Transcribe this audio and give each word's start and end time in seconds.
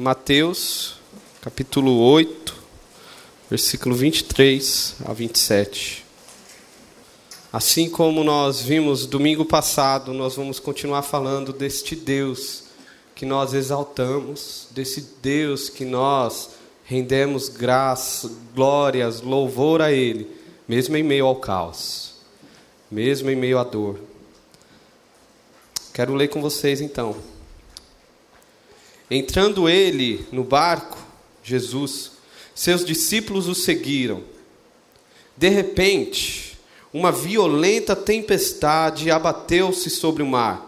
Mateus, 0.00 0.94
capítulo 1.40 1.98
8, 1.98 2.54
versículo 3.50 3.96
23 3.96 4.94
a 5.04 5.12
27. 5.12 6.06
Assim 7.52 7.90
como 7.90 8.22
nós 8.22 8.62
vimos 8.62 9.06
domingo 9.06 9.44
passado, 9.44 10.12
nós 10.12 10.36
vamos 10.36 10.60
continuar 10.60 11.02
falando 11.02 11.52
deste 11.52 11.96
Deus 11.96 12.62
que 13.12 13.26
nós 13.26 13.54
exaltamos, 13.54 14.68
desse 14.70 15.00
Deus 15.20 15.68
que 15.68 15.84
nós 15.84 16.50
rendemos 16.84 17.48
graça, 17.48 18.30
glórias, 18.54 19.20
louvor 19.20 19.82
a 19.82 19.90
Ele, 19.90 20.30
mesmo 20.68 20.96
em 20.96 21.02
meio 21.02 21.26
ao 21.26 21.34
caos, 21.34 22.14
mesmo 22.88 23.30
em 23.30 23.36
meio 23.36 23.58
à 23.58 23.64
dor. 23.64 23.98
Quero 25.92 26.14
ler 26.14 26.28
com 26.28 26.40
vocês 26.40 26.80
então. 26.80 27.16
Entrando 29.10 29.68
ele 29.68 30.26
no 30.30 30.44
barco, 30.44 30.98
Jesus, 31.42 32.12
seus 32.54 32.84
discípulos 32.84 33.48
o 33.48 33.54
seguiram. 33.54 34.22
De 35.36 35.48
repente, 35.48 36.58
uma 36.92 37.12
violenta 37.12 37.94
tempestade 37.94 39.10
abateu-se 39.10 39.88
sobre 39.88 40.22
o 40.22 40.26
mar, 40.26 40.66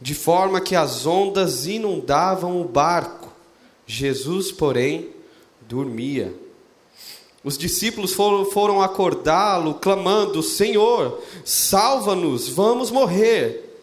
de 0.00 0.14
forma 0.14 0.60
que 0.60 0.74
as 0.74 1.06
ondas 1.06 1.66
inundavam 1.66 2.60
o 2.60 2.64
barco. 2.64 3.30
Jesus, 3.86 4.50
porém, 4.50 5.10
dormia. 5.60 6.34
Os 7.44 7.58
discípulos 7.58 8.12
foram, 8.14 8.80
acordá-lo, 8.80 9.74
clamando: 9.74 10.42
Senhor, 10.42 11.22
salva-nos, 11.44 12.48
vamos 12.48 12.90
morrer. 12.90 13.78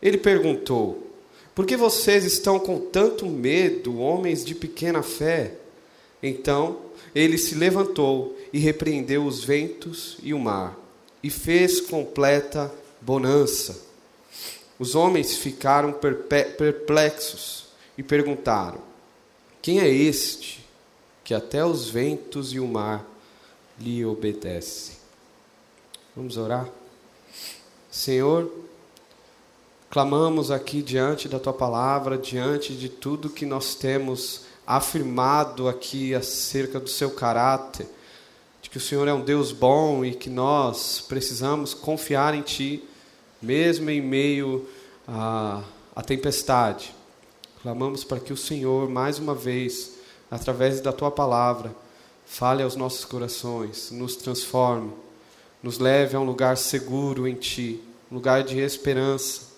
Ele 0.00 0.18
perguntou: 0.18 1.03
por 1.54 1.66
que 1.66 1.76
vocês 1.76 2.24
estão 2.24 2.58
com 2.58 2.80
tanto 2.80 3.26
medo, 3.26 3.98
homens 3.98 4.44
de 4.44 4.54
pequena 4.54 5.02
fé? 5.02 5.54
Então 6.22 6.78
ele 7.14 7.38
se 7.38 7.54
levantou 7.54 8.36
e 8.52 8.58
repreendeu 8.58 9.24
os 9.24 9.44
ventos 9.44 10.16
e 10.22 10.34
o 10.34 10.38
mar, 10.38 10.76
e 11.22 11.30
fez 11.30 11.80
completa 11.80 12.72
bonança. 13.00 13.80
Os 14.78 14.94
homens 14.96 15.36
ficaram 15.36 15.92
perplexos 15.92 17.66
e 17.96 18.02
perguntaram: 18.02 18.80
Quem 19.62 19.80
é 19.80 19.88
este 19.88 20.64
que 21.22 21.32
até 21.32 21.64
os 21.64 21.88
ventos 21.88 22.52
e 22.52 22.58
o 22.58 22.66
mar 22.66 23.08
lhe 23.78 24.04
obedecem? 24.04 24.96
Vamos 26.16 26.36
orar? 26.36 26.68
Senhor, 27.90 28.50
Clamamos 29.94 30.50
aqui 30.50 30.82
diante 30.82 31.28
da 31.28 31.38
tua 31.38 31.52
palavra, 31.52 32.18
diante 32.18 32.74
de 32.74 32.88
tudo 32.88 33.30
que 33.30 33.46
nós 33.46 33.76
temos 33.76 34.40
afirmado 34.66 35.68
aqui 35.68 36.12
acerca 36.12 36.80
do 36.80 36.90
seu 36.90 37.12
caráter, 37.12 37.86
de 38.60 38.68
que 38.68 38.76
o 38.76 38.80
Senhor 38.80 39.06
é 39.06 39.14
um 39.14 39.20
Deus 39.20 39.52
bom 39.52 40.04
e 40.04 40.12
que 40.12 40.28
nós 40.28 41.00
precisamos 41.00 41.74
confiar 41.74 42.34
em 42.34 42.42
ti, 42.42 42.82
mesmo 43.40 43.88
em 43.88 44.00
meio 44.00 44.66
à, 45.06 45.62
à 45.94 46.02
tempestade. 46.02 46.92
Clamamos 47.62 48.02
para 48.02 48.18
que 48.18 48.32
o 48.32 48.36
Senhor, 48.36 48.90
mais 48.90 49.20
uma 49.20 49.32
vez, 49.32 49.92
através 50.28 50.80
da 50.80 50.92
tua 50.92 51.12
palavra, 51.12 51.72
fale 52.26 52.64
aos 52.64 52.74
nossos 52.74 53.04
corações, 53.04 53.92
nos 53.92 54.16
transforme, 54.16 54.90
nos 55.62 55.78
leve 55.78 56.16
a 56.16 56.20
um 56.20 56.24
lugar 56.24 56.56
seguro 56.56 57.28
em 57.28 57.36
ti, 57.36 57.80
um 58.10 58.16
lugar 58.16 58.42
de 58.42 58.58
esperança 58.58 59.53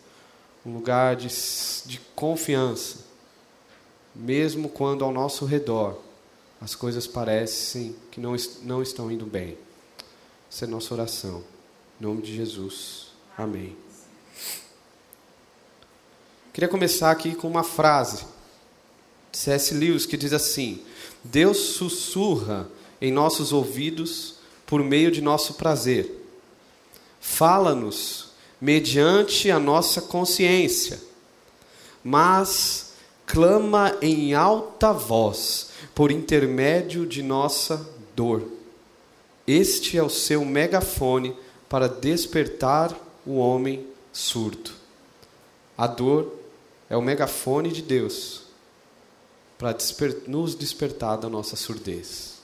um 0.67 0.75
lugar 0.75 1.15
de, 1.15 1.29
de 1.87 2.01
confiança, 2.17 2.99
mesmo 4.13 4.69
quando 4.69 5.05
ao 5.05 5.13
nosso 5.13 5.45
redor 5.45 5.97
as 6.61 6.75
coisas 6.75 7.07
parecem 7.07 7.95
que 8.11 8.19
não, 8.19 8.35
não 8.63 8.83
estão 8.83 9.11
indo 9.11 9.25
bem. 9.25 9.57
Essa 10.51 10.65
é 10.65 10.69
nossa 10.69 10.93
oração. 10.93 11.45
Em 12.01 12.05
nome 12.05 12.23
de 12.23 12.35
Jesus. 12.35 13.13
Amém. 13.39 13.77
Queria 16.53 16.69
começar 16.69 17.13
aqui 17.13 17.35
com 17.35 17.47
uma 17.47 17.63
frase 17.63 18.25
C.S. 19.31 19.73
Lewis 19.75 20.05
que 20.05 20.17
diz 20.17 20.33
assim: 20.33 20.83
Deus 21.23 21.59
sussurra 21.59 22.69
em 23.01 23.13
nossos 23.13 23.53
ouvidos 23.53 24.37
por 24.65 24.83
meio 24.83 25.13
de 25.13 25.21
nosso 25.21 25.55
prazer. 25.55 26.11
Fala-nos 27.21 28.26
mediante 28.61 29.51
a 29.51 29.59
nossa 29.59 30.01
consciência, 30.01 31.01
mas 32.03 32.93
clama 33.27 33.97
em 34.01 34.35
alta 34.35 34.93
voz 34.93 35.71
por 35.95 36.11
intermédio 36.11 37.07
de 37.07 37.23
nossa 37.23 37.89
dor. 38.15 38.43
Este 39.47 39.99
é 39.99 40.03
o 40.03 40.09
seu 40.09 40.45
megafone 40.45 41.37
para 41.69 41.89
despertar 41.89 42.97
o 43.25 43.37
homem 43.37 43.87
surdo. 44.13 44.71
A 45.77 45.87
dor 45.87 46.33
é 46.89 46.97
o 46.97 47.03
megafone 47.03 47.71
de 47.71 47.83
Deus 47.83 48.43
para 49.59 49.77
nos 50.27 50.55
despertar 50.55 51.17
da 51.17 51.29
nossa 51.29 51.57
surdez. 51.57 52.37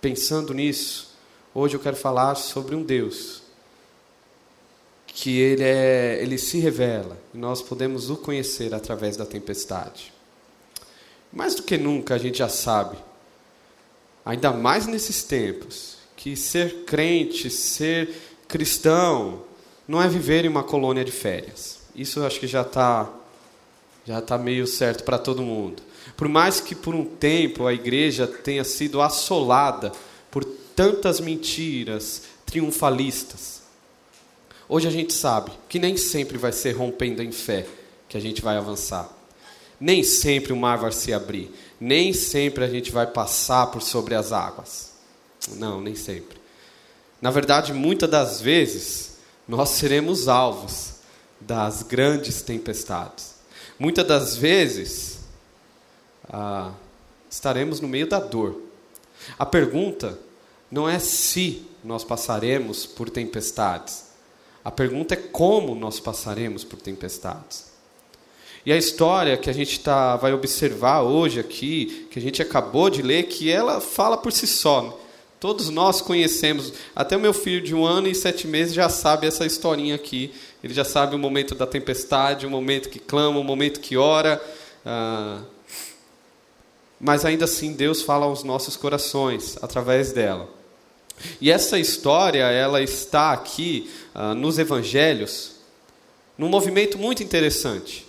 Pensando 0.00 0.54
nisso, 0.54 1.05
Hoje 1.58 1.74
eu 1.74 1.80
quero 1.80 1.96
falar 1.96 2.34
sobre 2.34 2.74
um 2.74 2.82
Deus 2.82 3.40
que 5.06 5.40
ele 5.40 5.62
é, 5.64 6.18
ele 6.20 6.36
se 6.36 6.58
revela 6.58 7.16
e 7.32 7.38
nós 7.38 7.62
podemos 7.62 8.10
o 8.10 8.16
conhecer 8.18 8.74
através 8.74 9.16
da 9.16 9.24
tempestade. 9.24 10.12
Mais 11.32 11.54
do 11.54 11.62
que 11.62 11.78
nunca 11.78 12.16
a 12.16 12.18
gente 12.18 12.40
já 12.40 12.50
sabe, 12.50 12.98
ainda 14.22 14.52
mais 14.52 14.86
nesses 14.86 15.22
tempos, 15.22 15.96
que 16.14 16.36
ser 16.36 16.84
crente, 16.84 17.48
ser 17.48 18.10
cristão, 18.46 19.40
não 19.88 20.02
é 20.02 20.08
viver 20.08 20.44
em 20.44 20.48
uma 20.48 20.62
colônia 20.62 21.06
de 21.06 21.12
férias. 21.12 21.78
Isso 21.94 22.18
eu 22.18 22.26
acho 22.26 22.38
que 22.38 22.46
já 22.46 22.60
está 22.60 23.10
já 24.04 24.20
tá 24.20 24.36
meio 24.36 24.66
certo 24.66 25.04
para 25.04 25.16
todo 25.16 25.40
mundo. 25.40 25.82
Por 26.18 26.28
mais 26.28 26.60
que 26.60 26.74
por 26.74 26.94
um 26.94 27.06
tempo 27.06 27.66
a 27.66 27.72
igreja 27.72 28.26
tenha 28.26 28.62
sido 28.62 29.00
assolada 29.00 29.90
por 30.36 30.44
tantas 30.44 31.18
mentiras 31.18 32.24
triunfalistas. 32.44 33.62
Hoje 34.68 34.86
a 34.86 34.90
gente 34.90 35.14
sabe 35.14 35.50
que 35.66 35.78
nem 35.78 35.96
sempre 35.96 36.36
vai 36.36 36.52
ser 36.52 36.72
rompendo 36.72 37.22
em 37.22 37.32
fé 37.32 37.66
que 38.06 38.18
a 38.18 38.20
gente 38.20 38.42
vai 38.42 38.58
avançar. 38.58 39.10
Nem 39.80 40.04
sempre 40.04 40.52
o 40.52 40.56
mar 40.56 40.76
vai 40.76 40.92
se 40.92 41.10
abrir. 41.10 41.50
Nem 41.80 42.12
sempre 42.12 42.64
a 42.64 42.68
gente 42.68 42.92
vai 42.92 43.06
passar 43.06 43.68
por 43.68 43.80
sobre 43.80 44.14
as 44.14 44.30
águas. 44.30 44.92
Não, 45.52 45.80
nem 45.80 45.94
sempre. 45.94 46.38
Na 47.18 47.30
verdade, 47.30 47.72
muitas 47.72 48.10
das 48.10 48.38
vezes, 48.38 49.16
nós 49.48 49.70
seremos 49.70 50.28
alvos 50.28 50.96
das 51.40 51.82
grandes 51.82 52.42
tempestades. 52.42 53.36
Muitas 53.78 54.06
das 54.06 54.36
vezes, 54.36 55.18
ah, 56.28 56.74
estaremos 57.30 57.80
no 57.80 57.88
meio 57.88 58.06
da 58.06 58.20
dor. 58.20 58.60
A 59.38 59.46
pergunta 59.46 60.25
não 60.70 60.88
é 60.88 60.98
se 60.98 61.62
nós 61.84 62.04
passaremos 62.04 62.86
por 62.86 63.08
tempestades. 63.08 64.06
A 64.64 64.70
pergunta 64.70 65.14
é 65.14 65.16
como 65.16 65.74
nós 65.74 66.00
passaremos 66.00 66.64
por 66.64 66.80
tempestades. 66.80 67.66
E 68.64 68.72
a 68.72 68.76
história 68.76 69.36
que 69.36 69.48
a 69.48 69.52
gente 69.52 69.78
tá, 69.78 70.16
vai 70.16 70.32
observar 70.32 71.02
hoje 71.02 71.38
aqui, 71.38 72.08
que 72.10 72.18
a 72.18 72.22
gente 72.22 72.42
acabou 72.42 72.90
de 72.90 73.00
ler, 73.00 73.28
que 73.28 73.48
ela 73.48 73.80
fala 73.80 74.16
por 74.16 74.32
si 74.32 74.44
só. 74.44 74.98
Todos 75.38 75.68
nós 75.68 76.00
conhecemos, 76.00 76.72
até 76.96 77.16
o 77.16 77.20
meu 77.20 77.32
filho 77.32 77.62
de 77.62 77.76
um 77.76 77.86
ano 77.86 78.08
e 78.08 78.14
sete 78.14 78.48
meses 78.48 78.74
já 78.74 78.88
sabe 78.88 79.28
essa 79.28 79.46
historinha 79.46 79.94
aqui. 79.94 80.34
Ele 80.64 80.74
já 80.74 80.84
sabe 80.84 81.14
o 81.14 81.18
momento 81.18 81.54
da 81.54 81.64
tempestade, 81.64 82.44
o 82.44 82.50
momento 82.50 82.88
que 82.88 82.98
clama, 82.98 83.38
o 83.38 83.44
momento 83.44 83.78
que 83.78 83.96
ora. 83.96 84.42
Ah, 84.84 85.42
mas 87.00 87.24
ainda 87.24 87.44
assim 87.44 87.72
Deus 87.72 88.02
fala 88.02 88.26
aos 88.26 88.42
nossos 88.42 88.76
corações 88.76 89.56
através 89.62 90.10
dela. 90.10 90.55
E 91.40 91.50
essa 91.50 91.78
história, 91.78 92.44
ela 92.44 92.82
está 92.82 93.32
aqui 93.32 93.90
uh, 94.14 94.34
nos 94.34 94.58
evangelhos, 94.58 95.52
num 96.36 96.48
movimento 96.48 96.98
muito 96.98 97.22
interessante. 97.22 98.06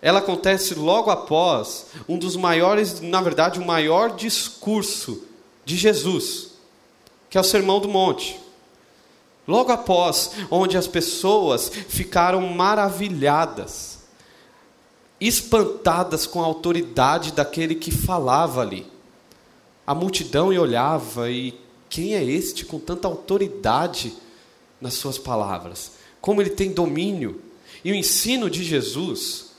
Ela 0.00 0.18
acontece 0.18 0.74
logo 0.74 1.10
após 1.10 1.86
um 2.08 2.18
dos 2.18 2.36
maiores, 2.36 3.00
na 3.00 3.20
verdade, 3.20 3.58
o 3.58 3.64
maior 3.64 4.14
discurso 4.14 5.24
de 5.64 5.76
Jesus, 5.76 6.50
que 7.30 7.38
é 7.38 7.40
o 7.40 7.44
Sermão 7.44 7.80
do 7.80 7.88
Monte. 7.88 8.38
Logo 9.48 9.72
após, 9.72 10.32
onde 10.50 10.76
as 10.76 10.86
pessoas 10.86 11.70
ficaram 11.88 12.40
maravilhadas, 12.48 14.00
espantadas 15.20 16.26
com 16.26 16.42
a 16.42 16.46
autoridade 16.46 17.32
daquele 17.32 17.74
que 17.74 17.90
falava 17.90 18.60
ali. 18.60 18.86
A 19.86 19.94
multidão 19.94 20.48
olhava 20.48 21.30
e 21.30 21.63
quem 21.94 22.16
é 22.16 22.24
este 22.24 22.64
com 22.64 22.80
tanta 22.80 23.06
autoridade 23.06 24.12
nas 24.80 24.94
suas 24.94 25.16
palavras? 25.16 25.92
Como 26.20 26.42
ele 26.42 26.50
tem 26.50 26.72
domínio? 26.72 27.40
E 27.84 27.92
o 27.92 27.94
ensino 27.94 28.50
de 28.50 28.64
Jesus, 28.64 29.52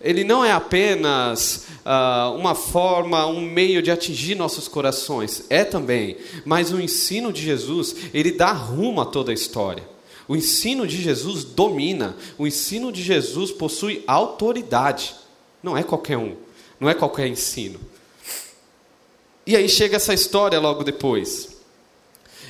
ele 0.00 0.22
não 0.22 0.44
é 0.44 0.52
apenas 0.52 1.66
uh, 1.84 2.36
uma 2.36 2.54
forma, 2.54 3.26
um 3.26 3.40
meio 3.40 3.82
de 3.82 3.90
atingir 3.90 4.36
nossos 4.36 4.68
corações, 4.68 5.42
é 5.50 5.64
também, 5.64 6.18
mas 6.44 6.70
o 6.70 6.80
ensino 6.80 7.32
de 7.32 7.42
Jesus, 7.42 7.96
ele 8.14 8.30
dá 8.30 8.52
rumo 8.52 9.00
a 9.00 9.04
toda 9.04 9.32
a 9.32 9.34
história. 9.34 9.82
O 10.28 10.36
ensino 10.36 10.86
de 10.86 11.02
Jesus 11.02 11.42
domina, 11.42 12.16
o 12.38 12.46
ensino 12.46 12.92
de 12.92 13.02
Jesus 13.02 13.50
possui 13.50 14.04
autoridade, 14.06 15.16
não 15.60 15.76
é 15.76 15.82
qualquer 15.82 16.16
um, 16.16 16.36
não 16.78 16.88
é 16.88 16.94
qualquer 16.94 17.26
ensino. 17.26 17.80
E 19.44 19.56
aí 19.56 19.68
chega 19.68 19.96
essa 19.96 20.14
história 20.14 20.60
logo 20.60 20.84
depois. 20.84 21.51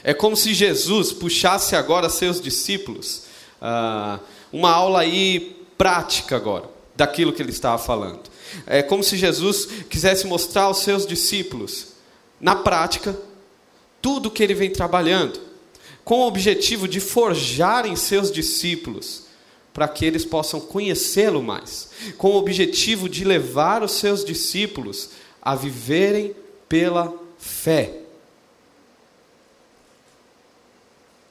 É 0.04 0.12
como 0.12 0.36
se 0.36 0.52
Jesus 0.52 1.12
puxasse 1.12 1.76
agora 1.76 2.08
seus 2.08 2.40
discípulos, 2.40 3.22
uh, 3.60 4.20
uma 4.52 4.70
aula 4.70 5.00
aí 5.00 5.56
prática 5.78 6.36
agora, 6.36 6.68
daquilo 6.96 7.32
que 7.32 7.40
ele 7.40 7.50
estava 7.50 7.78
falando. 7.78 8.20
É 8.66 8.82
como 8.82 9.02
se 9.02 9.16
Jesus 9.16 9.66
quisesse 9.88 10.26
mostrar 10.26 10.64
aos 10.64 10.78
seus 10.78 11.06
discípulos, 11.06 11.88
na 12.40 12.56
prática, 12.56 13.16
tudo 14.00 14.30
que 14.30 14.42
ele 14.42 14.54
vem 14.54 14.70
trabalhando, 14.70 15.40
com 16.04 16.20
o 16.20 16.26
objetivo 16.26 16.88
de 16.88 16.98
forjar 16.98 17.86
em 17.86 17.94
seus 17.94 18.32
discípulos, 18.32 19.22
para 19.72 19.88
que 19.88 20.04
eles 20.04 20.24
possam 20.24 20.60
conhecê-lo 20.60 21.42
mais, 21.42 21.88
com 22.18 22.32
o 22.32 22.36
objetivo 22.36 23.08
de 23.08 23.24
levar 23.24 23.82
os 23.82 23.92
seus 23.92 24.24
discípulos 24.24 25.10
a 25.40 25.54
viverem 25.54 26.34
pela 26.68 27.14
fé. 27.38 28.01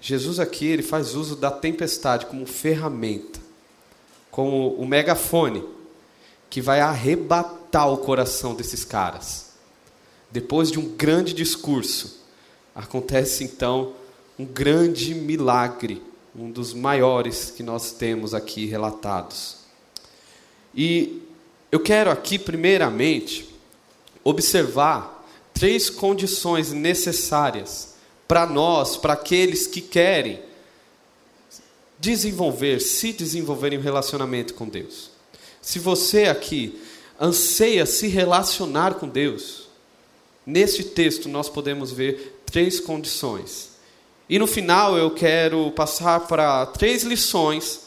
Jesus 0.02 0.40
aqui 0.40 0.66
ele 0.66 0.82
faz 0.82 1.14
uso 1.14 1.36
da 1.36 1.52
tempestade 1.52 2.26
como 2.26 2.48
ferramenta, 2.48 3.40
como 4.32 4.74
o 4.74 4.86
megafone 4.88 5.64
que 6.50 6.60
vai 6.60 6.82
arrebatar 6.82 7.88
o 7.88 8.00
coração 8.00 8.56
desses 8.56 8.84
caras. 8.84 9.52
Depois 10.32 10.72
de 10.72 10.80
um 10.80 10.90
grande 10.96 11.34
discurso, 11.34 12.20
acontece 12.74 13.44
então 13.44 13.94
um 14.40 14.46
grande 14.46 15.14
milagre, 15.14 16.02
um 16.36 16.50
dos 16.50 16.74
maiores 16.74 17.52
que 17.52 17.62
nós 17.62 17.92
temos 17.92 18.34
aqui 18.34 18.66
relatados. 18.66 19.58
E 20.74 21.22
eu 21.72 21.80
quero 21.80 22.10
aqui, 22.10 22.40
primeiramente, 22.40 23.54
observar 24.24 25.26
três 25.54 25.92
condições 25.92 26.72
necessárias 26.72 27.91
para 28.32 28.46
nós, 28.46 28.96
para 28.96 29.12
aqueles 29.12 29.68
que 29.68 29.82
querem 29.82 30.40
desenvolver, 32.00 32.80
se 32.80 33.12
desenvolver 33.12 33.74
em 33.74 33.78
relacionamento 33.82 34.54
com 34.54 34.70
Deus. 34.70 35.12
Se 35.62 35.80
você 35.80 36.24
aqui 36.28 36.82
anseia 37.20 37.86
se 37.86 38.08
relacionar 38.08 38.94
com 38.94 39.10
Deus, 39.10 39.68
neste 40.46 40.82
texto 40.82 41.28
nós 41.28 41.50
podemos 41.50 41.92
ver 41.92 42.42
três 42.46 42.80
condições. 42.80 43.72
E 44.30 44.40
no 44.40 44.48
final 44.48 44.98
eu 44.98 45.12
quero 45.12 45.70
passar 45.72 46.22
para 46.22 46.66
três 46.68 47.04
lições 47.04 47.82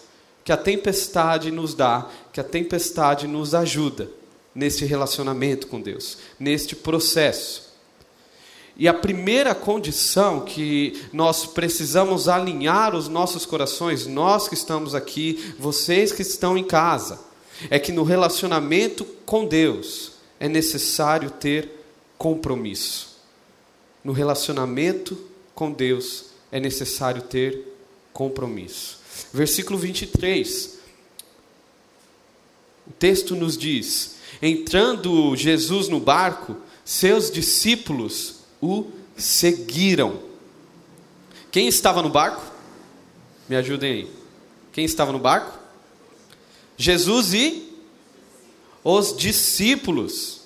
que 0.44 0.52
a 0.52 0.58
tempestade 0.58 1.50
nos 1.50 1.72
dá, 1.72 2.10
que 2.34 2.38
a 2.38 2.44
tempestade 2.44 3.26
nos 3.26 3.54
ajuda 3.54 4.10
neste 4.54 4.84
relacionamento 4.84 5.68
com 5.68 5.80
Deus, 5.80 6.18
neste 6.38 6.76
processo. 6.76 7.63
E 8.76 8.88
a 8.88 8.94
primeira 8.94 9.54
condição 9.54 10.40
que 10.40 11.00
nós 11.12 11.46
precisamos 11.46 12.28
alinhar 12.28 12.94
os 12.94 13.08
nossos 13.08 13.46
corações, 13.46 14.06
nós 14.06 14.48
que 14.48 14.54
estamos 14.54 14.94
aqui, 14.94 15.54
vocês 15.58 16.10
que 16.10 16.22
estão 16.22 16.58
em 16.58 16.64
casa, 16.64 17.20
é 17.70 17.78
que 17.78 17.92
no 17.92 18.02
relacionamento 18.02 19.04
com 19.24 19.46
Deus 19.46 20.12
é 20.40 20.48
necessário 20.48 21.30
ter 21.30 21.70
compromisso. 22.18 23.14
No 24.02 24.12
relacionamento 24.12 25.16
com 25.54 25.70
Deus 25.70 26.26
é 26.50 26.58
necessário 26.58 27.22
ter 27.22 27.76
compromisso. 28.12 28.98
Versículo 29.32 29.78
23. 29.78 30.78
O 32.88 32.92
texto 32.92 33.36
nos 33.36 33.56
diz: 33.56 34.16
Entrando 34.42 35.34
Jesus 35.36 35.88
no 35.88 36.00
barco, 36.00 36.56
seus 36.84 37.30
discípulos 37.30 38.43
o 38.64 38.90
seguiram. 39.16 40.20
Quem 41.50 41.68
estava 41.68 42.02
no 42.02 42.08
barco? 42.08 42.42
Me 43.48 43.56
ajudem 43.56 43.92
aí. 43.92 44.10
Quem 44.72 44.84
estava 44.84 45.12
no 45.12 45.18
barco? 45.18 45.58
Jesus 46.76 47.34
e 47.34 47.70
os 48.82 49.16
discípulos. 49.16 50.40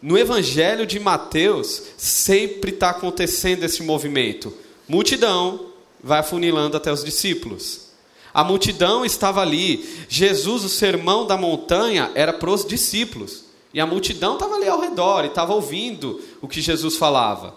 No 0.00 0.16
Evangelho 0.16 0.86
de 0.86 1.00
Mateus, 1.00 1.82
sempre 1.96 2.70
está 2.70 2.90
acontecendo 2.90 3.64
esse 3.64 3.82
movimento. 3.82 4.52
Multidão 4.86 5.72
vai 6.02 6.20
afunilando 6.20 6.76
até 6.76 6.92
os 6.92 7.04
discípulos. 7.04 7.90
A 8.32 8.44
multidão 8.44 9.04
estava 9.04 9.42
ali. 9.42 10.06
Jesus, 10.08 10.64
o 10.64 10.68
sermão 10.68 11.26
da 11.26 11.36
montanha, 11.36 12.10
era 12.14 12.32
para 12.32 12.50
os 12.50 12.64
discípulos. 12.64 13.49
E 13.72 13.80
a 13.80 13.86
multidão 13.86 14.34
estava 14.34 14.56
ali 14.56 14.68
ao 14.68 14.80
redor 14.80 15.24
e 15.24 15.28
estava 15.28 15.54
ouvindo 15.54 16.20
o 16.40 16.48
que 16.48 16.60
Jesus 16.60 16.96
falava. 16.96 17.54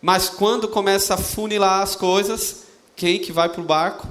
Mas 0.00 0.28
quando 0.28 0.66
começa 0.66 1.14
a 1.14 1.18
funilar 1.18 1.82
as 1.82 1.94
coisas, 1.94 2.64
quem 2.96 3.20
que 3.20 3.30
vai 3.30 3.48
para 3.48 3.60
o 3.60 3.64
barco? 3.64 4.08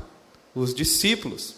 Os 0.56 0.74
discípulos. 0.74 1.56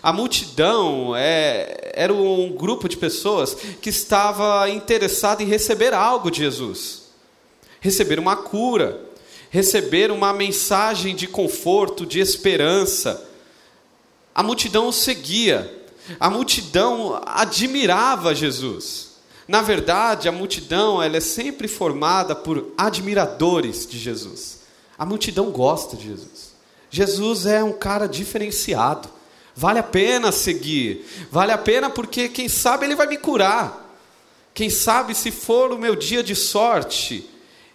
A 0.00 0.12
multidão 0.12 1.14
é, 1.16 1.92
era 1.94 2.12
um 2.12 2.52
grupo 2.52 2.88
de 2.88 2.96
pessoas 2.96 3.54
que 3.80 3.90
estava 3.90 4.68
interessada 4.70 5.42
em 5.42 5.46
receber 5.46 5.92
algo 5.92 6.30
de 6.30 6.38
Jesus, 6.38 7.02
receber 7.80 8.18
uma 8.18 8.36
cura, 8.36 9.00
receber 9.50 10.10
uma 10.10 10.32
mensagem 10.32 11.14
de 11.14 11.26
conforto, 11.26 12.06
de 12.06 12.20
esperança. 12.20 13.28
A 14.34 14.42
multidão 14.42 14.90
seguia, 14.90 15.81
a 16.18 16.28
multidão 16.28 17.20
admirava 17.24 18.34
Jesus. 18.34 19.12
Na 19.46 19.60
verdade, 19.60 20.28
a 20.28 20.32
multidão 20.32 21.02
ela 21.02 21.16
é 21.16 21.20
sempre 21.20 21.68
formada 21.68 22.34
por 22.34 22.72
admiradores 22.76 23.86
de 23.86 23.98
Jesus. 23.98 24.60
A 24.98 25.04
multidão 25.04 25.50
gosta 25.50 25.96
de 25.96 26.08
Jesus. 26.08 26.52
Jesus 26.90 27.46
é 27.46 27.62
um 27.62 27.72
cara 27.72 28.06
diferenciado. 28.06 29.08
Vale 29.54 29.78
a 29.78 29.82
pena 29.82 30.32
seguir. 30.32 31.04
Vale 31.30 31.52
a 31.52 31.58
pena 31.58 31.90
porque, 31.90 32.28
quem 32.28 32.48
sabe, 32.48 32.86
ele 32.86 32.94
vai 32.94 33.06
me 33.06 33.16
curar. 33.16 33.96
Quem 34.54 34.70
sabe, 34.70 35.14
se 35.14 35.30
for 35.30 35.72
o 35.72 35.78
meu 35.78 35.96
dia 35.96 36.22
de 36.22 36.36
sorte, 36.36 37.28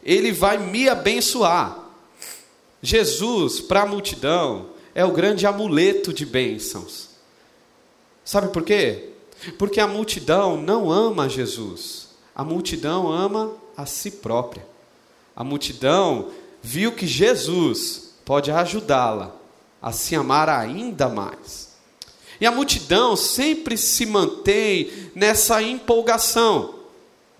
ele 0.03 0.31
vai 0.31 0.57
me 0.57 0.87
abençoar. 0.87 1.77
Jesus, 2.81 3.59
para 3.59 3.81
a 3.81 3.85
multidão, 3.85 4.69
é 4.93 5.03
o 5.03 5.11
grande 5.11 5.45
amuleto 5.45 6.13
de 6.13 6.25
bênçãos. 6.25 7.06
Sabe 8.27 8.49
por 8.49 8.63
quê? 8.63 9.11
Porque 9.57 9.79
a 9.79 9.87
multidão 9.87 10.61
não 10.61 10.91
ama 10.91 11.29
Jesus, 11.29 12.09
a 12.35 12.43
multidão 12.43 13.09
ama 13.09 13.53
a 13.77 13.85
si 13.85 14.11
própria. 14.11 14.67
A 15.33 15.45
multidão 15.45 16.27
viu 16.61 16.91
que 16.91 17.07
Jesus 17.07 18.15
pode 18.25 18.51
ajudá-la 18.51 19.33
a 19.81 19.93
se 19.93 20.13
amar 20.13 20.49
ainda 20.49 21.07
mais. 21.07 21.69
E 22.41 22.45
a 22.45 22.51
multidão 22.51 23.15
sempre 23.15 23.77
se 23.77 24.05
mantém 24.05 24.91
nessa 25.15 25.63
empolgação. 25.63 26.75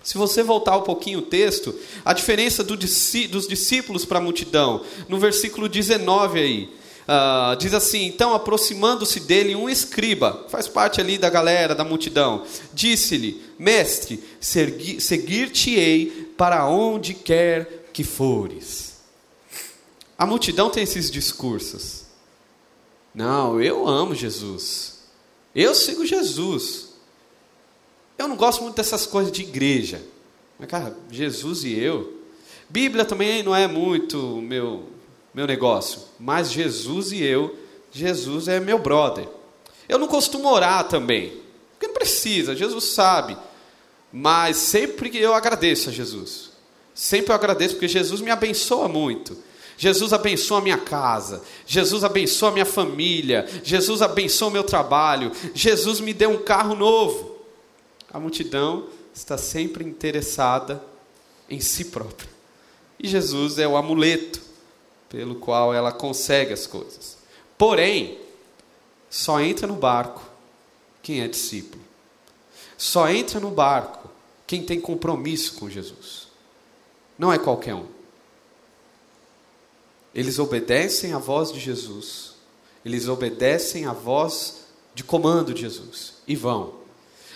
Se 0.01 0.17
você 0.17 0.41
voltar 0.41 0.77
um 0.77 0.84
pouquinho 0.84 1.20
o 1.20 1.24
texto, 1.24 1.75
a 2.06 2.13
diferença 2.13 2.63
do, 2.63 2.77
dos 2.77 3.46
discípulos 3.46 4.06
para 4.06 4.20
a 4.20 4.22
multidão, 4.22 4.86
no 5.10 5.20
versículo 5.20 5.67
19 5.67 6.39
aí, 6.39 6.77
Uh, 7.08 7.56
diz 7.56 7.74
assim: 7.74 8.06
então, 8.06 8.34
aproximando-se 8.34 9.22
dele 9.22 9.56
um 9.56 9.70
escriba, 9.70 10.46
faz 10.50 10.68
parte 10.68 11.00
ali 11.00 11.18
da 11.18 11.30
galera, 11.30 11.74
da 11.74 11.86
multidão, 11.86 12.44
disse-lhe: 12.74 13.42
Mestre, 13.58 14.22
seguir-te-ei 14.42 16.34
para 16.38 16.68
onde 16.68 17.14
quer 17.14 17.90
que 17.94 18.04
fores. 18.04 18.98
A 20.18 20.26
multidão 20.26 20.70
tem 20.70 20.84
esses 20.84 21.10
discursos. 21.10 22.08
Não, 23.16 23.62
eu 23.62 23.88
amo 23.88 24.14
Jesus. 24.14 24.98
Eu 25.56 25.74
sigo 25.74 26.06
Jesus. 26.06 26.90
Eu 28.18 28.28
não 28.28 28.36
gosto 28.36 28.64
muito 28.64 28.76
dessas 28.76 29.06
coisas 29.06 29.32
de 29.32 29.44
igreja. 29.44 30.02
Mas, 30.60 30.68
cara, 30.68 30.96
Jesus 31.10 31.64
e 31.64 31.74
eu. 31.74 32.22
Bíblia 32.70 33.06
também 33.06 33.44
não 33.44 33.56
é 33.56 33.68
muito 33.68 34.42
meu 34.42 34.97
meu 35.38 35.46
negócio, 35.46 36.01
mas 36.20 36.51
Jesus 36.51 37.12
e 37.12 37.22
eu, 37.22 37.56
Jesus 37.91 38.48
é 38.48 38.60
meu 38.60 38.79
brother. 38.79 39.29
Eu 39.88 40.00
não 40.00 40.08
costumo 40.08 40.51
orar 40.51 40.88
também, 40.88 41.32
porque 41.74 41.86
não 41.86 41.94
precisa, 41.94 42.56
Jesus 42.56 42.86
sabe. 42.86 43.38
Mas 44.12 44.58
sempre 44.58 45.15
eu 45.15 45.36
agradeço 45.36 45.89
a 45.89 45.94
Jesus. 45.94 46.50
Sempre 46.91 47.32
eu 47.32 47.36
agradeço 47.36 47.75
porque 47.75 47.88
Jesus 47.88 48.20
me 48.20 48.32
abençoa 48.32 48.88
muito. 48.88 49.38
Jesus 49.77 50.12
abençoa 50.12 50.58
a 50.58 50.62
minha 50.62 50.77
casa. 50.79 51.44
Jesus 51.67 52.03
abençoa 52.03 52.50
a 52.50 52.53
minha 52.53 52.65
família. 52.65 53.48
Jesus 53.63 54.01
abençoa 54.01 54.48
o 54.48 54.51
meu 54.51 54.63
trabalho. 54.63 55.32
Jesus 55.53 56.00
me 56.00 56.15
deu 56.15 56.32
um 56.32 56.39
carro 56.39 56.74
novo. 56.74 57.38
A 58.12 58.20
multidão 58.20 58.88
está 59.13 59.38
sempre 59.38 59.84
interessada 59.84 60.84
em 61.48 61.60
si 61.60 61.86
própria. 61.86 62.27
E 63.00 63.08
Jesus 63.08 63.60
é 63.60 63.67
o 63.67 63.77
amuleto 63.77 64.47
pelo 65.10 65.36
qual 65.36 65.74
ela 65.74 65.92
consegue 65.92 66.54
as 66.54 66.68
coisas. 66.68 67.18
Porém, 67.58 68.20
só 69.10 69.40
entra 69.40 69.68
no 69.68 69.76
barco 69.76 70.22
quem 71.02 71.22
é 71.22 71.28
discípulo. 71.28 71.82
Só 72.78 73.10
entra 73.10 73.40
no 73.40 73.50
barco 73.50 74.10
quem 74.46 74.64
tem 74.64 74.80
compromisso 74.80 75.54
com 75.56 75.70
Jesus. 75.70 76.28
Não 77.18 77.34
é 77.34 77.38
qualquer 77.38 77.74
um. 77.74 77.86
Eles 80.14 80.40
obedecem 80.40 81.14
à 81.14 81.18
voz 81.18 81.52
de 81.52 81.60
Jesus. 81.60 82.36
Eles 82.84 83.08
obedecem 83.08 83.86
à 83.86 83.94
voz 83.94 84.66
de 84.94 85.04
comando 85.04 85.54
de 85.54 85.62
Jesus 85.62 86.16
e 86.28 86.36
vão. 86.36 86.76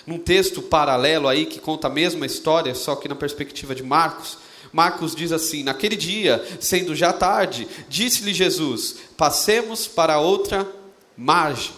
Num 0.06 0.18
texto 0.18 0.62
paralelo 0.62 1.28
aí 1.28 1.46
que 1.46 1.60
conta 1.60 1.88
a 1.88 1.92
mesma 1.92 2.26
história, 2.26 2.74
só 2.74 2.96
que 2.96 3.08
na 3.08 3.16
perspectiva 3.16 3.76
de 3.76 3.84
Marcos, 3.84 4.38
Marcos 4.72 5.16
diz 5.16 5.32
assim: 5.32 5.64
Naquele 5.64 5.96
dia, 5.96 6.44
sendo 6.60 6.96
já 6.96 7.12
tarde, 7.12 7.68
disse-lhe 7.90 8.34
Jesus: 8.34 8.96
Passemos 9.18 9.88
para 9.88 10.20
outra 10.20 10.70
margem. 11.18 11.74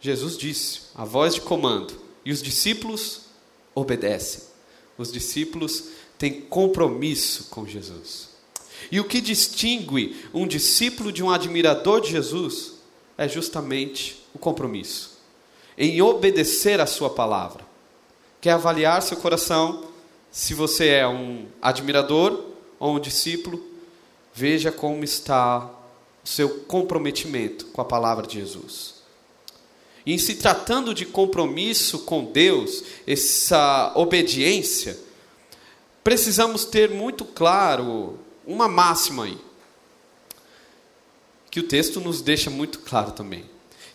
Jesus 0.00 0.36
disse, 0.36 0.82
a 0.94 1.04
voz 1.04 1.34
de 1.34 1.40
comando, 1.40 1.94
e 2.24 2.30
os 2.30 2.42
discípulos 2.42 3.22
obedecem. 3.74 4.42
Os 4.98 5.10
discípulos 5.10 5.84
têm 6.18 6.42
compromisso 6.42 7.44
com 7.44 7.66
Jesus. 7.66 8.28
E 8.92 9.00
o 9.00 9.04
que 9.04 9.20
distingue 9.20 10.14
um 10.32 10.46
discípulo 10.46 11.10
de 11.10 11.22
um 11.22 11.30
admirador 11.30 12.02
de 12.02 12.10
Jesus 12.10 12.74
é 13.16 13.26
justamente 13.26 14.22
o 14.34 14.38
compromisso 14.38 15.14
em 15.76 16.00
obedecer 16.00 16.80
a 16.80 16.86
Sua 16.86 17.10
palavra. 17.10 17.64
Quer 18.40 18.52
avaliar 18.52 19.02
seu 19.02 19.16
coração? 19.16 19.84
Se 20.34 20.52
você 20.52 20.88
é 20.88 21.06
um 21.06 21.46
admirador 21.62 22.46
ou 22.80 22.96
um 22.96 23.00
discípulo, 23.00 23.64
veja 24.34 24.72
como 24.72 25.04
está 25.04 25.70
o 26.24 26.28
seu 26.28 26.62
comprometimento 26.64 27.66
com 27.66 27.80
a 27.80 27.84
palavra 27.84 28.26
de 28.26 28.40
Jesus. 28.40 28.94
E 30.04 30.12
em 30.12 30.18
se 30.18 30.34
tratando 30.34 30.92
de 30.92 31.06
compromisso 31.06 32.00
com 32.00 32.24
Deus, 32.24 32.82
essa 33.06 33.92
obediência, 33.94 34.98
precisamos 36.02 36.64
ter 36.64 36.90
muito 36.90 37.24
claro 37.24 38.18
uma 38.44 38.66
máxima 38.66 39.26
aí, 39.26 39.38
que 41.48 41.60
o 41.60 41.68
texto 41.68 42.00
nos 42.00 42.20
deixa 42.20 42.50
muito 42.50 42.80
claro 42.80 43.12
também: 43.12 43.44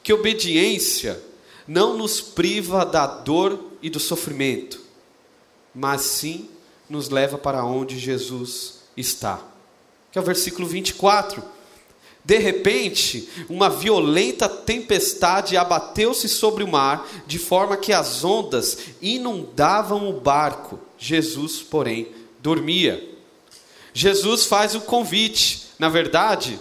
que 0.01 0.13
obediência 0.13 1.22
não 1.67 1.98
nos 1.98 2.22
priva 2.22 2.86
da 2.86 3.05
dor 3.05 3.60
e 3.81 3.89
do 3.89 4.00
sofrimento, 4.00 4.88
mas 5.73 6.01
sim 6.01 6.49
nos 6.89 7.09
leva 7.09 7.38
para 7.38 7.63
onde 7.63 7.99
Jesus 7.99 8.79
está. 8.97 9.39
Que 10.11 10.17
é 10.17 10.21
o 10.21 10.25
versículo 10.25 10.67
24. 10.67 11.43
De 12.23 12.38
repente, 12.38 13.29
uma 13.47 13.69
violenta 13.69 14.49
tempestade 14.49 15.55
abateu-se 15.55 16.27
sobre 16.27 16.63
o 16.63 16.67
mar, 16.67 17.07
de 17.25 17.39
forma 17.39 17.77
que 17.77 17.93
as 17.93 18.23
ondas 18.23 18.77
inundavam 19.01 20.09
o 20.09 20.19
barco. 20.19 20.79
Jesus, 20.97 21.61
porém, 21.61 22.09
dormia. 22.39 23.07
Jesus 23.93 24.45
faz 24.45 24.75
o 24.75 24.81
convite. 24.81 25.69
Na 25.79 25.89
verdade, 25.89 26.59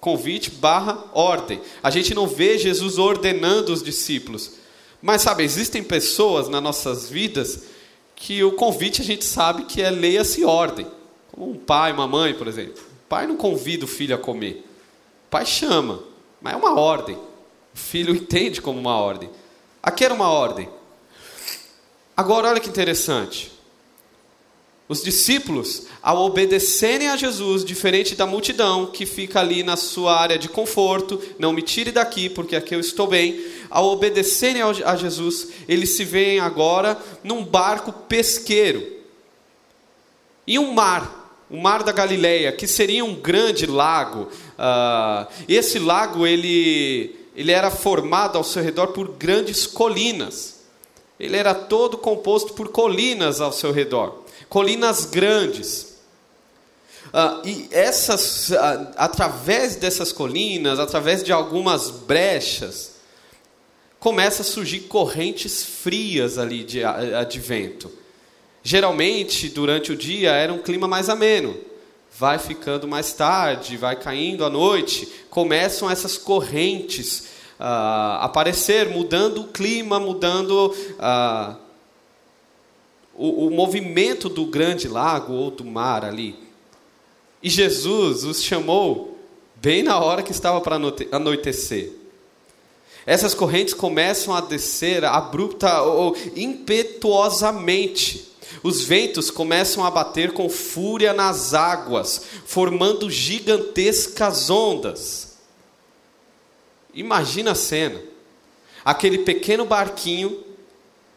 convite 0.00 0.50
barra 0.50 1.04
ordem. 1.12 1.60
A 1.82 1.90
gente 1.90 2.14
não 2.14 2.26
vê 2.26 2.56
Jesus 2.56 2.98
ordenando 2.98 3.72
os 3.72 3.82
discípulos. 3.82 4.52
Mas 5.02 5.22
sabe, 5.22 5.42
existem 5.42 5.82
pessoas 5.82 6.48
nas 6.48 6.62
nossas 6.62 7.10
vidas 7.10 7.73
que 8.16 8.42
o 8.42 8.52
convite 8.52 9.02
a 9.02 9.04
gente 9.04 9.24
sabe 9.24 9.64
que 9.64 9.82
é 9.82 9.90
leia-se 9.90 10.44
ordem. 10.44 10.86
Como 11.32 11.50
um 11.50 11.58
pai, 11.58 11.92
uma 11.92 12.06
mãe, 12.06 12.34
por 12.34 12.46
exemplo. 12.46 12.82
O 12.82 13.08
pai 13.08 13.26
não 13.26 13.36
convida 13.36 13.84
o 13.84 13.88
filho 13.88 14.14
a 14.14 14.18
comer. 14.18 14.64
O 15.26 15.30
pai 15.30 15.44
chama, 15.44 16.02
mas 16.40 16.54
é 16.54 16.56
uma 16.56 16.78
ordem. 16.78 17.16
O 17.16 17.78
filho 17.78 18.14
entende 18.16 18.62
como 18.62 18.78
uma 18.78 18.96
ordem. 18.96 19.30
Aqui 19.82 20.04
era 20.04 20.14
uma 20.14 20.28
ordem. 20.28 20.68
Agora, 22.16 22.48
olha 22.48 22.60
que 22.60 22.68
interessante. 22.68 23.52
Os 24.86 25.02
discípulos, 25.02 25.84
ao 26.02 26.26
obedecerem 26.26 27.08
a 27.08 27.16
Jesus, 27.16 27.64
diferente 27.64 28.14
da 28.14 28.26
multidão 28.26 28.86
que 28.86 29.06
fica 29.06 29.40
ali 29.40 29.62
na 29.62 29.76
sua 29.78 30.14
área 30.14 30.38
de 30.38 30.46
conforto, 30.46 31.22
não 31.38 31.54
me 31.54 31.62
tire 31.62 31.90
daqui 31.90 32.28
porque 32.28 32.54
aqui 32.54 32.74
eu 32.74 32.80
estou 32.80 33.06
bem, 33.06 33.42
ao 33.70 33.88
obedecerem 33.88 34.60
a 34.62 34.94
Jesus, 34.94 35.48
eles 35.66 35.96
se 35.96 36.04
veem 36.04 36.38
agora 36.38 36.98
num 37.22 37.42
barco 37.42 37.92
pesqueiro. 37.92 38.86
E 40.46 40.58
um 40.58 40.74
mar, 40.74 41.42
o 41.48 41.56
mar 41.56 41.82
da 41.82 41.90
Galileia, 41.90 42.52
que 42.52 42.66
seria 42.66 43.06
um 43.06 43.14
grande 43.14 43.64
lago. 43.64 44.28
Uh, 44.58 45.26
esse 45.48 45.78
lago 45.78 46.26
ele, 46.26 47.16
ele 47.34 47.52
era 47.52 47.70
formado 47.70 48.36
ao 48.36 48.44
seu 48.44 48.62
redor 48.62 48.88
por 48.88 49.08
grandes 49.12 49.66
colinas. 49.66 50.62
Ele 51.18 51.38
era 51.38 51.54
todo 51.54 51.96
composto 51.96 52.52
por 52.52 52.68
colinas 52.68 53.40
ao 53.40 53.50
seu 53.50 53.72
redor 53.72 54.23
colinas 54.54 55.04
grandes. 55.04 55.96
Ah, 57.12 57.42
e 57.44 57.66
essas, 57.72 58.52
ah, 58.52 58.92
através 58.96 59.74
dessas 59.74 60.12
colinas, 60.12 60.78
através 60.78 61.24
de 61.24 61.32
algumas 61.32 61.90
brechas, 61.90 62.92
começa 63.98 64.42
a 64.42 64.44
surgir 64.44 64.82
correntes 64.82 65.64
frias 65.64 66.38
ali 66.38 66.62
de, 66.62 66.82
de 67.28 67.40
vento. 67.40 67.90
Geralmente, 68.62 69.48
durante 69.48 69.90
o 69.90 69.96
dia, 69.96 70.30
era 70.30 70.52
um 70.52 70.62
clima 70.62 70.86
mais 70.86 71.08
ameno. 71.08 71.56
Vai 72.16 72.38
ficando 72.38 72.86
mais 72.86 73.12
tarde, 73.12 73.76
vai 73.76 73.96
caindo 73.96 74.44
à 74.44 74.50
noite, 74.50 75.08
começam 75.30 75.90
essas 75.90 76.16
correntes 76.16 77.24
a 77.58 78.20
uh, 78.20 78.24
aparecer, 78.24 78.88
mudando 78.88 79.40
o 79.40 79.48
clima, 79.48 79.98
mudando 79.98 80.72
uh, 80.92 81.63
o, 83.16 83.46
o 83.46 83.50
movimento 83.50 84.28
do 84.28 84.46
grande 84.46 84.88
lago 84.88 85.32
ou 85.32 85.50
do 85.50 85.64
mar 85.64 86.04
ali. 86.04 86.36
E 87.42 87.48
Jesus 87.48 88.24
os 88.24 88.42
chamou 88.42 89.18
bem 89.56 89.82
na 89.82 89.98
hora 89.98 90.22
que 90.22 90.32
estava 90.32 90.60
para 90.60 90.78
anoitecer. 91.12 91.92
Essas 93.06 93.34
correntes 93.34 93.74
começam 93.74 94.34
a 94.34 94.40
descer 94.40 95.04
abrupta 95.04 95.82
ou 95.82 96.16
impetuosamente. 96.34 98.32
Os 98.62 98.82
ventos 98.82 99.30
começam 99.30 99.84
a 99.84 99.90
bater 99.90 100.32
com 100.32 100.48
fúria 100.48 101.12
nas 101.12 101.52
águas, 101.52 102.22
formando 102.46 103.10
gigantescas 103.10 104.48
ondas. 104.48 105.38
Imagina 106.94 107.52
a 107.52 107.54
cena. 107.54 108.00
Aquele 108.84 109.18
pequeno 109.18 109.64
barquinho 109.64 110.43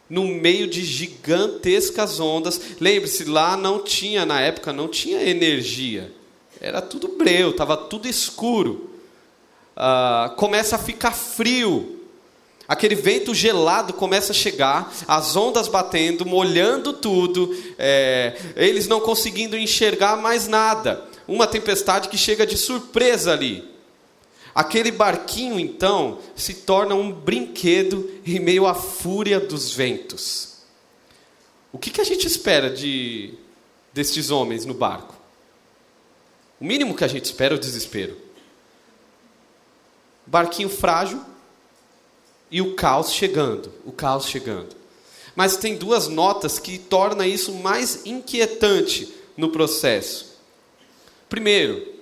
no 0.08 0.24
meio 0.26 0.66
de 0.66 0.84
gigantescas 0.84 2.18
ondas. 2.20 2.60
Lembre-se, 2.80 3.24
lá 3.24 3.56
não 3.56 3.82
tinha, 3.82 4.24
na 4.24 4.40
época, 4.40 4.72
não 4.72 4.88
tinha 4.88 5.22
energia. 5.22 6.12
Era 6.60 6.80
tudo 6.80 7.08
breu, 7.08 7.50
estava 7.50 7.76
tudo 7.76 8.08
escuro. 8.08 8.90
Ah, 9.76 10.32
começa 10.36 10.76
a 10.76 10.78
ficar 10.78 11.12
frio. 11.12 11.96
Aquele 12.66 12.94
vento 12.94 13.34
gelado 13.34 13.94
começa 13.94 14.32
a 14.32 14.34
chegar, 14.34 14.92
as 15.06 15.34
ondas 15.36 15.68
batendo, 15.68 16.26
molhando 16.26 16.92
tudo, 16.92 17.56
é, 17.78 18.36
eles 18.54 18.86
não 18.86 19.00
conseguindo 19.00 19.56
enxergar 19.56 20.16
mais 20.18 20.46
nada. 20.46 21.02
Uma 21.26 21.46
tempestade 21.46 22.10
que 22.10 22.18
chega 22.18 22.46
de 22.46 22.58
surpresa 22.58 23.32
ali. 23.32 23.77
Aquele 24.54 24.90
barquinho, 24.90 25.58
então, 25.58 26.18
se 26.34 26.54
torna 26.54 26.94
um 26.94 27.12
brinquedo 27.12 28.10
em 28.26 28.40
meio 28.40 28.66
à 28.66 28.74
fúria 28.74 29.38
dos 29.38 29.72
ventos. 29.72 30.58
O 31.72 31.78
que, 31.78 31.90
que 31.90 32.00
a 32.00 32.04
gente 32.04 32.26
espera 32.26 32.70
de 32.70 33.34
destes 33.92 34.30
homens 34.30 34.64
no 34.64 34.74
barco? 34.74 35.14
O 36.60 36.64
mínimo 36.64 36.94
que 36.94 37.04
a 37.04 37.08
gente 37.08 37.26
espera 37.26 37.54
é 37.54 37.56
o 37.56 37.60
desespero. 37.60 38.16
Barquinho 40.26 40.68
frágil 40.68 41.22
e 42.50 42.60
o 42.60 42.74
caos 42.74 43.12
chegando, 43.12 43.72
o 43.84 43.92
caos 43.92 44.26
chegando. 44.26 44.76
Mas 45.36 45.56
tem 45.56 45.76
duas 45.76 46.08
notas 46.08 46.58
que 46.58 46.78
tornam 46.78 47.24
isso 47.24 47.52
mais 47.54 48.04
inquietante 48.04 49.14
no 49.36 49.50
processo. 49.50 50.36
Primeiro, 51.28 51.97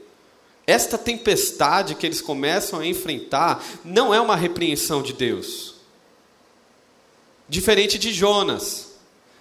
esta 0.67 0.99
tempestade 0.99 1.95
que 1.95 2.05
eles 2.05 2.21
começam 2.21 2.81
a 2.81 2.87
enfrentar 2.87 3.65
não 3.85 4.13
é 4.13 4.21
uma 4.21 4.35
repreensão 4.35 5.01
de 5.01 5.13
Deus. 5.13 5.77
Diferente 7.49 7.99
de 7.99 8.13
Jonas. 8.13 8.97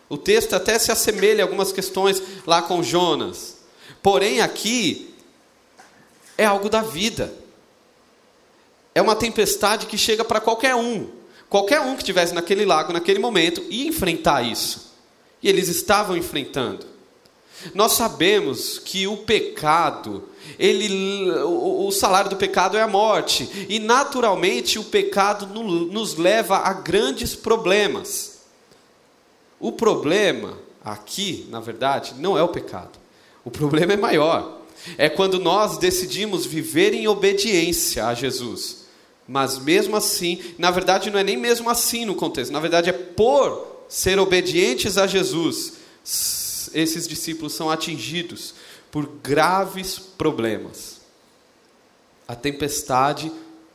O 0.08 0.18
texto 0.18 0.54
até 0.54 0.78
se 0.78 0.92
assemelha 0.92 1.44
a 1.44 1.48
algumas 1.48 1.72
questões 1.72 2.22
lá 2.46 2.62
com 2.62 2.84
Jonas. 2.84 3.58
Porém, 4.04 4.40
aqui 4.40 5.16
é 6.38 6.46
algo 6.46 6.70
da 6.70 6.82
vida. 6.82 7.34
É 8.94 9.02
uma 9.02 9.16
tempestade 9.16 9.88
que 9.88 9.98
chega 9.98 10.24
para 10.24 10.40
qualquer 10.40 10.76
um. 10.76 11.10
Qualquer 11.50 11.82
um 11.82 11.96
que 11.96 12.04
estivesse 12.04 12.36
naquele 12.36 12.66
lago, 12.66 12.94
naquele 12.94 13.18
momento, 13.18 13.64
ia 13.70 13.88
enfrentar 13.88 14.44
isso. 14.44 14.94
E 15.42 15.50
eles 15.50 15.68
estavam 15.70 16.16
enfrentando. 16.16 16.95
Nós 17.74 17.94
sabemos 17.94 18.80
que 18.80 19.08
o 19.08 19.18
pecado, 19.18 20.30
ele, 20.60 21.30
o, 21.44 21.92
salário 21.92 22.30
do 22.30 22.36
pecado 22.36 22.78
é 22.78 22.82
a 22.82 22.88
morte, 22.88 23.68
e 23.70 23.80
naturalmente 23.80 24.78
o 24.78 24.84
pecado 24.84 25.48
nos 25.48 26.16
leva 26.16 26.58
a 26.58 26.74
grandes 26.74 27.36
problemas. 27.36 28.40
O 29.60 29.72
problema 29.72 30.58
aqui, 30.84 31.48
na 31.50 31.60
verdade, 31.60 32.14
não 32.18 32.38
é 32.38 32.44
o 32.44 32.50
pecado. 32.50 33.00
O 33.44 33.50
problema 33.50 33.94
é 33.94 33.98
maior. 33.98 34.62
É 34.98 35.10
quando 35.10 35.40
nós 35.40 35.78
decidimos 35.78 36.46
viver 36.46 36.94
em 36.94 37.08
obediência 37.08 38.06
a 38.06 38.14
Jesus. 38.14 38.86
Mas 39.28 39.58
mesmo 39.58 39.96
assim, 39.96 40.40
na 40.58 40.70
verdade 40.70 41.10
não 41.10 41.18
é 41.18 41.24
nem 41.24 41.38
mesmo 41.38 41.70
assim 41.70 42.06
no 42.06 42.14
contexto, 42.14 42.52
na 42.52 42.60
verdade 42.60 42.90
é 42.90 42.94
por 42.94 43.86
ser 43.90 44.20
obedientes 44.20 44.98
a 44.98 45.08
Jesus, 45.08 45.74
esses 46.76 47.08
discípulos 47.08 47.54
são 47.54 47.72
atingidos 47.72 48.54
por 48.92 49.08
graves 49.08 49.98
problemas. 49.98 51.02
A 52.28 52.36
tempestade 52.36 53.32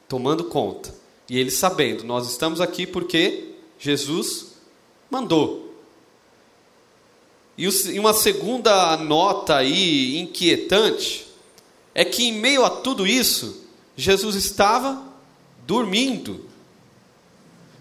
tomando 0.07 0.45
conta. 0.45 0.95
E 1.28 1.38
eles 1.38 1.54
sabendo, 1.54 2.04
nós 2.04 2.28
estamos 2.28 2.61
aqui 2.61 2.87
porque 2.87 3.54
Jesus 3.78 4.54
mandou. 5.11 5.75
E 7.57 7.99
uma 7.99 8.12
segunda 8.12 8.97
nota 8.97 9.57
aí 9.57 10.19
inquietante 10.19 11.26
é 11.95 12.04
que 12.04 12.25
em 12.25 12.33
meio 12.33 12.64
a 12.64 12.71
tudo 12.71 13.07
isso, 13.07 13.64
Jesus 13.97 14.35
estava 14.35 15.02
dormindo. 15.66 16.47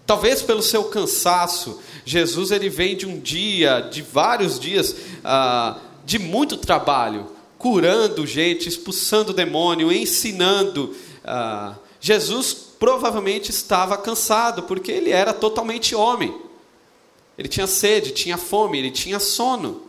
Talvez 0.06 0.42
pelo 0.42 0.62
seu 0.62 0.84
cansaço, 0.84 1.80
Jesus 2.04 2.50
ele 2.50 2.68
vem 2.68 2.96
de 2.96 3.06
um 3.06 3.18
dia, 3.18 3.80
de 3.80 4.02
vários 4.02 4.58
dias, 4.58 4.96
ah, 5.24 5.78
de 6.04 6.18
muito 6.18 6.56
trabalho, 6.56 7.30
curando 7.58 8.26
gente, 8.26 8.68
expulsando 8.68 9.32
demônio, 9.32 9.92
ensinando. 9.92 10.94
Ah, 11.24 11.74
Jesus 12.00 12.54
provavelmente 12.78 13.50
estava 13.50 13.98
cansado, 13.98 14.62
porque 14.62 14.90
ele 14.90 15.10
era 15.10 15.32
totalmente 15.32 15.94
homem. 15.94 16.34
Ele 17.36 17.48
tinha 17.48 17.66
sede, 17.66 18.10
tinha 18.10 18.36
fome, 18.36 18.78
ele 18.78 18.90
tinha 18.90 19.20
sono. 19.20 19.82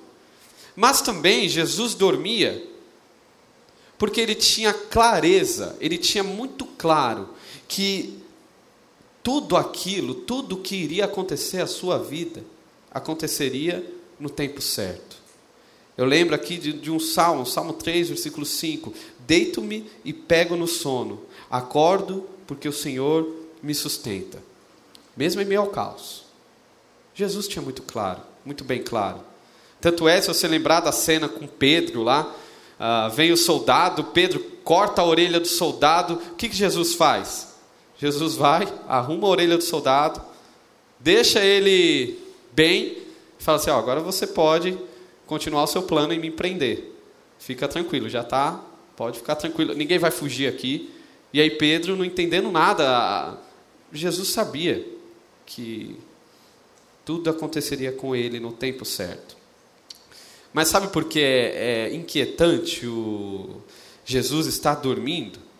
Mas 0.75 1.01
também 1.01 1.49
Jesus 1.49 1.93
dormia, 1.93 2.65
porque 3.97 4.19
ele 4.19 4.35
tinha 4.35 4.73
clareza, 4.73 5.75
ele 5.79 5.97
tinha 5.97 6.23
muito 6.23 6.65
claro 6.65 7.29
que 7.67 8.20
tudo 9.23 9.55
aquilo, 9.55 10.13
tudo 10.15 10.57
que 10.57 10.75
iria 10.75 11.05
acontecer 11.05 11.61
à 11.61 11.67
sua 11.67 11.97
vida, 11.97 12.43
aconteceria 12.91 13.85
no 14.19 14.29
tempo 14.29 14.61
certo. 14.61 15.17
Eu 15.97 16.05
lembro 16.05 16.33
aqui 16.33 16.57
de, 16.57 16.73
de 16.73 16.89
um 16.89 16.99
salmo, 16.99 17.45
Salmo 17.45 17.73
3, 17.73 18.09
versículo 18.09 18.45
5: 18.45 18.93
Deito-me 19.19 19.89
e 20.03 20.13
pego 20.13 20.55
no 20.55 20.67
sono, 20.67 21.21
acordo 21.49 22.27
porque 22.47 22.67
o 22.67 22.73
Senhor 22.73 23.27
me 23.61 23.75
sustenta, 23.75 24.41
mesmo 25.15 25.41
em 25.41 25.45
meio 25.45 25.61
ao 25.61 25.67
caos. 25.67 26.23
Jesus 27.13 27.47
tinha 27.47 27.61
muito 27.61 27.83
claro, 27.83 28.21
muito 28.45 28.63
bem 28.63 28.81
claro. 28.81 29.21
Tanto 29.79 30.07
é, 30.07 30.21
se 30.21 30.27
você 30.27 30.47
lembrar 30.47 30.79
da 30.79 30.91
cena 30.91 31.27
com 31.27 31.45
Pedro 31.45 32.03
lá, 32.03 32.33
uh, 32.79 33.09
vem 33.13 33.31
o 33.31 33.37
soldado, 33.37 34.05
Pedro 34.05 34.39
corta 34.63 35.01
a 35.01 35.05
orelha 35.05 35.39
do 35.39 35.47
soldado, 35.47 36.15
o 36.31 36.35
que, 36.35 36.49
que 36.49 36.55
Jesus 36.55 36.95
faz? 36.95 37.50
Jesus 38.01 38.33
vai, 38.33 38.67
arruma 38.87 39.27
a 39.27 39.29
orelha 39.29 39.57
do 39.59 39.63
soldado, 39.63 40.19
deixa 40.99 41.39
ele 41.45 42.17
bem, 42.51 42.97
e 43.39 43.43
fala 43.43 43.59
assim: 43.59 43.69
agora 43.69 43.99
você 43.99 44.25
pode 44.25 44.75
continuar 45.27 45.65
o 45.65 45.67
seu 45.67 45.83
plano 45.83 46.11
em 46.11 46.19
me 46.19 46.31
prender. 46.31 46.91
Fica 47.37 47.67
tranquilo, 47.67 48.09
já 48.09 48.21
está, 48.21 48.59
pode 48.95 49.19
ficar 49.19 49.35
tranquilo, 49.35 49.75
ninguém 49.75 49.99
vai 49.99 50.09
fugir 50.09 50.47
aqui. 50.47 50.89
E 51.31 51.39
aí 51.39 51.51
Pedro, 51.51 51.95
não 51.95 52.03
entendendo 52.03 52.49
nada, 52.49 53.37
Jesus 53.93 54.29
sabia 54.29 54.83
que 55.45 55.95
tudo 57.05 57.29
aconteceria 57.29 57.91
com 57.91 58.15
ele 58.15 58.39
no 58.39 58.51
tempo 58.51 58.83
certo. 58.83 59.37
Mas 60.51 60.69
sabe 60.69 60.87
por 60.87 61.03
que 61.03 61.19
é, 61.19 61.89
é 61.89 61.93
inquietante 61.93 62.87
o 62.87 63.61
Jesus 64.03 64.47
estar 64.47 64.73
dormindo? 64.73 65.50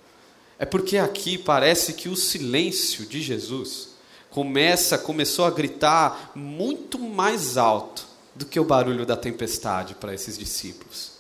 É 0.62 0.66
porque 0.66 1.00
aqui 1.00 1.40
parece 1.40 1.94
que 1.94 2.08
o 2.08 2.16
silêncio 2.16 3.08
de 3.08 3.20
Jesus 3.20 3.96
começa, 4.30 4.96
começou 4.96 5.46
a 5.46 5.50
gritar 5.50 6.32
muito 6.36 7.00
mais 7.00 7.58
alto 7.58 8.06
do 8.36 8.46
que 8.46 8.60
o 8.60 8.64
barulho 8.64 9.04
da 9.04 9.18
tempestade 9.18 9.96
para 9.96 10.14
esses 10.14 10.38
discípulos. 10.38 11.14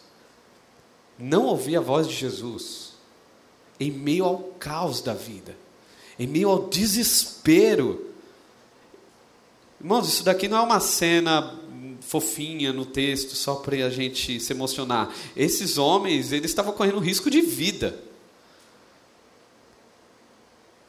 Não 1.17 1.45
ouvir 1.45 1.77
a 1.77 1.81
voz 1.81 2.07
de 2.07 2.13
Jesus 2.13 2.91
em 3.79 3.89
meio 3.89 4.25
ao 4.25 4.37
caos 4.59 5.01
da 5.01 5.15
vida, 5.15 5.57
em 6.19 6.27
meio 6.27 6.49
ao 6.49 6.67
desespero 6.67 8.11
Irmãos, 9.81 10.07
isso 10.07 10.23
daqui 10.23 10.47
não 10.47 10.57
é 10.57 10.61
uma 10.61 10.79
cena 10.79 11.55
fofinha 12.01 12.71
no 12.71 12.85
texto 12.85 13.35
só 13.35 13.55
para 13.55 13.75
a 13.83 13.89
gente 13.89 14.39
se 14.39 14.53
emocionar. 14.53 15.11
Esses 15.35 15.79
homens, 15.79 16.31
eles 16.31 16.51
estavam 16.51 16.71
correndo 16.71 16.99
risco 16.99 17.31
de 17.31 17.41
vida. 17.41 18.10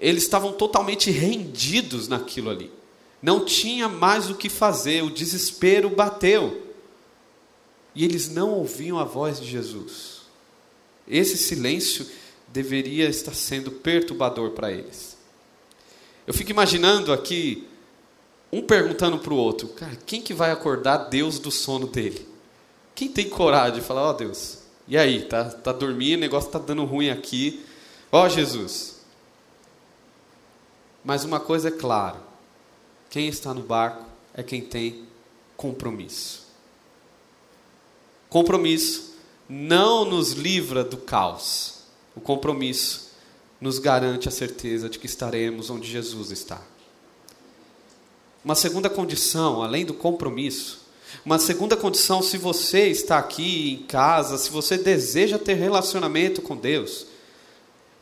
Eles 0.02 0.24
estavam 0.24 0.52
totalmente 0.52 1.12
rendidos 1.12 2.08
naquilo 2.08 2.50
ali. 2.50 2.72
Não 3.22 3.44
tinha 3.44 3.88
mais 3.88 4.28
o 4.28 4.34
que 4.34 4.48
fazer, 4.48 5.04
o 5.04 5.10
desespero 5.10 5.88
bateu. 5.88 6.60
E 7.94 8.04
eles 8.04 8.28
não 8.28 8.50
ouviam 8.50 8.98
a 8.98 9.04
voz 9.04 9.40
de 9.40 9.48
Jesus. 9.48 10.22
Esse 11.06 11.38
silêncio 11.38 12.04
deveria 12.48 13.08
estar 13.08 13.32
sendo 13.32 13.70
perturbador 13.70 14.50
para 14.50 14.72
eles. 14.72 15.16
Eu 16.26 16.34
fico 16.34 16.50
imaginando 16.50 17.12
aqui 17.12 17.68
um 18.52 18.60
perguntando 18.60 19.18
para 19.18 19.32
o 19.32 19.36
outro, 19.36 19.68
cara, 19.68 19.96
quem 20.04 20.20
que 20.20 20.34
vai 20.34 20.50
acordar 20.50 21.08
Deus 21.08 21.38
do 21.38 21.50
sono 21.52 21.86
dele? 21.86 22.26
Quem 22.92 23.08
tem 23.08 23.28
coragem 23.28 23.76
de 23.78 23.86
falar, 23.86 24.02
ó 24.02 24.10
oh, 24.10 24.14
Deus, 24.14 24.58
e 24.88 24.98
aí, 24.98 25.22
tá, 25.22 25.44
tá 25.44 25.72
dormindo, 25.72 26.18
o 26.18 26.20
negócio 26.20 26.50
tá 26.50 26.58
dando 26.58 26.84
ruim 26.84 27.08
aqui, 27.08 27.64
ó 28.10 28.26
oh, 28.26 28.28
Jesus. 28.28 28.91
Mas 31.04 31.24
uma 31.24 31.40
coisa 31.40 31.68
é 31.68 31.72
clara, 31.72 32.20
quem 33.10 33.28
está 33.28 33.52
no 33.52 33.62
barco 33.62 34.04
é 34.34 34.42
quem 34.42 34.60
tem 34.60 35.06
compromisso. 35.56 36.46
Compromisso 38.28 39.14
não 39.48 40.04
nos 40.04 40.32
livra 40.32 40.82
do 40.82 40.96
caos. 40.96 41.80
O 42.16 42.20
compromisso 42.20 43.10
nos 43.60 43.78
garante 43.78 44.28
a 44.28 44.32
certeza 44.32 44.88
de 44.88 44.98
que 44.98 45.06
estaremos 45.06 45.70
onde 45.70 45.90
Jesus 45.90 46.30
está. 46.30 46.60
Uma 48.44 48.54
segunda 48.54 48.88
condição, 48.90 49.62
além 49.62 49.84
do 49.84 49.94
compromisso, 49.94 50.82
uma 51.24 51.38
segunda 51.38 51.76
condição, 51.76 52.22
se 52.22 52.38
você 52.38 52.88
está 52.88 53.18
aqui 53.18 53.74
em 53.74 53.86
casa, 53.86 54.38
se 54.38 54.50
você 54.50 54.78
deseja 54.78 55.38
ter 55.38 55.54
relacionamento 55.54 56.42
com 56.42 56.56
Deus, 56.56 57.06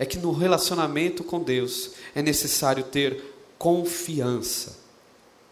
é 0.01 0.07
que 0.07 0.17
no 0.17 0.33
relacionamento 0.33 1.23
com 1.23 1.39
Deus 1.39 1.91
é 2.15 2.23
necessário 2.23 2.83
ter 2.85 3.23
confiança, 3.59 4.79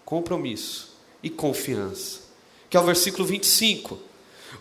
compromisso 0.07 0.97
e 1.23 1.29
confiança. 1.29 2.21
Que 2.71 2.79
é 2.79 2.81
o 2.81 2.85
versículo 2.85 3.27
25. 3.27 3.99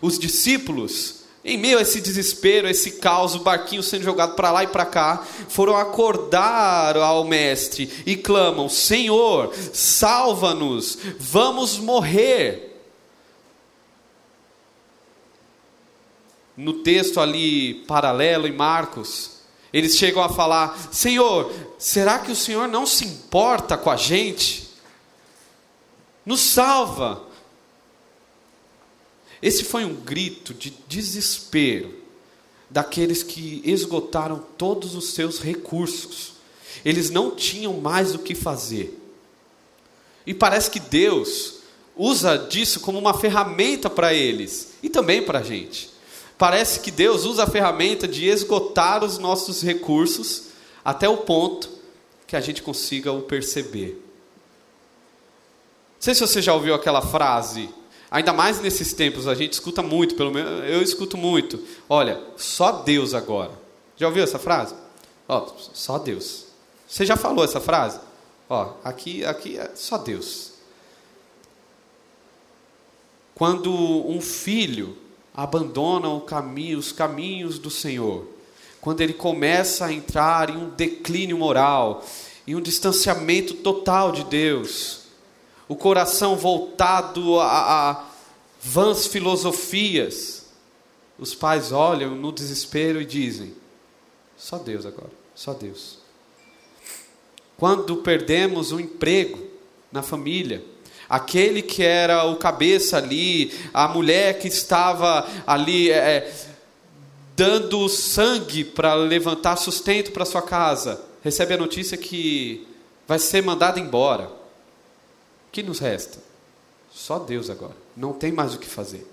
Os 0.02 0.18
discípulos 0.18 1.20
em 1.42 1.56
meio 1.56 1.78
a 1.78 1.80
esse 1.80 2.02
desespero, 2.02 2.66
a 2.66 2.70
esse 2.70 2.92
caos, 2.92 3.34
o 3.34 3.38
barquinho 3.38 3.82
sendo 3.82 4.04
jogado 4.04 4.34
para 4.34 4.50
lá 4.50 4.62
e 4.62 4.66
para 4.66 4.84
cá, 4.84 5.24
foram 5.48 5.74
acordar 5.74 6.94
ao 6.98 7.24
mestre 7.24 7.90
e 8.04 8.14
clamam: 8.14 8.68
Senhor, 8.68 9.54
salva-nos, 9.72 10.98
vamos 11.18 11.78
morrer. 11.78 12.78
No 16.54 16.82
texto 16.82 17.20
ali 17.20 17.84
paralelo 17.86 18.46
em 18.46 18.52
Marcos, 18.52 19.37
eles 19.72 19.96
chegam 19.96 20.22
a 20.22 20.28
falar: 20.28 20.88
Senhor, 20.92 21.52
será 21.78 22.18
que 22.18 22.32
o 22.32 22.36
Senhor 22.36 22.68
não 22.68 22.86
se 22.86 23.04
importa 23.04 23.76
com 23.76 23.90
a 23.90 23.96
gente? 23.96 24.68
Nos 26.24 26.40
salva. 26.40 27.26
Esse 29.40 29.64
foi 29.64 29.84
um 29.84 29.94
grito 29.94 30.52
de 30.52 30.70
desespero 30.88 31.94
daqueles 32.68 33.22
que 33.22 33.62
esgotaram 33.64 34.44
todos 34.56 34.94
os 34.94 35.12
seus 35.12 35.40
recursos. 35.40 36.32
Eles 36.84 37.10
não 37.10 37.30
tinham 37.30 37.80
mais 37.80 38.14
o 38.14 38.18
que 38.18 38.34
fazer. 38.34 38.98
E 40.26 40.34
parece 40.34 40.70
que 40.70 40.80
Deus 40.80 41.60
usa 41.96 42.36
disso 42.36 42.80
como 42.80 42.98
uma 42.98 43.14
ferramenta 43.14 43.88
para 43.88 44.12
eles 44.12 44.74
e 44.82 44.88
também 44.88 45.22
para 45.22 45.38
a 45.38 45.42
gente. 45.42 45.90
Parece 46.38 46.78
que 46.78 46.92
Deus 46.92 47.24
usa 47.24 47.42
a 47.42 47.46
ferramenta 47.48 48.06
de 48.06 48.26
esgotar 48.26 49.02
os 49.02 49.18
nossos 49.18 49.60
recursos 49.60 50.44
até 50.84 51.08
o 51.08 51.18
ponto 51.18 51.68
que 52.28 52.36
a 52.36 52.40
gente 52.40 52.62
consiga 52.62 53.12
o 53.12 53.22
perceber. 53.22 54.00
Não 55.96 56.00
sei 56.00 56.14
se 56.14 56.20
você 56.20 56.40
já 56.40 56.54
ouviu 56.54 56.74
aquela 56.74 57.02
frase, 57.02 57.68
ainda 58.08 58.32
mais 58.32 58.60
nesses 58.60 58.92
tempos, 58.92 59.26
a 59.26 59.34
gente 59.34 59.54
escuta 59.54 59.82
muito, 59.82 60.14
pelo 60.14 60.30
menos 60.30 60.64
eu 60.70 60.80
escuto 60.80 61.16
muito. 61.16 61.60
Olha, 61.88 62.22
só 62.36 62.70
Deus 62.70 63.14
agora. 63.14 63.50
Já 63.96 64.06
ouviu 64.06 64.22
essa 64.22 64.38
frase? 64.38 64.76
Ó, 65.26 65.44
só 65.74 65.98
Deus. 65.98 66.44
Você 66.86 67.04
já 67.04 67.16
falou 67.16 67.44
essa 67.44 67.60
frase? 67.60 67.98
Ó, 68.48 68.74
aqui, 68.84 69.24
aqui 69.24 69.58
é 69.58 69.72
só 69.74 69.98
Deus. 69.98 70.52
Quando 73.34 73.72
um 73.72 74.20
filho 74.20 74.96
abandona 75.38 76.08
o 76.08 76.22
caminho, 76.22 76.80
os 76.80 76.90
caminhos 76.90 77.60
do 77.60 77.70
Senhor, 77.70 78.26
quando 78.80 79.02
ele 79.02 79.12
começa 79.12 79.86
a 79.86 79.92
entrar 79.92 80.50
em 80.50 80.56
um 80.56 80.70
declínio 80.70 81.38
moral, 81.38 82.04
em 82.44 82.56
um 82.56 82.60
distanciamento 82.60 83.54
total 83.54 84.10
de 84.10 84.24
Deus, 84.24 85.02
o 85.68 85.76
coração 85.76 86.34
voltado 86.34 87.38
a, 87.38 87.90
a 87.90 88.04
vãs 88.60 89.06
filosofias, 89.06 90.46
os 91.16 91.36
pais 91.36 91.70
olham 91.70 92.16
no 92.16 92.32
desespero 92.32 93.00
e 93.00 93.06
dizem: 93.06 93.54
só 94.36 94.58
Deus 94.58 94.84
agora, 94.84 95.12
só 95.36 95.54
Deus. 95.54 95.98
Quando 97.56 97.98
perdemos 97.98 98.72
o 98.72 98.80
emprego 98.80 99.38
na 99.92 100.02
família, 100.02 100.64
aquele 101.08 101.62
que 101.62 101.82
era 101.82 102.24
o 102.24 102.36
cabeça 102.36 102.98
ali, 102.98 103.52
a 103.72 103.88
mulher 103.88 104.38
que 104.38 104.48
estava 104.48 105.26
ali 105.46 105.90
é, 105.90 106.32
dando 107.36 107.88
sangue 107.88 108.64
para 108.64 108.94
levantar 108.94 109.56
sustento 109.56 110.12
para 110.12 110.24
sua 110.24 110.42
casa, 110.42 111.00
recebe 111.22 111.54
a 111.54 111.58
notícia 111.58 111.96
que 111.96 112.66
vai 113.06 113.18
ser 113.18 113.42
mandada 113.42 113.80
embora. 113.80 114.26
O 114.26 115.50
que 115.50 115.62
nos 115.62 115.78
resta? 115.78 116.18
Só 116.90 117.18
Deus 117.18 117.48
agora. 117.48 117.76
Não 117.96 118.12
tem 118.12 118.30
mais 118.30 118.54
o 118.54 118.58
que 118.58 118.66
fazer. 118.66 119.06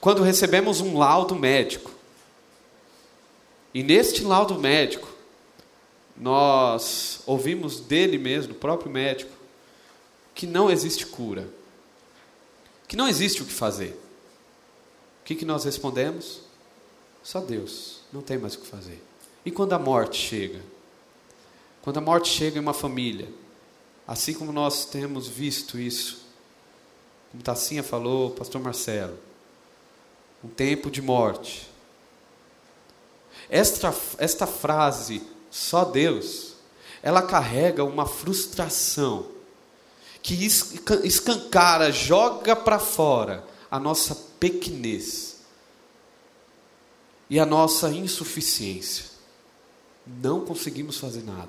Quando 0.00 0.22
recebemos 0.22 0.80
um 0.80 0.96
laudo 0.96 1.34
médico, 1.34 1.90
e 3.74 3.82
neste 3.82 4.22
laudo 4.22 4.58
médico, 4.58 5.08
nós 6.16 7.20
ouvimos 7.26 7.80
dele 7.80 8.16
mesmo, 8.16 8.54
do 8.54 8.58
próprio 8.58 8.90
médico, 8.90 9.30
que 10.36 10.46
não 10.46 10.70
existe 10.70 11.06
cura, 11.06 11.48
que 12.86 12.94
não 12.94 13.08
existe 13.08 13.42
o 13.42 13.46
que 13.46 13.52
fazer. 13.52 13.98
O 15.22 15.24
que, 15.24 15.34
que 15.34 15.46
nós 15.46 15.64
respondemos? 15.64 16.42
Só 17.22 17.40
Deus, 17.40 18.02
não 18.12 18.20
tem 18.20 18.36
mais 18.36 18.54
o 18.54 18.58
que 18.58 18.66
fazer. 18.66 19.02
E 19.46 19.50
quando 19.50 19.72
a 19.72 19.78
morte 19.78 20.18
chega? 20.18 20.60
Quando 21.80 21.96
a 21.96 22.02
morte 22.02 22.28
chega 22.28 22.58
em 22.58 22.60
uma 22.60 22.74
família, 22.74 23.28
assim 24.06 24.34
como 24.34 24.52
nós 24.52 24.84
temos 24.84 25.26
visto 25.26 25.78
isso, 25.78 26.26
como 27.32 27.42
Tassinha 27.42 27.82
falou, 27.82 28.30
pastor 28.30 28.60
Marcelo, 28.60 29.18
um 30.44 30.48
tempo 30.48 30.90
de 30.90 31.00
morte, 31.00 31.66
esta, 33.48 33.94
esta 34.18 34.46
frase, 34.46 35.22
só 35.50 35.82
Deus, 35.82 36.56
ela 37.02 37.22
carrega 37.22 37.82
uma 37.82 38.04
frustração 38.04 39.34
que 40.26 40.34
escancara, 41.04 41.92
joga 41.92 42.56
para 42.56 42.80
fora 42.80 43.44
a 43.70 43.78
nossa 43.78 44.12
pequenez 44.40 45.36
e 47.30 47.38
a 47.38 47.46
nossa 47.46 47.90
insuficiência. 47.92 49.04
Não 50.04 50.40
conseguimos 50.40 50.98
fazer 50.98 51.22
nada. 51.22 51.48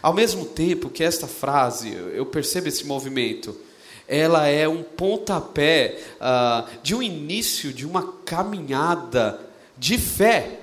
Ao 0.00 0.14
mesmo 0.14 0.46
tempo 0.46 0.88
que 0.88 1.04
esta 1.04 1.26
frase, 1.26 1.92
eu 1.92 2.24
percebo 2.24 2.68
esse 2.68 2.86
movimento, 2.86 3.54
ela 4.08 4.46
é 4.46 4.66
um 4.66 4.82
pontapé 4.82 6.02
uh, 6.16 6.66
de 6.82 6.94
um 6.94 7.02
início 7.02 7.74
de 7.74 7.86
uma 7.86 8.10
caminhada 8.24 9.38
de 9.76 9.98
fé, 9.98 10.60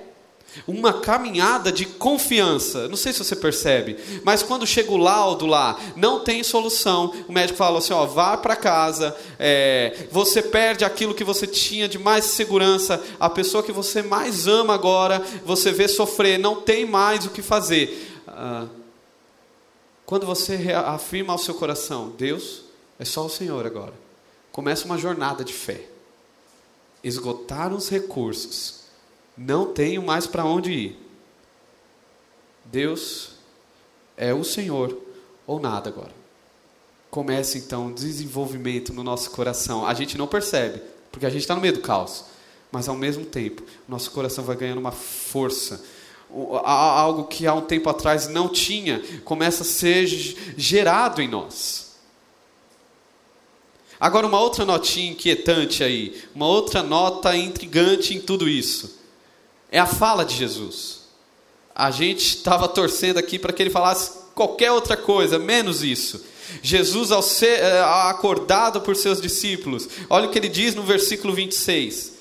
uma 0.66 1.00
caminhada 1.00 1.70
de 1.70 1.84
confiança. 1.84 2.88
Não 2.88 2.96
sei 2.96 3.12
se 3.12 3.18
você 3.20 3.36
percebe, 3.36 3.96
mas 4.24 4.42
quando 4.42 4.66
chega 4.66 4.90
o 4.90 4.96
laudo 4.96 5.46
lá, 5.46 5.78
não 5.96 6.20
tem 6.20 6.42
solução. 6.42 7.14
O 7.28 7.32
médico 7.32 7.58
fala 7.58 7.78
assim: 7.78 7.92
ó, 7.92 8.06
vá 8.06 8.36
para 8.36 8.56
casa, 8.56 9.16
é, 9.38 10.06
você 10.10 10.42
perde 10.42 10.84
aquilo 10.84 11.14
que 11.14 11.24
você 11.24 11.46
tinha 11.46 11.88
de 11.88 11.98
mais 11.98 12.24
segurança, 12.24 13.02
a 13.18 13.30
pessoa 13.30 13.62
que 13.62 13.72
você 13.72 14.02
mais 14.02 14.46
ama 14.46 14.74
agora, 14.74 15.22
você 15.44 15.72
vê 15.72 15.88
sofrer, 15.88 16.38
não 16.38 16.60
tem 16.60 16.84
mais 16.84 17.24
o 17.24 17.30
que 17.30 17.42
fazer. 17.42 18.22
Ah, 18.26 18.66
quando 20.04 20.26
você 20.26 20.72
afirma 20.72 21.32
ao 21.32 21.38
seu 21.38 21.54
coração, 21.54 22.12
Deus 22.18 22.62
é 22.98 23.04
só 23.04 23.24
o 23.24 23.30
Senhor 23.30 23.64
agora, 23.64 23.94
começa 24.50 24.84
uma 24.84 24.98
jornada 24.98 25.44
de 25.44 25.52
fé. 25.52 25.82
Esgotar 27.02 27.72
os 27.72 27.88
recursos 27.88 28.79
não 29.40 29.72
tenho 29.72 30.02
mais 30.02 30.26
para 30.26 30.44
onde 30.44 30.70
ir. 30.70 30.98
Deus 32.62 33.30
é 34.14 34.34
o 34.34 34.44
Senhor 34.44 34.94
ou 35.46 35.58
nada 35.58 35.88
agora. 35.88 36.12
Começa 37.10 37.56
então 37.56 37.86
um 37.86 37.92
desenvolvimento 37.92 38.92
no 38.92 39.02
nosso 39.02 39.30
coração. 39.30 39.86
A 39.86 39.94
gente 39.94 40.18
não 40.18 40.26
percebe, 40.26 40.82
porque 41.10 41.24
a 41.24 41.30
gente 41.30 41.40
está 41.40 41.54
no 41.54 41.60
meio 41.62 41.72
do 41.72 41.80
caos. 41.80 42.26
Mas 42.70 42.86
ao 42.86 42.94
mesmo 42.94 43.24
tempo, 43.24 43.62
nosso 43.88 44.10
coração 44.10 44.44
vai 44.44 44.56
ganhando 44.56 44.78
uma 44.78 44.92
força. 44.92 45.82
Algo 46.62 47.24
que 47.24 47.46
há 47.46 47.54
um 47.54 47.62
tempo 47.62 47.88
atrás 47.88 48.28
não 48.28 48.46
tinha, 48.46 49.02
começa 49.24 49.62
a 49.62 49.66
ser 49.66 50.06
gerado 50.06 51.22
em 51.22 51.26
nós. 51.26 51.96
Agora, 53.98 54.26
uma 54.26 54.38
outra 54.38 54.66
notinha 54.66 55.12
inquietante 55.12 55.82
aí, 55.82 56.22
uma 56.34 56.46
outra 56.46 56.82
nota 56.82 57.34
intrigante 57.34 58.14
em 58.14 58.20
tudo 58.20 58.46
isso 58.46 58.99
é 59.70 59.78
a 59.78 59.86
fala 59.86 60.24
de 60.24 60.34
Jesus. 60.34 61.00
A 61.74 61.90
gente 61.90 62.36
estava 62.36 62.68
torcendo 62.68 63.18
aqui 63.18 63.38
para 63.38 63.52
que 63.52 63.62
ele 63.62 63.70
falasse 63.70 64.12
qualquer 64.34 64.72
outra 64.72 64.96
coisa, 64.96 65.38
menos 65.38 65.82
isso. 65.82 66.24
Jesus, 66.62 67.12
ao 67.12 67.22
ser 67.22 67.60
eh, 67.60 67.80
acordado 68.08 68.80
por 68.80 68.96
seus 68.96 69.20
discípulos, 69.20 69.88
olha 70.08 70.26
o 70.26 70.30
que 70.30 70.38
ele 70.38 70.48
diz 70.48 70.74
no 70.74 70.82
versículo 70.82 71.32
26. 71.32 72.14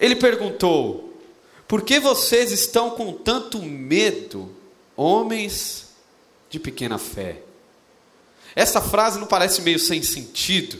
Ele 0.00 0.16
perguntou: 0.16 1.14
Por 1.68 1.82
que 1.82 2.00
vocês 2.00 2.50
estão 2.50 2.90
com 2.90 3.12
tanto 3.12 3.60
medo, 3.60 4.50
homens 4.96 5.88
de 6.48 6.58
pequena 6.58 6.96
fé? 6.96 7.42
Essa 8.56 8.80
frase 8.80 9.18
não 9.18 9.26
parece 9.26 9.60
meio 9.60 9.78
sem 9.78 10.02
sentido? 10.02 10.78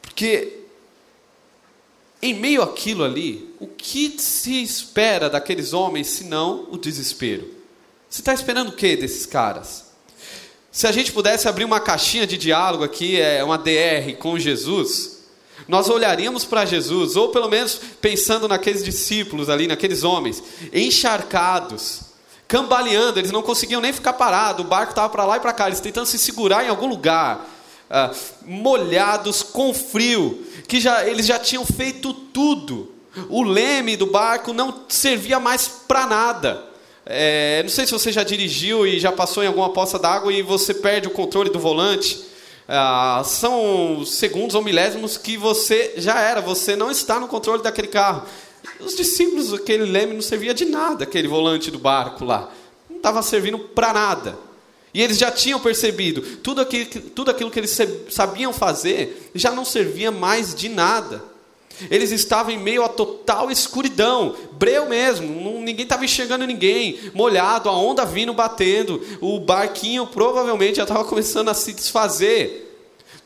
Porque 0.00 0.63
em 2.24 2.32
meio 2.32 2.62
àquilo 2.62 3.04
ali, 3.04 3.54
o 3.60 3.66
que 3.66 4.16
se 4.18 4.62
espera 4.62 5.28
daqueles 5.28 5.74
homens 5.74 6.06
senão 6.06 6.66
o 6.70 6.78
desespero? 6.78 7.46
Você 8.08 8.22
está 8.22 8.32
esperando 8.32 8.68
o 8.68 8.72
que 8.72 8.96
desses 8.96 9.26
caras? 9.26 9.84
Se 10.72 10.86
a 10.86 10.92
gente 10.92 11.12
pudesse 11.12 11.46
abrir 11.46 11.66
uma 11.66 11.80
caixinha 11.80 12.26
de 12.26 12.38
diálogo 12.38 12.82
aqui, 12.82 13.20
é 13.20 13.44
uma 13.44 13.58
DR 13.58 14.16
com 14.18 14.38
Jesus, 14.38 15.18
nós 15.68 15.90
olharíamos 15.90 16.46
para 16.46 16.64
Jesus, 16.64 17.14
ou 17.14 17.28
pelo 17.28 17.50
menos 17.50 17.78
pensando 18.00 18.48
naqueles 18.48 18.82
discípulos 18.82 19.50
ali, 19.50 19.66
naqueles 19.66 20.02
homens, 20.02 20.42
encharcados, 20.72 22.00
cambaleando, 22.48 23.18
eles 23.18 23.32
não 23.32 23.42
conseguiam 23.42 23.82
nem 23.82 23.92
ficar 23.92 24.14
parados, 24.14 24.64
o 24.64 24.68
barco 24.68 24.92
estava 24.92 25.10
para 25.10 25.26
lá 25.26 25.36
e 25.36 25.40
para 25.40 25.52
cá, 25.52 25.66
eles 25.66 25.78
tentando 25.78 26.06
se 26.06 26.18
segurar 26.18 26.64
em 26.64 26.70
algum 26.70 26.86
lugar, 26.86 27.46
uh, 27.94 28.14
molhados 28.44 29.42
com 29.42 29.72
frio, 29.72 30.44
que 30.66 30.80
já, 30.80 31.06
eles 31.06 31.26
já 31.26 31.38
tinham 31.38 31.64
feito 31.64 32.12
tudo. 32.12 32.92
O 33.28 33.44
leme 33.44 33.96
do 33.96 34.06
barco 34.06 34.52
não 34.52 34.82
servia 34.88 35.38
mais 35.38 35.68
para 35.68 36.06
nada. 36.06 36.64
É, 37.06 37.62
não 37.62 37.70
sei 37.70 37.86
se 37.86 37.92
você 37.92 38.10
já 38.10 38.24
dirigiu 38.24 38.86
e 38.86 38.98
já 38.98 39.12
passou 39.12 39.44
em 39.44 39.46
alguma 39.46 39.70
poça 39.70 39.98
d'água 39.98 40.32
e 40.32 40.42
você 40.42 40.74
perde 40.74 41.06
o 41.06 41.12
controle 41.12 41.50
do 41.50 41.58
volante. 41.60 42.24
Ah, 42.66 43.22
são 43.24 44.04
segundos 44.06 44.54
ou 44.54 44.62
milésimos 44.62 45.18
que 45.18 45.36
você 45.36 45.94
já 45.98 46.18
era, 46.18 46.40
você 46.40 46.74
não 46.74 46.90
está 46.90 47.20
no 47.20 47.28
controle 47.28 47.62
daquele 47.62 47.88
carro. 47.88 48.22
Os 48.80 48.96
discípulos, 48.96 49.52
aquele 49.52 49.84
leme 49.84 50.14
não 50.14 50.22
servia 50.22 50.54
de 50.54 50.64
nada, 50.64 51.04
aquele 51.04 51.28
volante 51.28 51.70
do 51.70 51.78
barco 51.78 52.24
lá. 52.24 52.50
Não 52.88 52.96
estava 52.96 53.22
servindo 53.22 53.58
para 53.58 53.92
nada. 53.92 54.38
E 54.94 55.02
eles 55.02 55.18
já 55.18 55.30
tinham 55.30 55.58
percebido, 55.58 56.22
tudo 56.36 56.60
aquilo, 56.60 56.86
tudo 57.10 57.30
aquilo 57.32 57.50
que 57.50 57.58
eles 57.58 57.76
sabiam 58.08 58.52
fazer 58.52 59.30
já 59.34 59.50
não 59.50 59.64
servia 59.64 60.12
mais 60.12 60.54
de 60.54 60.68
nada. 60.68 61.22
Eles 61.90 62.12
estavam 62.12 62.52
em 62.52 62.58
meio 62.58 62.84
a 62.84 62.88
total 62.88 63.50
escuridão, 63.50 64.36
breu 64.52 64.88
mesmo, 64.88 65.60
ninguém 65.60 65.82
estava 65.82 66.04
enxergando 66.04 66.46
ninguém, 66.46 67.00
molhado, 67.12 67.68
a 67.68 67.72
onda 67.72 68.04
vindo 68.04 68.32
batendo, 68.32 69.02
o 69.20 69.40
barquinho 69.40 70.06
provavelmente 70.06 70.76
já 70.76 70.84
estava 70.84 71.04
começando 71.04 71.48
a 71.48 71.54
se 71.54 71.72
desfazer. 71.72 72.60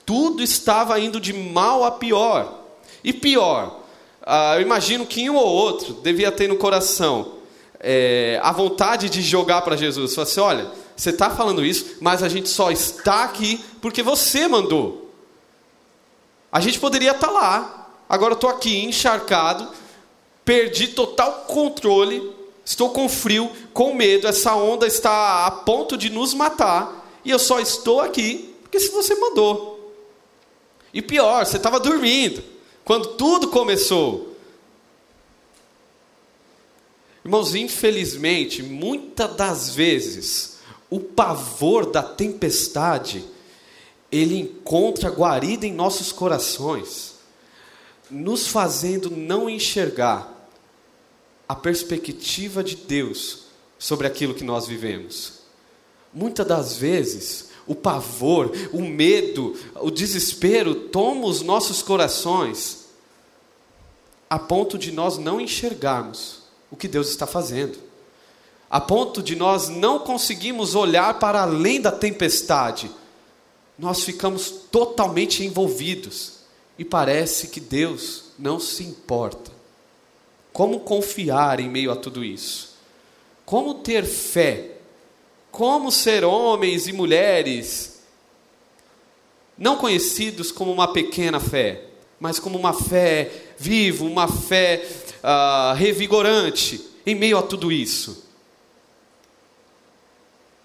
Tudo 0.07 0.43
estava 0.43 0.99
indo 0.99 1.21
de 1.21 1.35
mal 1.35 1.85
a 1.85 1.91
pior. 1.91 2.65
E 3.05 3.13
pior, 3.13 3.81
ah, 4.23 4.55
eu 4.57 4.63
imagino 4.63 5.05
que 5.05 5.29
um 5.29 5.37
ou 5.37 5.47
outro 5.47 5.93
devia 6.03 6.33
ter 6.33 6.49
no 6.49 6.57
coração 6.57 7.35
é, 7.79 8.41
a 8.43 8.53
vontade 8.53 9.11
de 9.11 9.21
jogar 9.23 9.61
para 9.63 9.77
Jesus. 9.77 10.15
Falar 10.15 10.27
assim: 10.27 10.41
olha, 10.41 10.71
você 10.99 11.11
está 11.11 11.31
falando 11.31 11.65
isso, 11.65 11.99
mas 12.01 12.25
a 12.25 12.29
gente 12.29 12.49
só 12.49 12.73
está 12.73 13.23
aqui 13.23 13.65
porque 13.81 14.03
você 14.03 14.49
mandou. 14.49 15.15
A 16.51 16.61
gente 16.61 16.81
poderia 16.81 17.13
estar 17.13 17.29
tá 17.29 17.33
lá, 17.33 17.93
agora 18.09 18.33
eu 18.33 18.35
estou 18.35 18.51
aqui 18.51 18.85
encharcado, 18.85 19.69
perdi 20.45 20.89
total 20.89 21.45
controle, 21.47 22.33
estou 22.65 22.91
com 22.91 23.09
frio, 23.09 23.49
com 23.73 23.95
medo, 23.95 24.27
essa 24.27 24.57
onda 24.57 24.89
está 24.89 25.47
a 25.47 25.51
ponto 25.53 25.97
de 25.97 26.11
nos 26.11 26.35
matar, 26.35 27.09
e 27.25 27.31
eu 27.31 27.39
só 27.39 27.61
estou 27.61 28.01
aqui 28.01 28.57
porque 28.63 28.81
se 28.81 28.91
você 28.91 29.15
mandou. 29.15 29.95
E 30.93 31.01
pior, 31.01 31.47
você 31.47 31.59
estava 31.59 31.79
dormindo 31.79 32.43
quando 32.85 33.15
tudo 33.15 33.49
começou. 33.49 34.37
Irmãos, 37.25 37.55
infelizmente, 37.55 38.65
muitas 38.65 39.37
das 39.37 39.75
vezes, 39.75 40.58
o 40.91 41.01
pavor 41.01 41.91
da 41.91 42.03
tempestade, 42.03 43.25
ele 44.11 44.39
encontra 44.39 45.11
guarida 45.11 45.67
em 45.67 45.73
nossos 45.73 46.13
corações, 46.13 47.15
nos 48.11 48.49
fazendo 48.49 49.11
não 49.11 49.51
enxergar 49.51 50.35
a 51.47 51.55
perspectiva 51.55 52.65
de 52.65 52.77
Deus 52.77 53.45
sobre 53.79 54.07
aquilo 54.07 54.35
que 54.35 54.45
nós 54.45 54.67
vivemos. 54.67 55.41
Muitas 56.13 56.47
das 56.47 56.77
vezes, 56.77 57.51
o 57.67 57.75
pavor, 57.75 58.51
o 58.73 58.81
medo, 58.81 59.55
o 59.77 59.91
desespero 59.91 60.75
toma 60.75 61.27
os 61.27 61.43
nossos 61.43 61.83
corações 61.83 62.87
a 64.29 64.39
ponto 64.39 64.79
de 64.79 64.93
nós 64.93 65.17
não 65.17 65.41
enxergarmos 65.41 66.43
o 66.71 66.77
que 66.77 66.89
Deus 66.89 67.09
está 67.09 67.27
fazendo. 67.27 67.88
A 68.71 68.81
ponto 68.81 69.23
de 69.23 69.35
nós 69.35 69.69
não 69.69 70.01
conseguimos 70.01 70.75
olhar 70.75 71.19
para 71.19 71.43
além 71.43 71.81
da 71.81 71.91
tempestade. 71.91 72.91
Nós 73.79 74.05
ficamos 74.05 74.51
totalmente 74.71 75.45
envolvidos 75.45 76.41
e 76.79 76.85
parece 76.85 77.49
que 77.49 77.61
Deus 77.61 78.25
não 78.39 78.61
se 78.61 78.85
importa. 78.85 79.51
Como 80.53 80.81
confiar 80.81 81.61
em 81.61 81.69
meio 81.69 81.91
a 81.91 81.97
tudo 81.97 82.23
isso? 82.23 82.77
Como 83.47 83.75
ter 83.75 84.05
fé? 84.05 84.73
Como 85.51 85.91
ser 85.91 86.25
homens 86.25 86.87
e 86.87 86.93
mulheres 86.93 87.99
não 89.57 89.77
conhecidos 89.77 90.53
como 90.53 90.71
uma 90.71 90.93
pequena 90.93 91.41
fé, 91.41 91.83
mas 92.21 92.39
como 92.39 92.57
uma 92.57 92.73
fé 92.73 93.31
viva, 93.59 94.05
uma 94.05 94.29
fé 94.29 94.87
uh, 95.19 95.75
revigorante 95.75 96.81
em 97.05 97.15
meio 97.15 97.37
a 97.37 97.43
tudo 97.43 97.73
isso? 97.73 98.28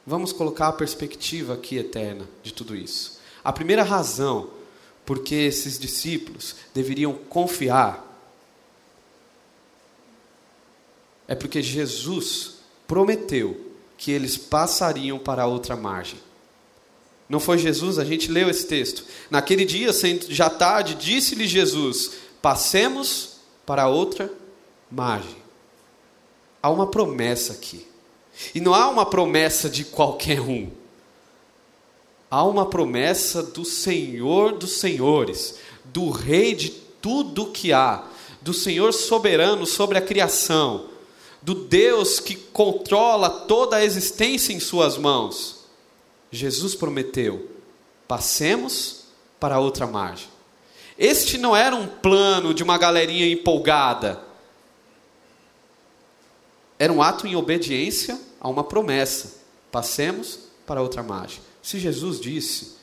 Vamos 0.05 0.33
colocar 0.33 0.67
a 0.67 0.73
perspectiva 0.73 1.53
aqui 1.53 1.77
eterna 1.77 2.27
de 2.41 2.53
tudo 2.53 2.75
isso. 2.75 3.19
A 3.43 3.53
primeira 3.53 3.83
razão 3.83 4.49
por 5.05 5.19
que 5.19 5.35
esses 5.35 5.79
discípulos 5.79 6.55
deveriam 6.73 7.13
confiar 7.13 8.11
é 11.27 11.35
porque 11.35 11.61
Jesus 11.61 12.55
prometeu 12.87 13.71
que 13.97 14.11
eles 14.11 14.37
passariam 14.37 15.17
para 15.17 15.47
outra 15.47 15.75
margem. 15.75 16.19
Não 17.29 17.39
foi 17.39 17.57
Jesus, 17.57 17.97
a 17.97 18.03
gente 18.03 18.29
leu 18.29 18.49
esse 18.49 18.67
texto. 18.67 19.05
Naquele 19.29 19.63
dia, 19.63 19.89
já 20.29 20.49
tarde, 20.49 20.95
disse-lhe 20.95 21.47
Jesus: 21.47 22.11
Passemos 22.41 23.37
para 23.65 23.87
outra 23.87 24.31
margem. 24.91 25.41
Há 26.61 26.69
uma 26.69 26.87
promessa 26.87 27.53
aqui. 27.53 27.87
E 28.53 28.59
não 28.59 28.73
há 28.73 28.89
uma 28.89 29.05
promessa 29.05 29.69
de 29.69 29.83
qualquer 29.83 30.41
um. 30.41 30.69
Há 32.29 32.43
uma 32.43 32.65
promessa 32.65 33.43
do 33.43 33.63
Senhor 33.63 34.53
dos 34.53 34.79
Senhores, 34.79 35.55
do 35.85 36.09
Rei 36.09 36.55
de 36.55 36.69
tudo 36.69 37.51
que 37.51 37.71
há, 37.71 38.05
do 38.41 38.53
Senhor 38.53 38.91
soberano 38.91 39.65
sobre 39.65 39.97
a 39.97 40.01
criação, 40.01 40.87
do 41.41 41.53
Deus 41.53 42.19
que 42.19 42.35
controla 42.35 43.29
toda 43.29 43.75
a 43.75 43.85
existência 43.85 44.53
em 44.53 44.59
Suas 44.59 44.97
mãos. 44.97 45.65
Jesus 46.31 46.73
prometeu: 46.73 47.49
passemos 48.07 49.03
para 49.39 49.59
outra 49.59 49.85
margem. 49.85 50.27
Este 50.97 51.37
não 51.37 51.55
era 51.55 51.75
um 51.75 51.87
plano 51.87 52.53
de 52.53 52.63
uma 52.63 52.77
galerinha 52.77 53.27
empolgada 53.27 54.32
era 56.83 56.91
um 56.91 57.01
ato 57.01 57.25
em 57.25 57.33
obediência 57.33 58.19
a 58.41 58.49
uma 58.49 58.61
promessa. 58.61 59.37
Passemos 59.71 60.37
para 60.67 60.81
outra 60.81 61.01
margem. 61.01 61.39
Se 61.61 61.79
Jesus 61.79 62.19
disse, 62.19 62.73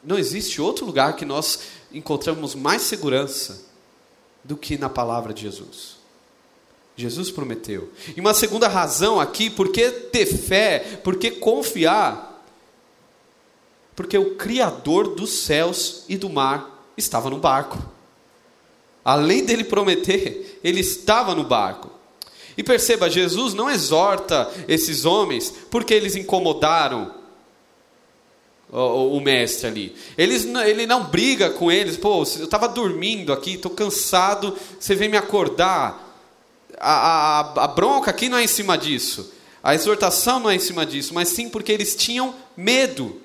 não 0.00 0.16
existe 0.16 0.60
outro 0.60 0.86
lugar 0.86 1.16
que 1.16 1.24
nós 1.24 1.58
encontramos 1.92 2.54
mais 2.54 2.82
segurança 2.82 3.64
do 4.44 4.56
que 4.56 4.78
na 4.78 4.88
palavra 4.88 5.34
de 5.34 5.42
Jesus. 5.42 5.96
Jesus 6.94 7.32
prometeu. 7.32 7.92
E 8.16 8.20
uma 8.20 8.32
segunda 8.32 8.68
razão 8.68 9.18
aqui, 9.18 9.50
por 9.50 9.72
que 9.72 9.90
ter 9.90 10.24
fé, 10.24 11.00
por 11.02 11.16
que 11.16 11.32
confiar? 11.32 12.46
Porque 13.96 14.16
o 14.16 14.36
Criador 14.36 15.16
dos 15.16 15.40
céus 15.40 16.04
e 16.08 16.16
do 16.16 16.30
mar 16.30 16.88
estava 16.96 17.28
no 17.28 17.38
barco 17.38 17.95
além 19.06 19.44
dele 19.44 19.62
prometer, 19.62 20.58
ele 20.64 20.80
estava 20.80 21.32
no 21.32 21.44
barco. 21.44 21.88
E 22.58 22.62
perceba, 22.64 23.08
Jesus 23.08 23.54
não 23.54 23.70
exorta 23.70 24.50
esses 24.66 25.04
homens 25.04 25.54
porque 25.70 25.94
eles 25.94 26.16
incomodaram 26.16 27.14
o, 28.68 29.16
o 29.16 29.20
mestre 29.20 29.68
ali. 29.68 29.96
Eles, 30.18 30.44
ele 30.44 30.88
não 30.88 31.04
briga 31.04 31.50
com 31.50 31.70
eles, 31.70 31.96
pô, 31.96 32.16
eu 32.16 32.44
estava 32.46 32.68
dormindo 32.68 33.32
aqui, 33.32 33.52
estou 33.52 33.70
cansado, 33.70 34.58
você 34.80 34.96
vem 34.96 35.08
me 35.08 35.16
acordar. 35.16 36.04
A, 36.76 36.90
a, 36.90 37.64
a 37.64 37.68
bronca 37.68 38.10
aqui 38.10 38.28
não 38.28 38.38
é 38.38 38.42
em 38.42 38.48
cima 38.48 38.76
disso, 38.76 39.32
a 39.62 39.72
exortação 39.72 40.40
não 40.40 40.50
é 40.50 40.56
em 40.56 40.60
cima 40.60 40.84
disso, 40.84 41.14
mas 41.14 41.28
sim 41.28 41.48
porque 41.48 41.70
eles 41.70 41.94
tinham 41.94 42.34
medo. 42.56 43.20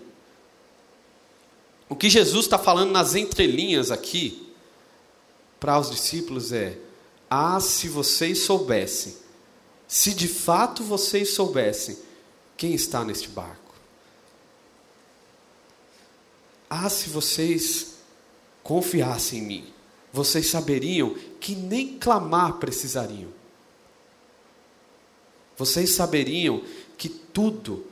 O 1.90 1.96
que 1.96 2.08
Jesus 2.08 2.46
está 2.46 2.60
falando 2.60 2.92
nas 2.92 3.16
entrelinhas 3.16 3.90
aqui 3.90 4.51
para 5.62 5.80
os 5.80 5.92
discípulos 5.92 6.52
é: 6.52 6.78
Ah, 7.30 7.60
se 7.60 7.88
vocês 7.88 8.40
soubessem, 8.40 9.16
se 9.88 10.14
de 10.16 10.28
fato 10.28 10.84
vocês 10.84 11.36
soubessem 11.36 11.98
quem 12.58 12.74
está 12.74 13.06
neste 13.06 13.30
barco. 13.30 13.76
Ah, 16.68 16.90
se 16.90 17.10
vocês 17.10 17.96
confiassem 18.64 19.40
em 19.40 19.46
mim, 19.46 19.74
vocês 20.12 20.48
saberiam 20.48 21.16
que 21.40 21.56
nem 21.56 22.00
clamar 22.00 22.54
precisariam. 22.54 23.30
Vocês 25.58 25.94
saberiam 25.94 26.64
que 26.98 27.08
tudo, 27.08 27.86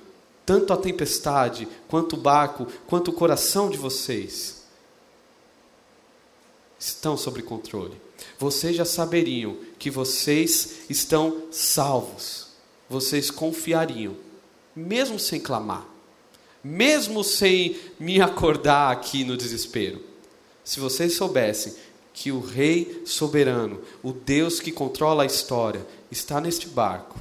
tanto 0.43 0.73
a 0.73 0.77
tempestade, 0.77 1.67
quanto 1.87 2.13
o 2.13 2.19
barco, 2.19 2.65
quanto 2.87 3.11
o 3.11 3.13
coração 3.13 3.69
de 3.69 3.77
vocês, 3.77 4.58
estão 6.79 7.17
sob 7.17 7.41
controle. 7.41 7.99
Vocês 8.37 8.75
já 8.75 8.85
saberiam 8.85 9.57
que 9.77 9.89
vocês 9.89 10.79
estão 10.89 11.43
salvos. 11.51 12.47
Vocês 12.89 13.29
confiariam, 13.29 14.15
mesmo 14.75 15.19
sem 15.19 15.39
clamar, 15.39 15.85
mesmo 16.63 17.23
sem 17.23 17.77
me 17.99 18.19
acordar 18.21 18.91
aqui 18.91 19.23
no 19.23 19.37
desespero. 19.37 20.01
Se 20.63 20.79
vocês 20.79 21.15
soubessem 21.15 21.75
que 22.13 22.31
o 22.31 22.39
Rei 22.39 23.03
soberano, 23.05 23.81
o 24.01 24.11
Deus 24.11 24.59
que 24.59 24.71
controla 24.71 25.23
a 25.23 25.25
história, 25.25 25.85
está 26.11 26.41
neste 26.41 26.67
barco, 26.67 27.19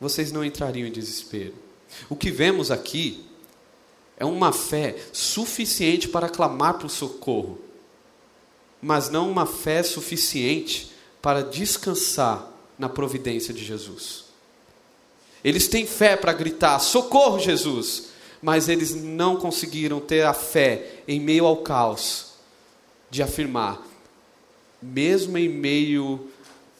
vocês 0.00 0.30
não 0.30 0.44
entrariam 0.44 0.86
em 0.86 0.92
desespero. 0.92 1.54
O 2.08 2.14
que 2.14 2.30
vemos 2.30 2.70
aqui 2.70 3.24
é 4.16 4.24
uma 4.24 4.52
fé 4.52 4.96
suficiente 5.12 6.08
para 6.08 6.28
clamar 6.28 6.78
por 6.78 6.90
socorro 6.90 7.67
mas 8.80 9.10
não 9.10 9.30
uma 9.30 9.46
fé 9.46 9.82
suficiente 9.82 10.90
para 11.20 11.42
descansar 11.42 12.50
na 12.78 12.88
providência 12.88 13.52
de 13.52 13.64
Jesus. 13.64 14.24
Eles 15.42 15.68
têm 15.68 15.86
fé 15.86 16.16
para 16.16 16.32
gritar: 16.32 16.78
socorro, 16.78 17.38
Jesus! 17.38 18.08
Mas 18.40 18.68
eles 18.68 18.94
não 18.94 19.36
conseguiram 19.36 19.98
ter 19.98 20.24
a 20.24 20.32
fé 20.32 21.02
em 21.08 21.18
meio 21.18 21.44
ao 21.44 21.56
caos 21.58 22.34
de 23.10 23.20
afirmar, 23.20 23.82
mesmo 24.80 25.36
em 25.36 25.48
meio 25.48 26.28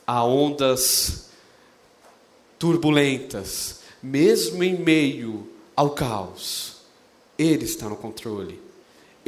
a 0.06 0.24
ondas 0.24 1.30
turbulentas, 2.58 3.80
mesmo 4.02 4.62
em 4.62 4.76
meio 4.76 5.48
ao 5.74 5.90
caos, 5.90 6.76
Ele 7.36 7.64
está 7.64 7.88
no 7.88 7.96
controle. 7.96 8.67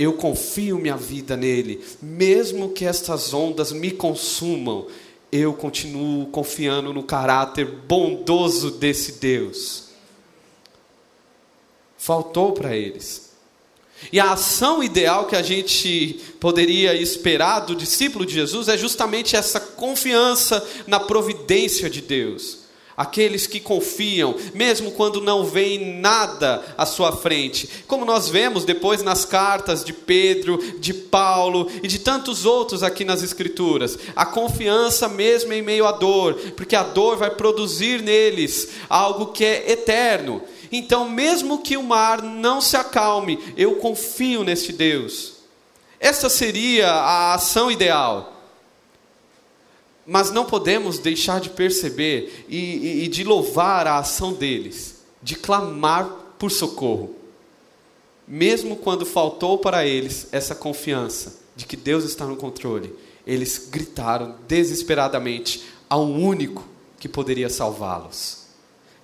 Eu 0.01 0.15
confio 0.15 0.79
minha 0.79 0.97
vida 0.97 1.37
nele, 1.37 1.85
mesmo 2.01 2.71
que 2.71 2.87
estas 2.87 3.35
ondas 3.35 3.71
me 3.71 3.91
consumam, 3.91 4.87
eu 5.31 5.53
continuo 5.53 6.25
confiando 6.29 6.91
no 6.95 7.03
caráter 7.03 7.67
bondoso 7.67 8.71
desse 8.71 9.21
Deus. 9.21 9.91
Faltou 11.99 12.53
para 12.53 12.75
eles. 12.75 13.35
E 14.11 14.19
a 14.19 14.33
ação 14.33 14.83
ideal 14.83 15.27
que 15.27 15.37
a 15.37 15.43
gente 15.43 16.19
poderia 16.41 16.95
esperar 16.95 17.61
do 17.61 17.77
discípulo 17.77 18.25
de 18.25 18.33
Jesus 18.33 18.69
é 18.69 18.79
justamente 18.79 19.37
essa 19.37 19.61
confiança 19.61 20.67
na 20.87 20.99
providência 20.99 21.91
de 21.91 22.01
Deus. 22.01 22.60
Aqueles 23.01 23.47
que 23.47 23.61
confiam, 23.61 24.35
mesmo 24.53 24.91
quando 24.91 25.23
não 25.23 25.43
veem 25.43 25.99
nada 25.99 26.63
à 26.77 26.85
sua 26.85 27.17
frente. 27.17 27.67
Como 27.87 28.05
nós 28.05 28.29
vemos 28.29 28.67
depois 28.67 29.03
nas 29.03 29.25
cartas 29.25 29.83
de 29.83 29.95
Pedro, 29.95 30.59
de 30.79 30.93
Paulo 30.93 31.67
e 31.83 31.89
de 31.89 31.99
tantos 31.99 32.45
outros 32.45 32.83
aqui 32.83 33.03
nas 33.03 33.23
Escrituras. 33.23 33.99
A 34.15 34.27
confiança 34.27 35.09
mesmo 35.09 35.51
em 35.55 35.63
meio 35.63 35.87
à 35.87 35.93
dor, 35.93 36.35
porque 36.55 36.77
a 36.77 36.83
dor 36.83 37.17
vai 37.17 37.31
produzir 37.31 38.03
neles 38.03 38.69
algo 38.87 39.29
que 39.29 39.47
é 39.47 39.73
eterno. 39.73 40.43
Então, 40.71 41.09
mesmo 41.09 41.63
que 41.63 41.79
o 41.79 41.83
mar 41.83 42.21
não 42.21 42.61
se 42.61 42.77
acalme, 42.77 43.39
eu 43.57 43.77
confio 43.77 44.45
neste 44.45 44.75
Deus. 44.75 45.37
Essa 45.99 46.29
seria 46.29 46.91
a 46.91 47.33
ação 47.33 47.71
ideal. 47.71 48.40
Mas 50.13 50.33
não 50.33 50.45
podemos 50.45 50.99
deixar 50.99 51.41
de 51.41 51.51
perceber 51.51 52.45
e, 52.49 52.59
e, 52.59 53.05
e 53.05 53.09
de 53.09 53.23
louvar 53.23 53.87
a 53.87 53.97
ação 53.97 54.33
deles, 54.33 55.05
de 55.23 55.37
clamar 55.37 56.35
por 56.37 56.51
socorro. 56.51 57.15
Mesmo 58.27 58.75
quando 58.75 59.07
faltou 59.07 59.59
para 59.59 59.87
eles 59.87 60.27
essa 60.33 60.53
confiança 60.53 61.39
de 61.55 61.65
que 61.65 61.77
Deus 61.77 62.03
está 62.03 62.27
no 62.27 62.37
controle, 62.37 62.93
eles 63.25 63.69
gritaram 63.71 64.35
desesperadamente 64.49 65.63
ao 65.89 66.05
único 66.05 66.67
que 66.99 67.09
poderia 67.09 67.49
salvá-los. 67.49 68.47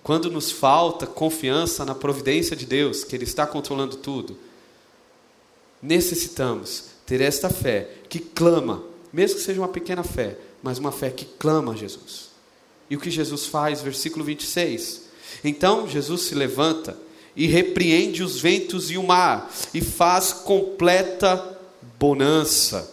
Quando 0.02 0.28
nos 0.28 0.50
falta 0.50 1.06
confiança 1.06 1.84
na 1.84 1.94
providência 1.94 2.56
de 2.56 2.66
Deus, 2.66 3.04
que 3.04 3.14
Ele 3.14 3.22
está 3.22 3.46
controlando 3.46 3.96
tudo, 3.98 4.36
necessitamos 5.80 6.86
ter 7.06 7.20
esta 7.20 7.48
fé 7.48 7.90
que 8.08 8.18
clama, 8.18 8.82
mesmo 9.12 9.36
que 9.36 9.44
seja 9.44 9.60
uma 9.60 9.68
pequena 9.68 10.02
fé, 10.02 10.36
mas 10.66 10.78
uma 10.78 10.90
fé 10.90 11.10
que 11.10 11.24
clama 11.24 11.74
a 11.74 11.76
Jesus. 11.76 12.30
E 12.90 12.96
o 12.96 13.00
que 13.00 13.08
Jesus 13.08 13.46
faz, 13.46 13.82
versículo 13.82 14.24
26. 14.24 15.02
Então 15.44 15.88
Jesus 15.88 16.22
se 16.22 16.34
levanta 16.34 16.98
e 17.36 17.46
repreende 17.46 18.20
os 18.20 18.40
ventos 18.40 18.90
e 18.90 18.98
o 18.98 19.02
mar, 19.04 19.48
e 19.72 19.80
faz 19.80 20.32
completa 20.32 21.56
bonança. 22.00 22.92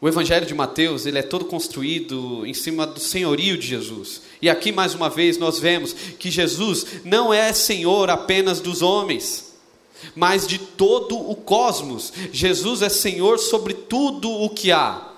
O 0.00 0.08
Evangelho 0.08 0.46
de 0.46 0.54
Mateus 0.54 1.06
ele 1.06 1.18
é 1.18 1.22
todo 1.22 1.44
construído 1.44 2.44
em 2.44 2.54
cima 2.54 2.84
do 2.84 2.98
senhorio 2.98 3.56
de 3.56 3.68
Jesus. 3.68 4.22
E 4.42 4.50
aqui 4.50 4.72
mais 4.72 4.96
uma 4.96 5.08
vez 5.08 5.38
nós 5.38 5.60
vemos 5.60 5.92
que 5.92 6.28
Jesus 6.28 6.86
não 7.04 7.32
é 7.32 7.52
Senhor 7.52 8.10
apenas 8.10 8.60
dos 8.60 8.82
homens, 8.82 9.54
mas 10.16 10.44
de 10.44 10.58
todo 10.58 11.16
o 11.16 11.36
cosmos. 11.36 12.12
Jesus 12.32 12.82
é 12.82 12.88
Senhor 12.88 13.38
sobre 13.38 13.74
tudo 13.74 14.28
o 14.28 14.50
que 14.50 14.72
há. 14.72 15.09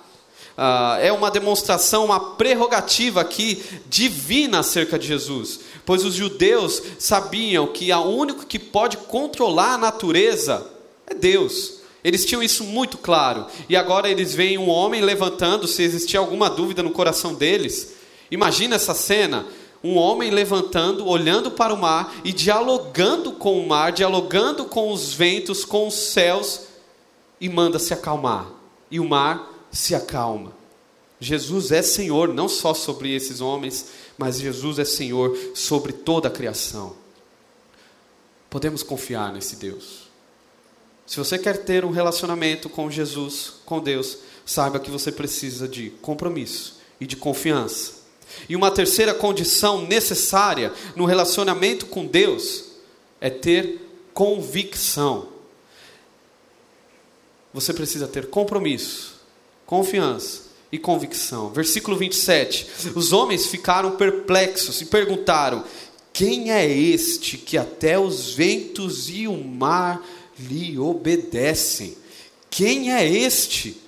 Uh, 0.57 1.01
é 1.01 1.11
uma 1.11 1.31
demonstração, 1.31 2.05
uma 2.05 2.35
prerrogativa 2.35 3.23
aqui 3.23 3.63
divina 3.89 4.59
acerca 4.59 4.99
de 4.99 5.07
Jesus, 5.07 5.61
pois 5.87 6.05
os 6.05 6.15
judeus 6.15 6.83
sabiam 6.99 7.67
que 7.69 7.91
o 7.93 8.03
único 8.03 8.45
que 8.45 8.59
pode 8.59 8.99
controlar 8.99 9.75
a 9.75 9.79
natureza 9.79 10.67
é 11.07 11.15
Deus. 11.15 11.81
Eles 12.05 12.25
tinham 12.25 12.43
isso 12.43 12.65
muito 12.65 12.99
claro. 12.99 13.47
E 13.69 13.77
agora 13.77 14.09
eles 14.11 14.35
veem 14.35 14.59
um 14.59 14.69
homem 14.69 15.01
levantando, 15.01 15.69
se 15.69 15.83
existia 15.83 16.21
alguma 16.21 16.51
dúvida 16.51 16.83
no 16.83 16.91
coração 16.91 17.33
deles. 17.33 17.95
Imagina 18.31 18.77
essa 18.77 18.93
cena: 18.93 19.47
um 19.83 19.97
homem 19.97 20.31
levantando, 20.31 21.07
olhando 21.07 21.51
para 21.51 21.73
o 21.73 21.79
mar 21.81 22.15
e 22.25 22.33
dialogando 22.33 23.33
com 23.33 23.59
o 23.59 23.67
mar, 23.67 23.93
dialogando 23.93 24.65
com 24.65 24.93
os 24.93 25.13
ventos, 25.13 25.65
com 25.65 25.87
os 25.87 25.95
céus, 25.95 26.63
e 27.41 27.49
manda 27.49 27.79
se 27.79 27.95
acalmar. 27.95 28.47
E 28.91 28.99
o 28.99 29.09
mar 29.09 29.52
se 29.73 29.95
acalma. 29.95 30.53
Jesus 31.19 31.73
é 31.73 31.83
Senhor 31.83 32.35
não 32.35 32.49
só 32.49 32.75
sobre 32.75 33.15
esses 33.15 33.41
homens, 33.41 33.87
mas 34.19 34.39
Jesus 34.39 34.79
é 34.79 34.85
Senhor 34.85 35.37
sobre 35.55 35.93
toda 35.93 36.29
a 36.29 36.31
criação. 36.31 36.95
Podemos 38.51 38.83
confiar 38.83 39.33
nesse 39.33 39.57
Deus. 39.57 40.11
Se 41.07 41.17
você 41.17 41.39
quer 41.39 41.59
ter 41.65 41.85
um 41.85 41.91
relacionamento 41.91 42.69
com 42.69 42.91
Jesus, 42.91 43.55
com 43.65 43.81
Deus, 43.81 44.19
saiba 44.45 44.81
que 44.81 44.91
você 44.91 45.11
precisa 45.11 45.67
de 45.67 45.91
compromisso 46.03 46.81
e 47.01 47.07
de 47.07 47.17
confiança. 47.17 48.03
E 48.49 48.57
uma 48.57 48.71
terceira 48.71 49.15
condição 49.15 49.87
necessária 49.87 50.73
no 50.97 51.05
relacionamento 51.05 51.87
com 51.87 52.07
Deus 52.07 52.65
é 53.21 53.31
ter 53.31 53.81
convicção. 54.13 55.29
Você 57.53 57.73
precisa 57.73 58.09
ter 58.09 58.29
compromisso, 58.29 59.21
confiança 59.73 60.43
e 60.71 60.77
convicção. 60.77 61.49
Versículo 61.49 61.97
27. 61.97 62.93
Os 62.95 63.11
homens 63.11 63.47
ficaram 63.47 63.93
perplexos 63.93 64.83
e 64.83 64.85
perguntaram: 64.85 65.65
Quem 66.13 66.53
é 66.53 66.69
este 66.69 67.39
que 67.39 67.57
até 67.57 67.99
os 67.99 68.35
ventos 68.35 69.09
e 69.09 69.27
o 69.27 69.35
mar 69.35 70.03
lhe 70.39 70.79
obedecem. 70.79 71.97
Quem 72.51 72.93
é 72.93 73.09
este? 73.09 73.79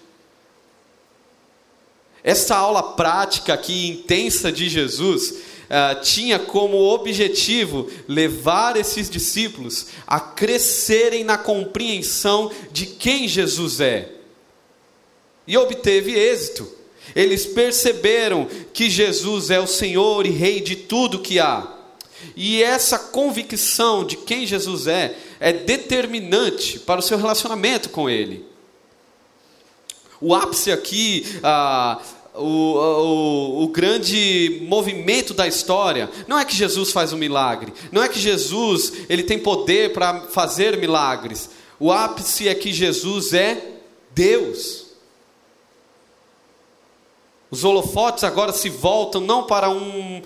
Essa 2.23 2.57
aula 2.57 2.95
prática 2.95 3.53
aqui 3.53 3.89
intensa 3.89 4.51
de 4.51 4.71
Jesus 4.71 5.33
uh, 5.33 6.01
tinha 6.03 6.39
como 6.39 6.79
objetivo 6.79 7.91
levar 8.09 8.79
esses 8.79 9.11
discípulos 9.11 9.89
a 10.07 10.19
crescerem 10.19 11.25
na 11.25 11.37
compreensão 11.37 12.51
de 12.73 12.87
quem 12.87 13.29
Jesus 13.29 13.81
é. 13.83 14.24
E 15.47 15.57
obteve 15.57 16.13
êxito. 16.13 16.67
Eles 17.15 17.47
perceberam 17.47 18.49
que 18.73 18.89
Jesus 18.89 19.51
é 19.51 19.61
o 19.61 19.67
Senhor 19.67 20.27
e 20.27 20.31
Rei 20.31 20.61
de 20.61 20.77
tudo 20.77 21.21
que 21.21 21.39
há. 21.39 21.75
E 22.35 22.63
essa 22.63 22.99
convicção 22.99 24.05
de 24.05 24.17
quem 24.17 24.47
Jesus 24.47 24.87
é 24.87 25.17
é 25.39 25.53
determinante 25.53 26.79
para 26.79 27.01
o 27.01 27.03
seu 27.03 27.19
relacionamento 27.19 27.91
com 27.91 28.09
Ele. 28.09 28.45
O 30.21 30.35
ápice 30.35 30.73
aqui, 30.73 31.27
ah, 31.43 32.01
o, 32.35 32.47
o, 32.47 33.65
o, 33.65 33.69
grande 33.69 34.61
movimento 34.63 35.35
da 35.35 35.47
história, 35.47 36.09
não 36.27 36.39
é 36.39 36.45
que 36.45 36.55
Jesus 36.55 36.91
faz 36.91 37.13
um 37.13 37.17
milagre, 37.19 37.73
não 37.93 38.03
é 38.03 38.09
que 38.09 38.19
Jesus 38.19 38.93
ele 39.09 39.23
tem 39.23 39.39
poder 39.39 39.93
para 39.93 40.23
fazer 40.23 40.79
milagres. 40.79 41.51
O 41.79 41.93
ápice 41.93 42.49
é 42.49 42.55
que 42.55 42.73
Jesus 42.73 43.35
é 43.35 43.63
Deus. 44.15 44.84
Os 47.55 47.63
holofotes 47.63 48.25
agora 48.25 48.53
se 48.53 48.69
voltam 48.69 49.21
não 49.21 49.45
para 49.45 49.71
um 49.71 50.21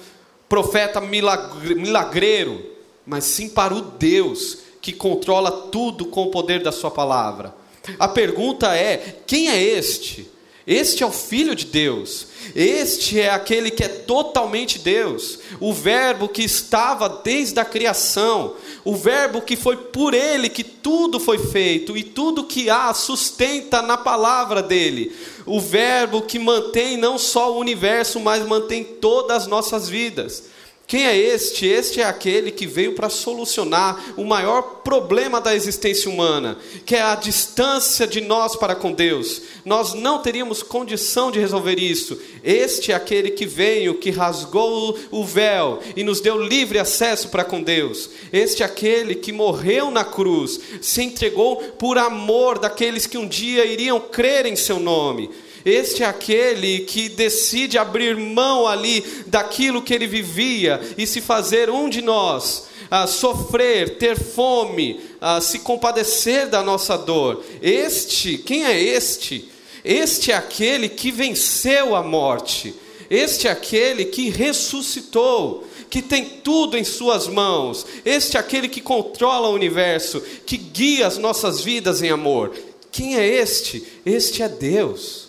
profeta 0.49 0.99
milagreiro, 0.99 2.65
mas 3.05 3.25
sim 3.25 3.51
para 3.51 3.75
o 3.75 3.83
Deus 3.83 4.61
que 4.81 4.95
controla 4.95 5.51
tudo 5.51 6.07
com 6.07 6.23
o 6.23 6.31
poder 6.31 6.63
da 6.63 6.73
Sua 6.73 6.91
palavra. 6.91 7.55
A 7.99 8.09
pergunta 8.09 8.75
é: 8.75 9.19
quem 9.27 9.51
é 9.51 9.63
este? 9.63 10.27
Este 10.67 11.03
é 11.03 11.07
o 11.07 11.13
Filho 11.13 11.55
de 11.55 11.67
Deus, 11.67 12.29
este 12.55 13.21
é 13.21 13.29
aquele 13.29 13.71
que 13.71 13.85
é 13.85 13.89
totalmente 13.89 14.79
Deus, 14.79 15.39
o 15.61 15.71
Verbo 15.71 16.29
que 16.29 16.43
estava 16.43 17.09
desde 17.09 17.61
a 17.61 17.65
criação, 17.65 18.55
o 18.89 18.95
Verbo 18.97 19.43
que 19.43 19.55
foi 19.55 19.77
por 19.77 20.15
Ele 20.15 20.49
que 20.49 20.65
tudo 20.65 21.21
foi 21.21 21.37
feito 21.37 21.95
e 21.95 22.03
tudo 22.03 22.45
que 22.45 22.71
há 22.71 22.95
sustenta 22.95 23.83
na 23.83 23.99
palavra 23.99 24.63
dele, 24.63 25.15
o 25.45 25.61
Verbo 25.61 26.23
que 26.23 26.39
mantém 26.39 26.97
não 26.97 27.19
só 27.19 27.53
o 27.53 27.59
universo, 27.59 28.19
mas 28.19 28.47
mantém 28.47 28.83
todas 28.83 29.43
as 29.43 29.47
nossas 29.47 29.91
vidas. 29.91 30.45
Quem 30.89 31.05
é 31.05 31.15
este? 31.15 31.67
Este 31.67 32.01
é 32.01 32.05
aquele 32.05 32.51
que 32.51 32.67
veio 32.67 32.95
para 32.95 33.11
solucionar 33.11 34.15
o 34.17 34.25
maior 34.25 34.81
problema 34.83 35.39
da 35.39 35.55
existência 35.55 36.11
humana, 36.11 36.57
que 36.87 36.97
é 36.97 37.03
a 37.03 37.15
distância 37.15 38.07
de 38.07 38.23
nós 38.23 38.57
para 38.57 38.75
com 38.75 38.95
Deus. 38.95 39.43
Nós 39.67 39.93
não 39.93 40.23
teríamos 40.23 40.63
condição 40.63 41.31
de 41.31 41.39
resolver 41.39 41.79
isso. 41.79 42.19
Este 42.43 42.91
é 42.91 42.95
aquele 42.95 43.33
que 43.33 43.45
veio, 43.45 43.99
que 43.99 44.11
rasgou 44.11 44.99
o 45.11 45.23
véu 45.27 45.79
e 45.95 46.03
nos 46.03 46.23
deu 46.23 46.41
livre 46.41 46.79
acesso 46.79 47.29
para 47.29 47.45
com 47.45 47.63
Deus. 47.63 48.09
Este 48.33 48.63
é 48.63 48.67
aquele 48.67 49.15
que 49.15 49.31
morreu 49.31 49.91
na 49.91 50.07
cruz, 50.07 50.59
se 50.81 51.03
entregou 51.03 51.57
por 51.79 51.99
amor 51.99 52.59
daqueles 52.59 53.07
que 53.07 53.19
um 53.19 53.29
dia 53.29 53.67
iriam 53.67 54.01
crer 54.01 54.47
em 54.47 54.57
seu 54.57 54.81
nome. 54.81 55.29
Este 55.69 56.03
é 56.03 56.07
aquele 56.07 56.81
que 56.81 57.11
decide 57.11 57.77
abrir 57.77 58.17
mão 58.17 58.67
ali 58.67 59.05
daquilo 59.27 59.83
que 59.83 59.93
ele 59.93 60.07
vivia 60.07 60.81
e 60.97 61.07
se 61.07 61.21
fazer 61.21 61.69
um 61.69 61.91
de 61.91 62.01
nós, 62.01 62.69
ah, 62.91 63.07
sofrer, 63.07 63.99
ter 63.99 64.19
fome, 64.19 64.99
ah, 65.21 65.41
se 65.41 65.59
compadecer 65.59 66.49
da 66.49 66.63
nossa 66.63 66.97
dor. 66.97 67.45
Este, 67.61 68.39
quem 68.39 68.65
é 68.65 68.83
este? 68.83 69.47
Este 69.85 70.33
é 70.33 70.37
aquele 70.37 70.89
que 70.89 71.11
venceu 71.11 71.95
a 71.95 72.03
morte. 72.03 72.75
Este 73.11 73.47
é 73.47 73.51
aquele 73.51 74.07
que 74.07 74.31
ressuscitou, 74.31 75.67
que 75.91 76.01
tem 76.01 76.25
tudo 76.25 76.79
em 76.79 76.85
Suas 76.85 77.27
mãos. 77.27 77.87
Este 78.05 78.39
é 78.39 78.41
aquele 78.41 78.69
que 78.69 78.81
controla 78.81 79.49
o 79.49 79.55
universo, 79.55 80.23
que 80.47 80.57
guia 80.57 81.07
as 81.07 81.19
nossas 81.19 81.61
vidas 81.61 82.03
em 82.03 82.11
amor. 82.11 82.55
Quem 82.91 83.17
é 83.17 83.27
este? 83.27 83.83
Este 84.05 84.43
é 84.43 84.49
Deus. 84.49 85.28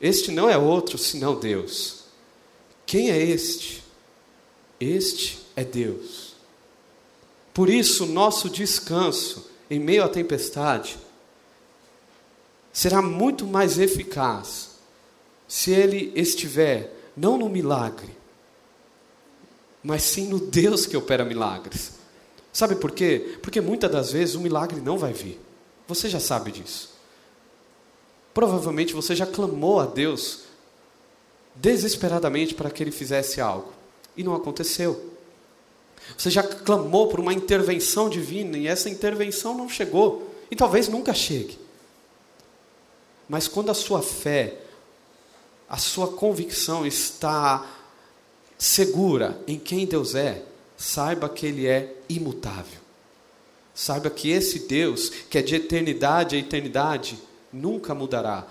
Este 0.00 0.30
não 0.30 0.48
é 0.48 0.56
outro 0.56 0.96
senão 0.96 1.38
Deus. 1.38 2.04
Quem 2.86 3.10
é 3.10 3.18
este? 3.18 3.82
Este 4.80 5.40
é 5.56 5.64
Deus. 5.64 6.34
Por 7.52 7.68
isso, 7.68 8.06
nosso 8.06 8.48
descanso 8.48 9.50
em 9.68 9.80
meio 9.80 10.04
à 10.04 10.08
tempestade 10.08 10.96
será 12.72 13.02
muito 13.02 13.44
mais 13.44 13.78
eficaz 13.78 14.78
se 15.48 15.72
ele 15.72 16.12
estiver 16.14 16.94
não 17.16 17.36
no 17.36 17.48
milagre, 17.48 18.16
mas 19.82 20.04
sim 20.04 20.28
no 20.28 20.38
Deus 20.38 20.86
que 20.86 20.96
opera 20.96 21.24
milagres. 21.24 21.92
Sabe 22.52 22.76
por 22.76 22.92
quê? 22.92 23.38
Porque 23.42 23.60
muitas 23.60 23.90
das 23.90 24.12
vezes 24.12 24.34
o 24.34 24.40
milagre 24.40 24.80
não 24.80 24.96
vai 24.96 25.12
vir. 25.12 25.40
Você 25.88 26.08
já 26.08 26.20
sabe 26.20 26.52
disso. 26.52 26.97
Provavelmente 28.38 28.94
você 28.94 29.16
já 29.16 29.26
clamou 29.26 29.80
a 29.80 29.84
Deus 29.84 30.42
desesperadamente 31.56 32.54
para 32.54 32.70
que 32.70 32.80
ele 32.84 32.92
fizesse 32.92 33.40
algo 33.40 33.72
e 34.16 34.22
não 34.22 34.32
aconteceu. 34.32 35.12
Você 36.16 36.30
já 36.30 36.44
clamou 36.44 37.08
por 37.08 37.18
uma 37.18 37.32
intervenção 37.32 38.08
divina 38.08 38.56
e 38.56 38.68
essa 38.68 38.88
intervenção 38.88 39.58
não 39.58 39.68
chegou 39.68 40.32
e 40.48 40.54
talvez 40.54 40.86
nunca 40.86 41.12
chegue. 41.12 41.58
Mas 43.28 43.48
quando 43.48 43.72
a 43.72 43.74
sua 43.74 44.02
fé, 44.02 44.58
a 45.68 45.76
sua 45.76 46.06
convicção 46.06 46.86
está 46.86 47.68
segura 48.56 49.42
em 49.48 49.58
quem 49.58 49.84
Deus 49.84 50.14
é, 50.14 50.44
saiba 50.76 51.28
que 51.28 51.44
Ele 51.44 51.66
é 51.66 51.92
imutável. 52.08 52.78
Saiba 53.74 54.08
que 54.08 54.30
esse 54.30 54.60
Deus, 54.60 55.08
que 55.08 55.38
é 55.38 55.42
de 55.42 55.56
eternidade 55.56 56.36
a 56.36 56.38
eternidade, 56.38 57.26
nunca 57.52 57.94
mudará. 57.94 58.46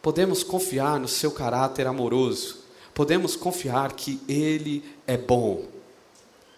Podemos 0.00 0.42
confiar 0.42 0.98
no 0.98 1.08
seu 1.08 1.30
caráter 1.30 1.86
amoroso, 1.86 2.58
podemos 2.94 3.36
confiar 3.36 3.92
que 3.92 4.20
Ele 4.28 4.84
é 5.06 5.16
bom. 5.16 5.66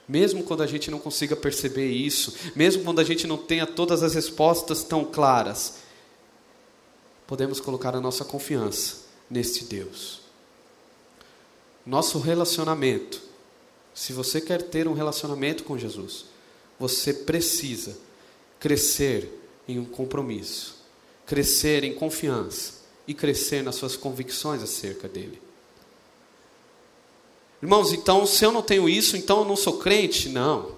Mesmo 0.07 0.43
quando 0.43 0.63
a 0.63 0.67
gente 0.67 0.91
não 0.91 0.99
consiga 0.99 1.37
perceber 1.37 1.89
isso, 1.89 2.35
mesmo 2.55 2.83
quando 2.83 3.01
a 3.01 3.05
gente 3.05 3.27
não 3.27 3.39
tenha 3.39 3.67
todas 3.67 4.03
as 4.03 4.15
respostas 4.15 4.83
tão 4.83 5.05
claras, 5.05 5.77
podemos 7.27 7.61
colocar 7.61 7.95
a 7.95 8.01
nossa 8.01 8.25
confiança 8.25 9.05
neste 9.31 9.65
Deus. 9.65 10.21
Nosso 11.87 12.19
relacionamento, 12.19 13.23
se 13.95 14.13
você 14.13 14.41
quer 14.41 14.63
ter 14.63 14.89
um 14.89 14.93
relacionamento 14.93 15.65
com 15.65 15.79
Jesus, 15.79 16.27
você 16.79 17.15
precisa 17.15 17.97
crescer 18.59 19.40
em 19.71 19.79
um 19.79 19.85
compromisso, 19.85 20.77
crescer 21.27 21.85
em 21.85 21.95
confiança 21.95 22.81
e 23.07 23.15
crescer 23.15 23.63
nas 23.63 23.77
suas 23.77 23.97
convicções 23.97 24.63
acerca 24.63 25.09
dele. 25.09 25.41
Irmãos, 27.63 27.93
então, 27.93 28.25
se 28.25 28.45
eu 28.45 28.51
não 28.51 28.63
tenho 28.63 28.89
isso, 28.89 29.17
então 29.17 29.41
eu 29.41 29.45
não 29.45 29.57
sou 29.57 29.79
crente? 29.79 30.29
Não, 30.29 30.73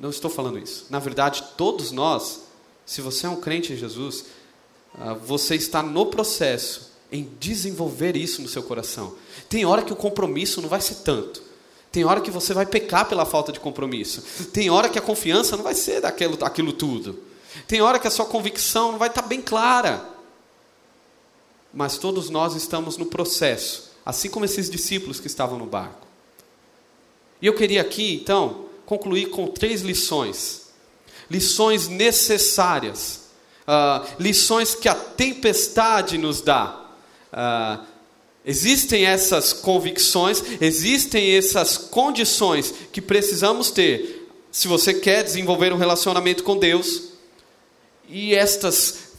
não 0.00 0.10
estou 0.10 0.30
falando 0.30 0.58
isso. 0.58 0.86
Na 0.88 0.98
verdade, 0.98 1.42
todos 1.56 1.90
nós, 1.90 2.42
se 2.86 3.00
você 3.00 3.26
é 3.26 3.28
um 3.28 3.40
crente 3.40 3.72
em 3.72 3.76
Jesus, 3.76 4.26
ah, 4.94 5.14
você 5.14 5.56
está 5.56 5.82
no 5.82 6.06
processo 6.06 6.92
em 7.10 7.28
desenvolver 7.40 8.16
isso 8.16 8.40
no 8.40 8.48
seu 8.48 8.62
coração. 8.62 9.14
Tem 9.48 9.64
hora 9.64 9.82
que 9.82 9.92
o 9.92 9.96
compromisso 9.96 10.60
não 10.62 10.68
vai 10.68 10.80
ser 10.80 10.96
tanto. 10.96 11.42
Tem 11.90 12.04
hora 12.04 12.20
que 12.20 12.30
você 12.30 12.52
vai 12.52 12.66
pecar 12.66 13.08
pela 13.08 13.24
falta 13.24 13.50
de 13.50 13.58
compromisso. 13.58 14.22
Tem 14.52 14.68
hora 14.70 14.88
que 14.88 14.98
a 14.98 15.02
confiança 15.02 15.56
não 15.56 15.64
vai 15.64 15.74
ser 15.74 16.02
daquilo, 16.02 16.36
daquilo 16.36 16.72
tudo. 16.72 17.18
Tem 17.66 17.80
hora 17.80 17.98
que 17.98 18.06
a 18.06 18.10
sua 18.10 18.26
convicção 18.26 18.92
não 18.92 18.98
vai 18.98 19.08
estar 19.08 19.22
bem 19.22 19.40
clara. 19.40 20.08
Mas 21.72 21.98
todos 21.98 22.30
nós 22.30 22.54
estamos 22.54 22.96
no 22.96 23.06
processo, 23.06 23.90
assim 24.04 24.28
como 24.28 24.44
esses 24.44 24.70
discípulos 24.70 25.20
que 25.20 25.26
estavam 25.26 25.58
no 25.58 25.66
barco. 25.66 26.06
E 27.40 27.46
eu 27.46 27.54
queria 27.54 27.80
aqui, 27.80 28.14
então, 28.14 28.66
concluir 28.84 29.30
com 29.30 29.46
três 29.46 29.82
lições. 29.82 30.68
Lições 31.30 31.88
necessárias 31.88 33.28
uh, 33.68 34.06
lições 34.18 34.74
que 34.74 34.88
a 34.88 34.94
tempestade 34.94 36.16
nos 36.16 36.40
dá. 36.40 36.86
Uh, 37.30 37.84
existem 38.44 39.04
essas 39.04 39.52
convicções, 39.52 40.42
existem 40.60 41.36
essas 41.36 41.76
condições 41.76 42.72
que 42.90 43.02
precisamos 43.02 43.70
ter 43.70 44.26
se 44.50 44.66
você 44.66 44.94
quer 44.94 45.22
desenvolver 45.22 45.72
um 45.72 45.76
relacionamento 45.76 46.42
com 46.42 46.56
Deus. 46.56 47.07
E 48.08 48.34
estas 48.34 49.12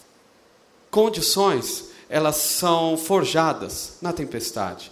condições, 0.89 1.85
elas 2.09 2.37
são 2.37 2.97
forjadas 2.97 3.97
na 4.01 4.11
tempestade. 4.11 4.91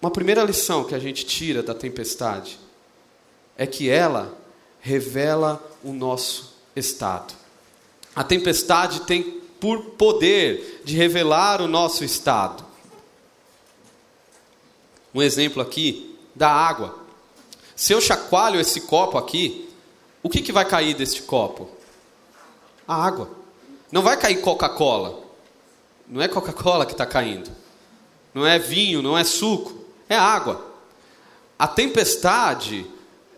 Uma 0.00 0.10
primeira 0.10 0.44
lição 0.44 0.84
que 0.84 0.94
a 0.94 0.98
gente 0.98 1.24
tira 1.24 1.62
da 1.62 1.74
tempestade 1.74 2.58
é 3.56 3.66
que 3.66 3.88
ela 3.88 4.36
revela 4.80 5.60
o 5.82 5.92
nosso 5.92 6.54
estado. 6.76 7.34
A 8.14 8.22
tempestade 8.22 9.00
tem 9.00 9.22
por 9.58 9.80
poder 9.96 10.82
de 10.84 10.94
revelar 10.94 11.60
o 11.60 11.66
nosso 11.66 12.04
estado. 12.04 12.64
Um 15.12 15.22
exemplo 15.22 15.60
aqui 15.60 16.16
da 16.34 16.48
água. 16.48 16.96
Se 17.74 17.92
eu 17.92 18.00
chacoalho 18.00 18.60
esse 18.60 18.82
copo 18.82 19.18
aqui, 19.18 19.68
o 20.22 20.28
que, 20.28 20.42
que 20.42 20.52
vai 20.52 20.64
cair 20.64 20.94
deste 20.94 21.22
copo? 21.22 21.77
A 22.88 22.94
água. 22.94 23.30
Não 23.92 24.00
vai 24.00 24.16
cair 24.16 24.40
Coca-Cola. 24.40 25.20
Não 26.08 26.22
é 26.22 26.26
Coca-Cola 26.26 26.86
que 26.86 26.92
está 26.92 27.04
caindo. 27.04 27.50
Não 28.32 28.46
é 28.46 28.58
vinho, 28.58 29.02
não 29.02 29.16
é 29.16 29.24
suco. 29.24 29.74
É 30.08 30.16
água. 30.16 30.66
A 31.58 31.68
tempestade, 31.68 32.86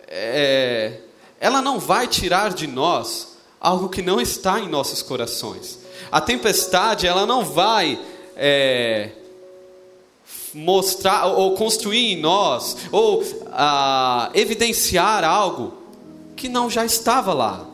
é, 0.07 1.01
ela 1.40 1.61
não 1.61 1.80
vai 1.80 2.07
tirar 2.07 2.55
de 2.55 2.68
nós 2.68 3.36
algo 3.61 3.88
que 3.88 4.03
não 4.03 4.20
está 4.20 4.61
em 4.61 4.68
nossos 4.68 5.03
corações. 5.03 5.80
A 6.12 6.20
tempestade, 6.20 7.07
ela 7.07 7.26
não 7.26 7.44
vai 7.44 8.01
é, 8.36 9.11
mostrar 10.55 11.26
ou 11.26 11.55
construir 11.55 12.12
em 12.12 12.20
nós, 12.20 12.76
ou 12.90 13.22
ah, 13.53 14.30
evidenciar 14.34 15.24
algo 15.24 15.74
que 16.36 16.48
não 16.48 16.70
já 16.70 16.84
estava 16.84 17.32
lá. 17.32 17.70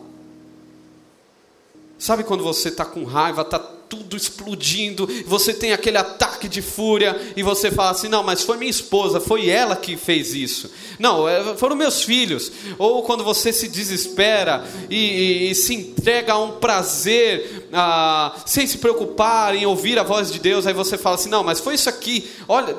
Sabe 1.99 2.25
quando 2.25 2.45
você 2.45 2.69
está 2.69 2.85
com 2.85 3.05
raiva, 3.05 3.43
está 3.43 3.59
tudo 3.59 4.17
explodindo, 4.17 5.09
você 5.27 5.55
tem 5.55 5.73
aquele 5.73 5.97
ataque 5.97 6.49
de 6.49 6.61
fúria 6.61 7.19
e 7.37 7.43
você 7.43 7.71
fala 7.71 7.93
assim: 7.93 8.09
não, 8.09 8.23
mas 8.23 8.43
foi 8.43 8.57
minha 8.57 8.71
esposa, 8.71 9.21
foi 9.21 9.49
ela 9.49 9.75
que 9.75 9.97
fez 9.97 10.35
isso. 10.35 10.71
Não, 10.99 11.27
é, 11.29 11.57
foram 11.57 11.75
meus 11.75 12.03
filhos. 12.03 12.53
Ou 12.79 13.03
quando 13.03 13.25
você 13.25 13.53
se 13.53 13.69
desespera 13.69 14.65
e, 14.91 14.97
e, 14.97 15.51
e 15.51 15.55
se 15.55 15.75
entrega 15.75 16.35
a 16.35 16.39
um 16.39 16.53
prazer, 16.53 17.69
sem 18.45 18.67
se 18.67 18.79
preocupar 18.79 19.55
em 19.55 19.65
ouvir 19.65 19.99
a 19.99 20.03
voz 20.03 20.31
de 20.31 20.39
Deus, 20.39 20.67
aí 20.67 20.75
você 20.75 20.99
fala 20.99 21.17
assim: 21.17 21.31
não, 21.31 21.43
mas 21.43 21.61
foi 21.61 21.75
isso 21.75 21.89
aqui. 21.89 22.29
Olha, 22.47 22.77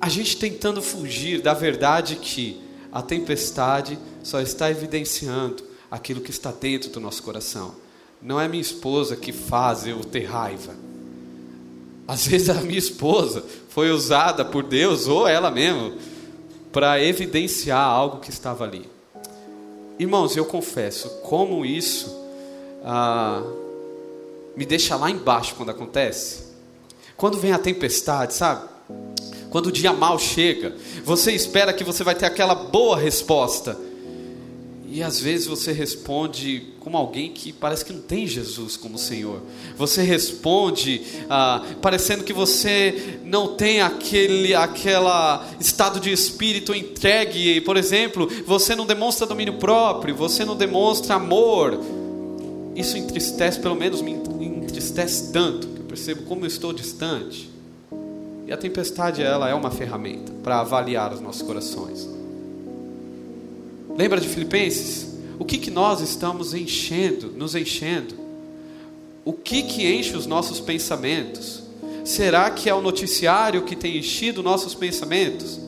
a 0.00 0.08
gente 0.08 0.36
tentando 0.36 0.80
fugir 0.80 1.42
da 1.42 1.52
verdade 1.52 2.16
que 2.16 2.60
a 2.90 3.02
tempestade 3.02 3.98
só 4.22 4.40
está 4.40 4.70
evidenciando 4.70 5.73
aquilo 5.90 6.20
que 6.20 6.30
está 6.30 6.50
dentro 6.50 6.90
do 6.90 7.00
nosso 7.00 7.22
coração. 7.22 7.74
Não 8.20 8.40
é 8.40 8.48
minha 8.48 8.60
esposa 8.60 9.16
que 9.16 9.32
faz 9.32 9.86
eu 9.86 10.00
ter 10.04 10.24
raiva. 10.24 10.74
Às 12.06 12.26
vezes 12.28 12.50
a 12.50 12.54
minha 12.54 12.78
esposa 12.78 13.44
foi 13.68 13.90
usada 13.90 14.44
por 14.44 14.62
Deus 14.62 15.06
ou 15.06 15.26
ela 15.26 15.50
mesma 15.50 15.92
para 16.72 17.02
evidenciar 17.02 17.86
algo 17.86 18.20
que 18.20 18.30
estava 18.30 18.64
ali. 18.64 18.88
Irmãos, 19.98 20.36
eu 20.36 20.44
confesso, 20.44 21.08
como 21.22 21.64
isso 21.64 22.12
ah, 22.84 23.42
me 24.56 24.66
deixa 24.66 24.96
lá 24.96 25.10
embaixo 25.10 25.54
quando 25.54 25.70
acontece. 25.70 26.44
Quando 27.16 27.38
vem 27.38 27.52
a 27.52 27.58
tempestade, 27.58 28.34
sabe? 28.34 28.68
Quando 29.50 29.66
o 29.66 29.72
dia 29.72 29.92
mal 29.92 30.18
chega, 30.18 30.74
você 31.04 31.30
espera 31.30 31.72
que 31.72 31.84
você 31.84 32.02
vai 32.02 32.14
ter 32.16 32.26
aquela 32.26 32.56
boa 32.56 32.96
resposta 32.96 33.78
E 34.94 35.02
às 35.02 35.18
vezes 35.18 35.48
você 35.48 35.72
responde 35.72 36.68
como 36.78 36.96
alguém 36.96 37.32
que 37.32 37.52
parece 37.52 37.84
que 37.84 37.92
não 37.92 38.00
tem 38.00 38.28
Jesus 38.28 38.76
como 38.76 38.96
Senhor. 38.96 39.40
Você 39.76 40.02
responde 40.02 41.02
ah, 41.28 41.64
parecendo 41.82 42.22
que 42.22 42.32
você 42.32 43.18
não 43.24 43.56
tem 43.56 43.80
aquele 43.80 44.54
aquela 44.54 45.44
estado 45.58 45.98
de 45.98 46.12
espírito 46.12 46.72
entregue. 46.72 47.60
Por 47.62 47.76
exemplo, 47.76 48.30
você 48.46 48.76
não 48.76 48.86
demonstra 48.86 49.26
domínio 49.26 49.54
próprio, 49.54 50.14
você 50.14 50.44
não 50.44 50.54
demonstra 50.54 51.16
amor. 51.16 51.76
Isso 52.76 52.96
entristece, 52.96 53.58
pelo 53.58 53.74
menos 53.74 54.00
me 54.00 54.12
entristece 54.12 55.32
tanto 55.32 55.66
que 55.66 55.80
eu 55.80 55.86
percebo 55.86 56.22
como 56.22 56.44
eu 56.44 56.48
estou 56.48 56.72
distante. 56.72 57.50
E 58.46 58.52
a 58.52 58.56
tempestade 58.56 59.24
ela 59.24 59.48
é 59.48 59.54
uma 59.54 59.72
ferramenta 59.72 60.32
para 60.40 60.60
avaliar 60.60 61.12
os 61.12 61.20
nossos 61.20 61.42
corações. 61.42 62.08
Lembra 63.96 64.20
de 64.20 64.28
Filipenses? 64.28 65.14
O 65.38 65.44
que, 65.44 65.58
que 65.58 65.70
nós 65.70 66.00
estamos 66.00 66.52
enchendo, 66.54 67.32
nos 67.32 67.54
enchendo? 67.54 68.14
O 69.24 69.32
que, 69.32 69.62
que 69.62 69.86
enche 69.86 70.16
os 70.16 70.26
nossos 70.26 70.60
pensamentos? 70.60 71.62
Será 72.04 72.50
que 72.50 72.68
é 72.68 72.74
o 72.74 72.82
noticiário 72.82 73.62
que 73.62 73.74
tem 73.74 73.96
enchido 73.96 74.42
nossos 74.42 74.74
pensamentos? 74.74 75.58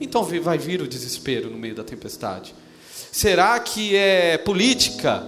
Então 0.00 0.22
vai 0.22 0.58
vir 0.58 0.82
o 0.82 0.86
desespero 0.86 1.50
no 1.50 1.56
meio 1.56 1.74
da 1.74 1.82
tempestade. 1.82 2.54
Será 3.10 3.58
que 3.58 3.96
é 3.96 4.36
política? 4.36 5.26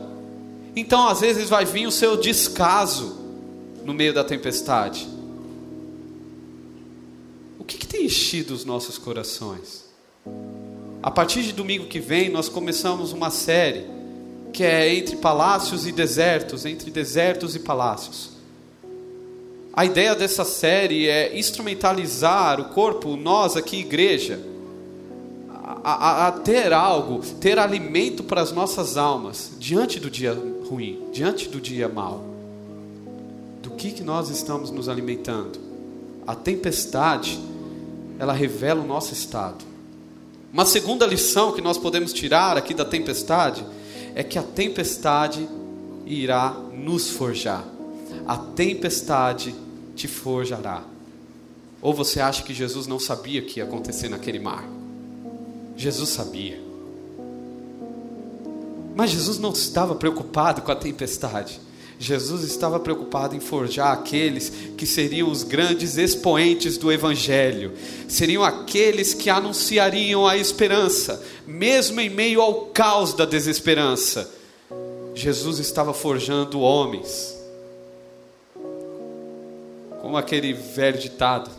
Então 0.77 1.09
às 1.09 1.21
vezes 1.21 1.49
vai 1.49 1.65
vir 1.65 1.87
o 1.87 1.91
seu 1.91 2.17
descaso 2.17 3.19
no 3.85 3.95
meio 3.95 4.13
da 4.13 4.23
tempestade. 4.23 5.09
O 7.59 7.65
que, 7.65 7.79
que 7.79 7.87
tem 7.87 8.05
enchido 8.05 8.55
os 8.55 8.65
nossos 8.65 8.99
corações? 8.99 9.85
A 11.03 11.11
partir 11.11 11.43
de 11.43 11.53
domingo 11.53 11.87
que 11.87 11.99
vem, 11.99 12.29
nós 12.29 12.49
começamos 12.49 13.13
uma 13.13 13.31
série 13.31 13.87
que 14.53 14.63
é 14.63 14.95
entre 14.95 15.17
palácios 15.17 15.87
e 15.87 15.93
desertos, 15.93 16.67
entre 16.67 16.91
desertos 16.91 17.57
e 17.57 17.61
palácios. 17.61 18.33
A 19.73 19.87
ideia 19.87 20.15
dessa 20.15 20.45
série 20.45 21.09
é 21.09 21.39
instrumentalizar 21.39 22.61
o 22.61 22.67
corpo, 22.67 23.17
nós 23.17 23.57
aqui, 23.57 23.79
igreja, 23.79 24.41
a, 25.83 25.93
a, 25.93 26.29
a 26.29 26.33
ter 26.33 26.71
algo, 26.73 27.21
ter 27.41 27.59
alimento 27.59 28.23
para 28.23 28.43
as 28.43 28.53
nossas 28.53 28.99
almas 28.99 29.53
diante 29.59 29.99
do 29.99 30.11
dia 30.11 30.37
ruim, 30.69 31.05
diante 31.13 31.49
do 31.49 31.61
dia 31.61 31.89
mau. 31.89 32.23
Do 33.63 33.71
que, 33.71 33.93
que 33.93 34.03
nós 34.03 34.29
estamos 34.29 34.71
nos 34.71 34.87
alimentando? 34.87 35.59
A 36.27 36.35
tempestade, 36.35 37.41
ela 38.19 38.35
revela 38.35 38.83
o 38.83 38.87
nosso 38.87 39.15
estado. 39.15 39.70
Uma 40.53 40.67
segunda 40.67 41.07
lição 41.07 41.53
que 41.53 41.61
nós 41.61 41.79
podemos 41.79 42.13
tirar 42.13 42.57
aqui 42.57 42.75
da 42.75 42.85
tempestade 42.85 43.65
é 44.15 44.23
que 44.25 44.39
a 44.39 44.43
tempestade 44.43 45.49
irá 46.05 46.51
nos 46.73 47.11
forjar. 47.11 47.65
A 48.27 48.37
tempestade 48.37 49.55
te 49.95 50.09
forjará. 50.09 50.83
Ou 51.81 51.95
você 51.95 52.21
acha 52.21 52.43
que 52.43 52.53
Jesus 52.53 52.87
não 52.87 52.99
sabia 52.99 53.41
o 53.41 53.45
que 53.45 53.61
ia 53.61 53.65
acontecer 53.65 54.09
naquele 54.09 54.41
mar? 54.41 54.65
Jesus 55.77 56.11
sabia. 56.11 56.61
Mas 58.95 59.11
Jesus 59.11 59.39
não 59.39 59.53
estava 59.53 59.95
preocupado 59.95 60.63
com 60.63 60.73
a 60.73 60.77
tempestade. 60.77 61.61
Jesus 62.03 62.45
estava 62.45 62.81
preocupado 62.81 63.37
em 63.37 63.41
forjar 63.41 63.93
aqueles 63.93 64.49
que 64.75 64.87
seriam 64.87 65.31
os 65.31 65.43
grandes 65.43 65.99
expoentes 65.99 66.79
do 66.79 66.91
Evangelho, 66.91 67.75
seriam 68.09 68.43
aqueles 68.43 69.13
que 69.13 69.29
anunciariam 69.29 70.27
a 70.27 70.35
esperança, 70.35 71.23
mesmo 71.47 72.01
em 72.01 72.09
meio 72.09 72.41
ao 72.41 72.69
caos 72.69 73.13
da 73.13 73.27
desesperança. 73.27 74.33
Jesus 75.15 75.59
estava 75.59 75.93
forjando 75.93 76.61
homens, 76.61 77.39
como 80.01 80.17
aquele 80.17 80.55
velho 80.55 80.99
ditado: 80.99 81.51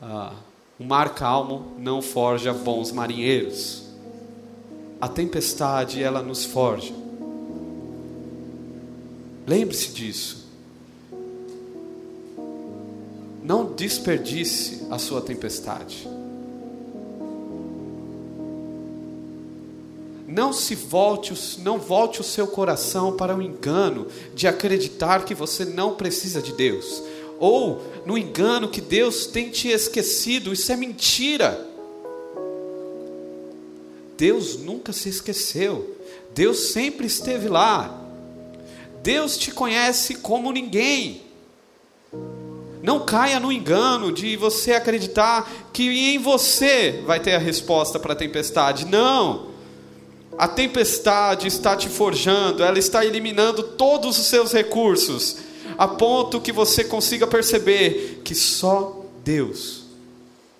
ah, 0.00 0.32
o 0.80 0.84
mar 0.84 1.14
calmo 1.14 1.74
não 1.78 2.00
forja 2.00 2.54
bons 2.54 2.90
marinheiros. 2.90 3.82
A 4.98 5.08
tempestade 5.08 6.02
ela 6.02 6.22
nos 6.22 6.42
forja. 6.42 7.01
Lembre-se 9.46 9.88
disso. 9.88 10.42
Não 13.42 13.72
desperdice 13.72 14.86
a 14.90 14.98
sua 14.98 15.20
tempestade. 15.20 16.08
Não 20.26 20.52
se 20.52 20.74
volte, 20.74 21.34
não 21.60 21.78
volte 21.78 22.20
o 22.20 22.24
seu 22.24 22.46
coração 22.46 23.16
para 23.16 23.36
o 23.36 23.42
engano 23.42 24.06
de 24.34 24.46
acreditar 24.46 25.24
que 25.24 25.34
você 25.34 25.64
não 25.64 25.94
precisa 25.94 26.40
de 26.40 26.52
Deus, 26.52 27.02
ou 27.38 27.82
no 28.06 28.16
engano 28.16 28.68
que 28.68 28.80
Deus 28.80 29.26
tem 29.26 29.50
te 29.50 29.68
esquecido. 29.68 30.52
Isso 30.52 30.72
é 30.72 30.76
mentira. 30.76 31.68
Deus 34.16 34.56
nunca 34.56 34.92
se 34.92 35.08
esqueceu. 35.08 35.96
Deus 36.32 36.70
sempre 36.72 37.06
esteve 37.06 37.48
lá. 37.48 38.01
Deus 39.02 39.36
te 39.36 39.50
conhece 39.50 40.16
como 40.16 40.52
ninguém. 40.52 41.22
Não 42.82 43.00
caia 43.00 43.38
no 43.38 43.52
engano 43.52 44.10
de 44.10 44.36
você 44.36 44.72
acreditar 44.72 45.50
que 45.72 45.88
em 45.88 46.18
você 46.18 47.02
vai 47.06 47.20
ter 47.20 47.34
a 47.34 47.38
resposta 47.38 47.98
para 47.98 48.12
a 48.12 48.16
tempestade. 48.16 48.86
Não. 48.86 49.52
A 50.36 50.48
tempestade 50.48 51.46
está 51.46 51.76
te 51.76 51.88
forjando, 51.88 52.64
ela 52.64 52.78
está 52.78 53.04
eliminando 53.04 53.62
todos 53.62 54.18
os 54.18 54.26
seus 54.26 54.52
recursos, 54.52 55.36
a 55.76 55.86
ponto 55.86 56.40
que 56.40 56.50
você 56.50 56.82
consiga 56.82 57.26
perceber 57.26 58.22
que 58.24 58.34
só 58.34 59.04
Deus 59.22 59.82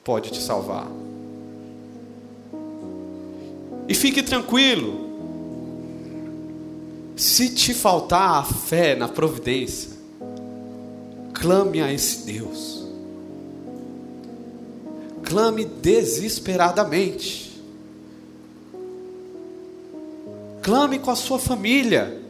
pode 0.05 0.31
te 0.31 0.41
salvar. 0.41 0.87
E 3.89 3.95
fique 3.95 4.23
tranquilo, 4.23 5.02
se 7.17 7.51
te 7.51 7.75
faltar 7.75 8.39
a 8.39 8.45
fé 8.45 8.95
na 8.95 9.09
providência, 9.09 9.91
clame 11.35 11.83
a 11.83 11.93
esse 11.93 12.25
Deus. 12.27 12.83
Clame 15.23 15.65
desesperadamente. 15.65 17.63
Clame 20.63 20.99
com 20.99 21.11
a 21.11 21.17
sua 21.17 21.39
família. 21.39 22.21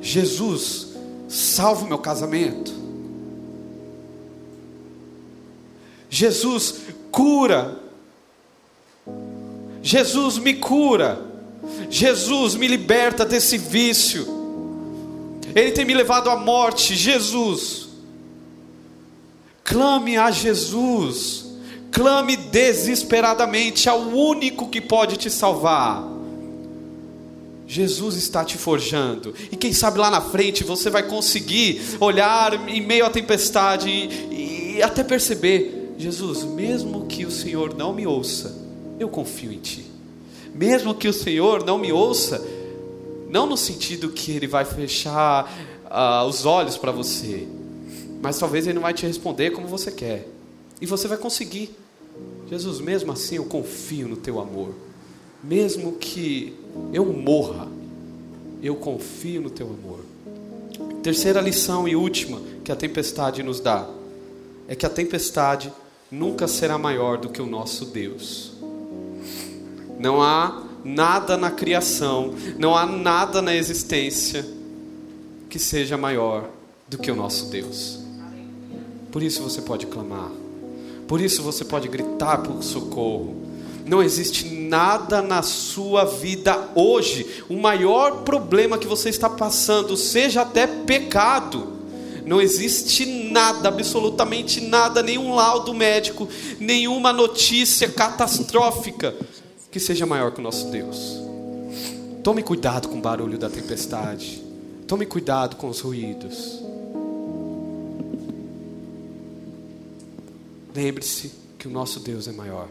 Jesus, 0.00 0.88
salva 1.28 1.84
o 1.84 1.88
meu 1.88 1.98
casamento. 1.98 2.72
Jesus, 6.08 6.82
cura. 7.10 7.80
Jesus, 9.82 10.38
me 10.38 10.54
cura. 10.54 11.25
Jesus 11.90 12.54
me 12.54 12.66
liberta 12.66 13.24
desse 13.24 13.56
vício. 13.58 14.26
Ele 15.54 15.72
tem 15.72 15.84
me 15.84 15.94
levado 15.94 16.28
à 16.28 16.36
morte. 16.36 16.94
Jesus. 16.94 17.88
Clame 19.64 20.16
a 20.16 20.30
Jesus. 20.30 21.46
Clame 21.90 22.36
desesperadamente 22.36 23.88
ao 23.88 24.00
único 24.00 24.68
que 24.68 24.80
pode 24.80 25.16
te 25.16 25.30
salvar. 25.30 26.04
Jesus 27.66 28.16
está 28.16 28.44
te 28.44 28.56
forjando, 28.56 29.34
e 29.50 29.56
quem 29.56 29.72
sabe 29.72 29.98
lá 29.98 30.08
na 30.08 30.20
frente 30.20 30.62
você 30.62 30.88
vai 30.88 31.02
conseguir 31.02 31.82
olhar 31.98 32.68
em 32.68 32.80
meio 32.80 33.04
à 33.04 33.10
tempestade 33.10 33.90
e, 33.90 34.76
e 34.76 34.82
até 34.82 35.02
perceber: 35.02 35.94
Jesus, 35.98 36.44
mesmo 36.44 37.06
que 37.06 37.24
o 37.24 37.30
Senhor 37.30 37.74
não 37.74 37.92
me 37.92 38.06
ouça, 38.06 38.54
eu 39.00 39.08
confio 39.08 39.52
em 39.52 39.58
Ti 39.58 39.85
mesmo 40.56 40.94
que 40.94 41.06
o 41.06 41.12
Senhor 41.12 41.64
não 41.64 41.76
me 41.76 41.92
ouça, 41.92 42.42
não 43.28 43.46
no 43.46 43.56
sentido 43.56 44.08
que 44.08 44.32
Ele 44.32 44.46
vai 44.46 44.64
fechar 44.64 45.44
uh, 45.84 46.26
os 46.26 46.46
olhos 46.46 46.78
para 46.78 46.90
você, 46.90 47.46
mas 48.22 48.38
talvez 48.38 48.66
Ele 48.66 48.74
não 48.74 48.82
vai 48.82 48.94
te 48.94 49.06
responder 49.06 49.50
como 49.50 49.68
você 49.68 49.90
quer, 49.92 50.26
e 50.80 50.86
você 50.86 51.06
vai 51.06 51.18
conseguir. 51.18 51.76
Jesus, 52.48 52.80
mesmo 52.80 53.12
assim 53.12 53.36
eu 53.36 53.44
confio 53.44 54.08
no 54.08 54.16
Teu 54.16 54.40
amor, 54.40 54.74
mesmo 55.44 55.92
que 55.92 56.56
eu 56.90 57.04
morra, 57.04 57.68
eu 58.62 58.76
confio 58.76 59.42
no 59.42 59.50
Teu 59.50 59.66
amor. 59.66 60.00
Terceira 61.02 61.40
lição 61.40 61.86
e 61.86 61.94
última 61.94 62.40
que 62.64 62.72
a 62.72 62.76
tempestade 62.76 63.42
nos 63.42 63.60
dá 63.60 63.86
é 64.66 64.74
que 64.74 64.86
a 64.86 64.90
tempestade 64.90 65.70
nunca 66.10 66.48
será 66.48 66.78
maior 66.78 67.18
do 67.18 67.28
que 67.28 67.42
o 67.42 67.46
nosso 67.46 67.84
Deus. 67.84 68.52
Não 69.98 70.22
há 70.22 70.62
nada 70.84 71.36
na 71.36 71.50
criação, 71.50 72.34
não 72.58 72.76
há 72.76 72.86
nada 72.86 73.42
na 73.42 73.54
existência 73.54 74.46
que 75.48 75.58
seja 75.58 75.96
maior 75.96 76.48
do 76.88 76.96
que 76.98 77.10
o 77.10 77.16
nosso 77.16 77.46
Deus. 77.46 77.98
Por 79.10 79.22
isso 79.22 79.42
você 79.42 79.62
pode 79.62 79.86
clamar, 79.86 80.30
por 81.08 81.20
isso 81.20 81.42
você 81.42 81.64
pode 81.64 81.88
gritar 81.88 82.38
por 82.38 82.62
socorro, 82.62 83.44
Não 83.86 84.02
existe 84.02 84.48
nada 84.48 85.22
na 85.22 85.42
sua 85.42 86.04
vida 86.04 86.70
hoje, 86.74 87.44
o 87.48 87.54
maior 87.54 88.24
problema 88.24 88.78
que 88.78 88.86
você 88.86 89.08
está 89.08 89.30
passando, 89.30 89.96
seja 89.96 90.42
até 90.42 90.66
pecado. 90.66 91.68
Não 92.26 92.40
existe 92.40 93.06
nada, 93.06 93.68
absolutamente 93.68 94.60
nada, 94.60 95.04
nenhum 95.04 95.32
laudo 95.36 95.72
médico, 95.72 96.28
nenhuma 96.58 97.12
notícia 97.12 97.88
catastrófica 97.88 99.14
que 99.76 99.80
seja 99.80 100.06
maior 100.06 100.32
que 100.32 100.40
o 100.40 100.42
nosso 100.42 100.70
Deus. 100.70 101.20
Tome 102.24 102.42
cuidado 102.42 102.88
com 102.88 102.96
o 102.96 103.00
barulho 103.02 103.36
da 103.36 103.50
tempestade. 103.50 104.42
Tome 104.88 105.04
cuidado 105.04 105.56
com 105.56 105.68
os 105.68 105.80
ruídos. 105.80 106.62
Lembre-se 110.74 111.30
que 111.58 111.68
o 111.68 111.70
nosso 111.70 112.00
Deus 112.00 112.26
é 112.26 112.32
maior. 112.32 112.68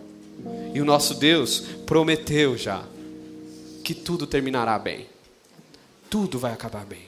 E 0.74 0.82
o 0.82 0.86
nosso 0.86 1.14
Deus 1.14 1.60
prometeu 1.86 2.58
já 2.58 2.84
que 3.84 3.94
tudo 3.94 4.26
terminará 4.26 4.80
bem. 4.80 5.06
Tudo 6.10 6.40
vai 6.40 6.54
acabar 6.54 6.88
bem. 6.88 7.06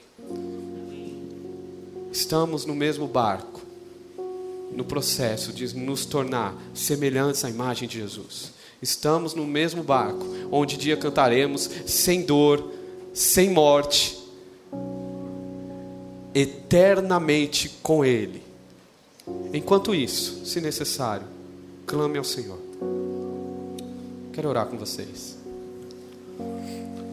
Estamos 2.11 2.65
no 2.65 2.75
mesmo 2.75 3.07
barco, 3.07 3.61
no 4.71 4.85
processo 4.85 5.51
de 5.51 5.75
nos 5.75 6.05
tornar 6.05 6.55
semelhantes 6.75 7.43
à 7.43 7.49
imagem 7.49 7.87
de 7.87 7.97
Jesus. 7.97 8.56
Estamos 8.81 9.33
no 9.33 9.45
mesmo 9.45 9.83
barco, 9.83 10.25
onde 10.51 10.77
dia 10.77 10.95
cantaremos 10.95 11.69
sem 11.85 12.21
dor, 12.21 12.71
sem 13.13 13.49
morte, 13.49 14.17
eternamente 16.33 17.69
com 17.81 18.05
Ele. 18.05 18.43
Enquanto 19.53 19.95
isso, 19.95 20.45
se 20.45 20.61
necessário, 20.61 21.25
clame 21.85 22.17
ao 22.17 22.23
Senhor. 22.23 22.59
Quero 24.31 24.49
orar 24.49 24.67
com 24.67 24.77
vocês. 24.77 25.35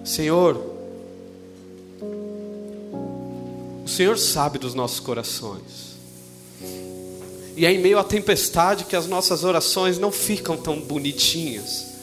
Senhor, 0.05 0.57
o 3.83 3.89
Senhor 3.89 4.19
sabe 4.19 4.59
dos 4.59 4.75
nossos 4.75 5.01
corações. 5.01 5.95
E 7.57 7.65
é 7.65 7.73
em 7.73 7.79
meio 7.79 7.99
à 7.99 8.05
tempestade 8.05 8.85
que 8.85 8.97
as 8.97 9.07
nossas 9.07 9.45
orações 9.45 9.99
não 9.99 10.11
ficam 10.11 10.57
tão 10.57 10.81
bonitinhas. 10.81 11.95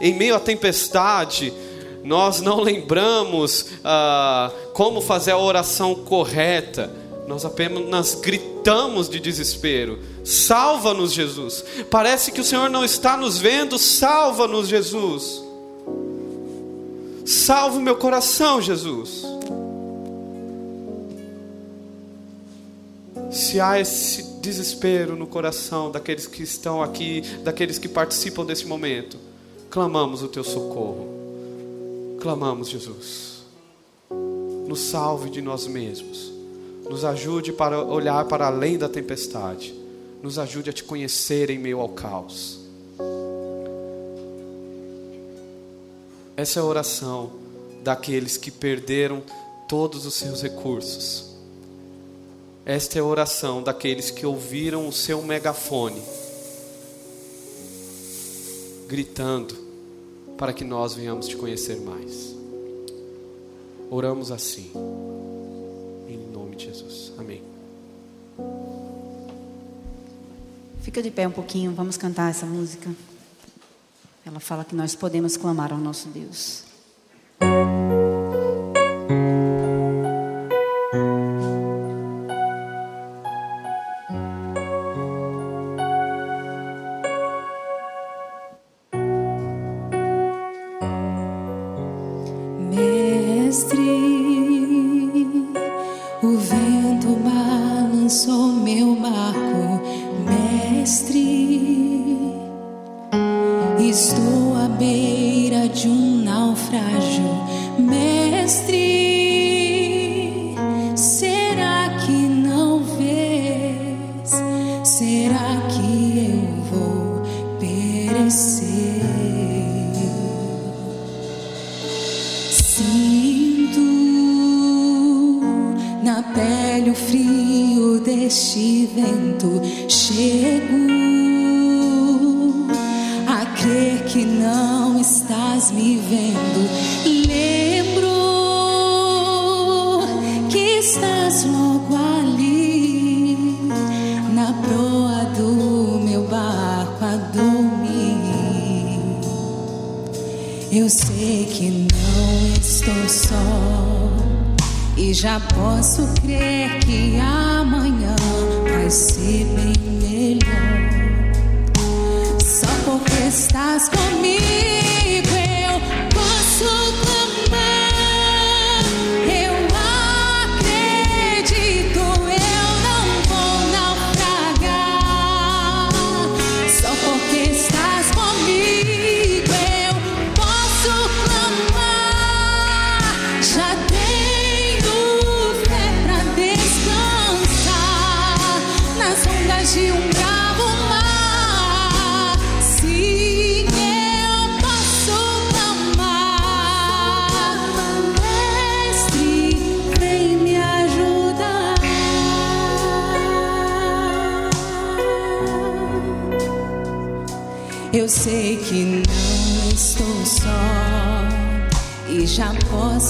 Em 0.00 0.14
meio 0.14 0.36
à 0.36 0.40
tempestade, 0.40 1.52
nós 2.04 2.40
não 2.40 2.60
lembramos 2.60 3.66
ah, 3.84 4.50
como 4.72 5.00
fazer 5.00 5.32
a 5.32 5.38
oração 5.38 5.94
correta. 5.94 6.90
Nós 7.26 7.44
apenas 7.44 8.14
gritamos 8.14 9.08
de 9.08 9.18
desespero. 9.18 9.98
Salva-nos, 10.24 11.12
Jesus. 11.12 11.64
Parece 11.90 12.30
que 12.30 12.40
o 12.40 12.44
Senhor 12.44 12.70
não 12.70 12.84
está 12.84 13.16
nos 13.16 13.38
vendo. 13.38 13.78
Salva-nos, 13.78 14.68
Jesus. 14.68 15.42
Salva 17.24 17.78
o 17.78 17.82
meu 17.82 17.96
coração, 17.96 18.60
Jesus. 18.60 19.24
Se 23.30 23.60
há 23.60 23.80
esse 23.80 24.31
desespero 24.42 25.16
no 25.16 25.26
coração 25.26 25.90
daqueles 25.90 26.26
que 26.26 26.42
estão 26.42 26.82
aqui, 26.82 27.22
daqueles 27.42 27.78
que 27.78 27.88
participam 27.88 28.44
desse 28.44 28.66
momento, 28.66 29.16
clamamos 29.70 30.22
o 30.22 30.28
teu 30.28 30.44
socorro. 30.44 31.08
Clamamos, 32.20 32.68
Jesus. 32.68 33.44
Nos 34.68 34.80
salve 34.80 35.30
de 35.30 35.40
nós 35.40 35.66
mesmos. 35.66 36.30
Nos 36.90 37.04
ajude 37.04 37.54
para 37.54 37.82
olhar 37.82 38.26
para 38.26 38.48
além 38.48 38.76
da 38.76 38.88
tempestade 38.88 39.80
nos 40.22 40.38
ajude 40.38 40.70
a 40.70 40.72
te 40.72 40.84
conhecer 40.84 41.50
em 41.50 41.58
meio 41.58 41.80
ao 41.80 41.88
caos. 41.88 42.60
Essa 46.36 46.60
é 46.60 46.62
a 46.62 46.64
oração 46.64 47.32
daqueles 47.82 48.36
que 48.36 48.50
perderam 48.50 49.22
todos 49.68 50.06
os 50.06 50.14
seus 50.14 50.40
recursos. 50.40 51.31
Esta 52.64 52.98
é 52.98 53.00
a 53.00 53.04
oração 53.04 53.62
daqueles 53.62 54.10
que 54.10 54.24
ouviram 54.24 54.86
o 54.86 54.92
seu 54.92 55.22
megafone 55.22 56.02
gritando 58.92 59.56
para 60.36 60.52
que 60.52 60.62
nós 60.64 60.92
venhamos 60.92 61.26
te 61.26 61.34
conhecer 61.34 61.80
mais. 61.80 62.36
Oramos 63.90 64.30
assim. 64.30 64.70
Em 66.06 66.18
nome 66.30 66.56
de 66.56 66.66
Jesus. 66.66 67.10
Amém. 67.18 67.42
Fica 70.82 71.02
de 71.02 71.10
pé 71.10 71.26
um 71.26 71.30
pouquinho, 71.30 71.72
vamos 71.72 71.96
cantar 71.96 72.30
essa 72.30 72.44
música. 72.44 72.90
Ela 74.26 74.40
fala 74.40 74.62
que 74.62 74.74
nós 74.74 74.94
podemos 74.94 75.38
clamar 75.38 75.72
ao 75.72 75.78
nosso 75.78 76.08
Deus. 76.08 76.64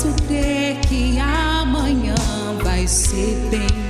Posso 0.02 0.12
crer 0.26 0.80
que 0.88 1.16
amanhã 1.20 2.14
vai 2.60 2.88
ser 2.88 3.36
bem 3.50 3.81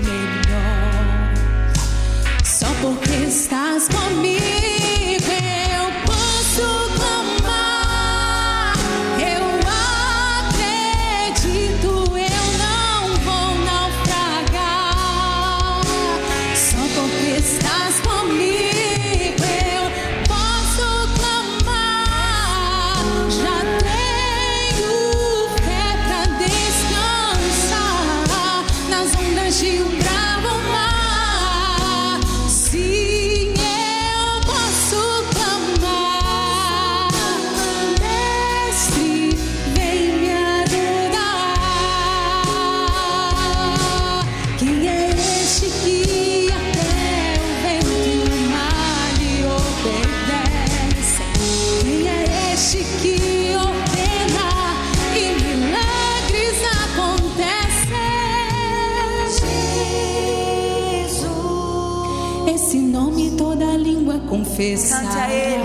Esse 62.46 62.78
nome 62.78 63.30
toda 63.32 63.76
língua 63.76 64.18
confessa. 64.28 64.96
Cante 64.96 65.18
a 65.18 65.30
Ele. 65.30 65.64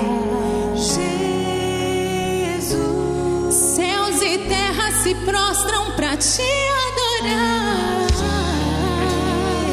Jesus. 2.58 3.54
Céus 3.54 4.22
e 4.22 4.38
terra 4.48 4.92
se 5.04 5.16
prostram 5.16 5.92
para 5.96 6.18
te 6.18 6.42
adorar. 6.88 8.08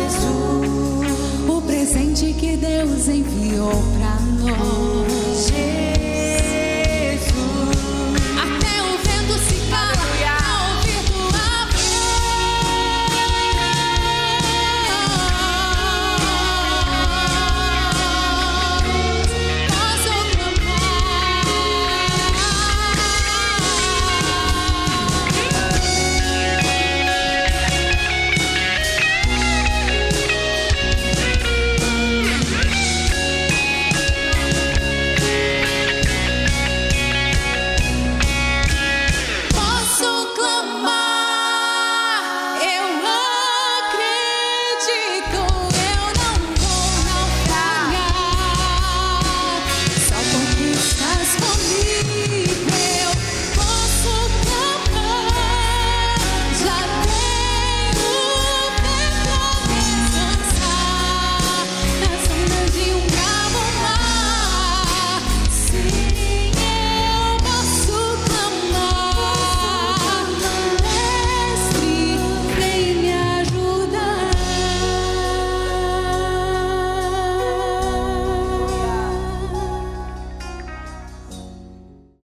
Jesus. 0.06 1.48
O 1.48 1.60
presente 1.62 2.32
que 2.32 2.56
Deus 2.56 3.08
enviou 3.08 3.70
para 3.98 4.20
nós. 4.40 5.48
Jesus. 5.48 5.73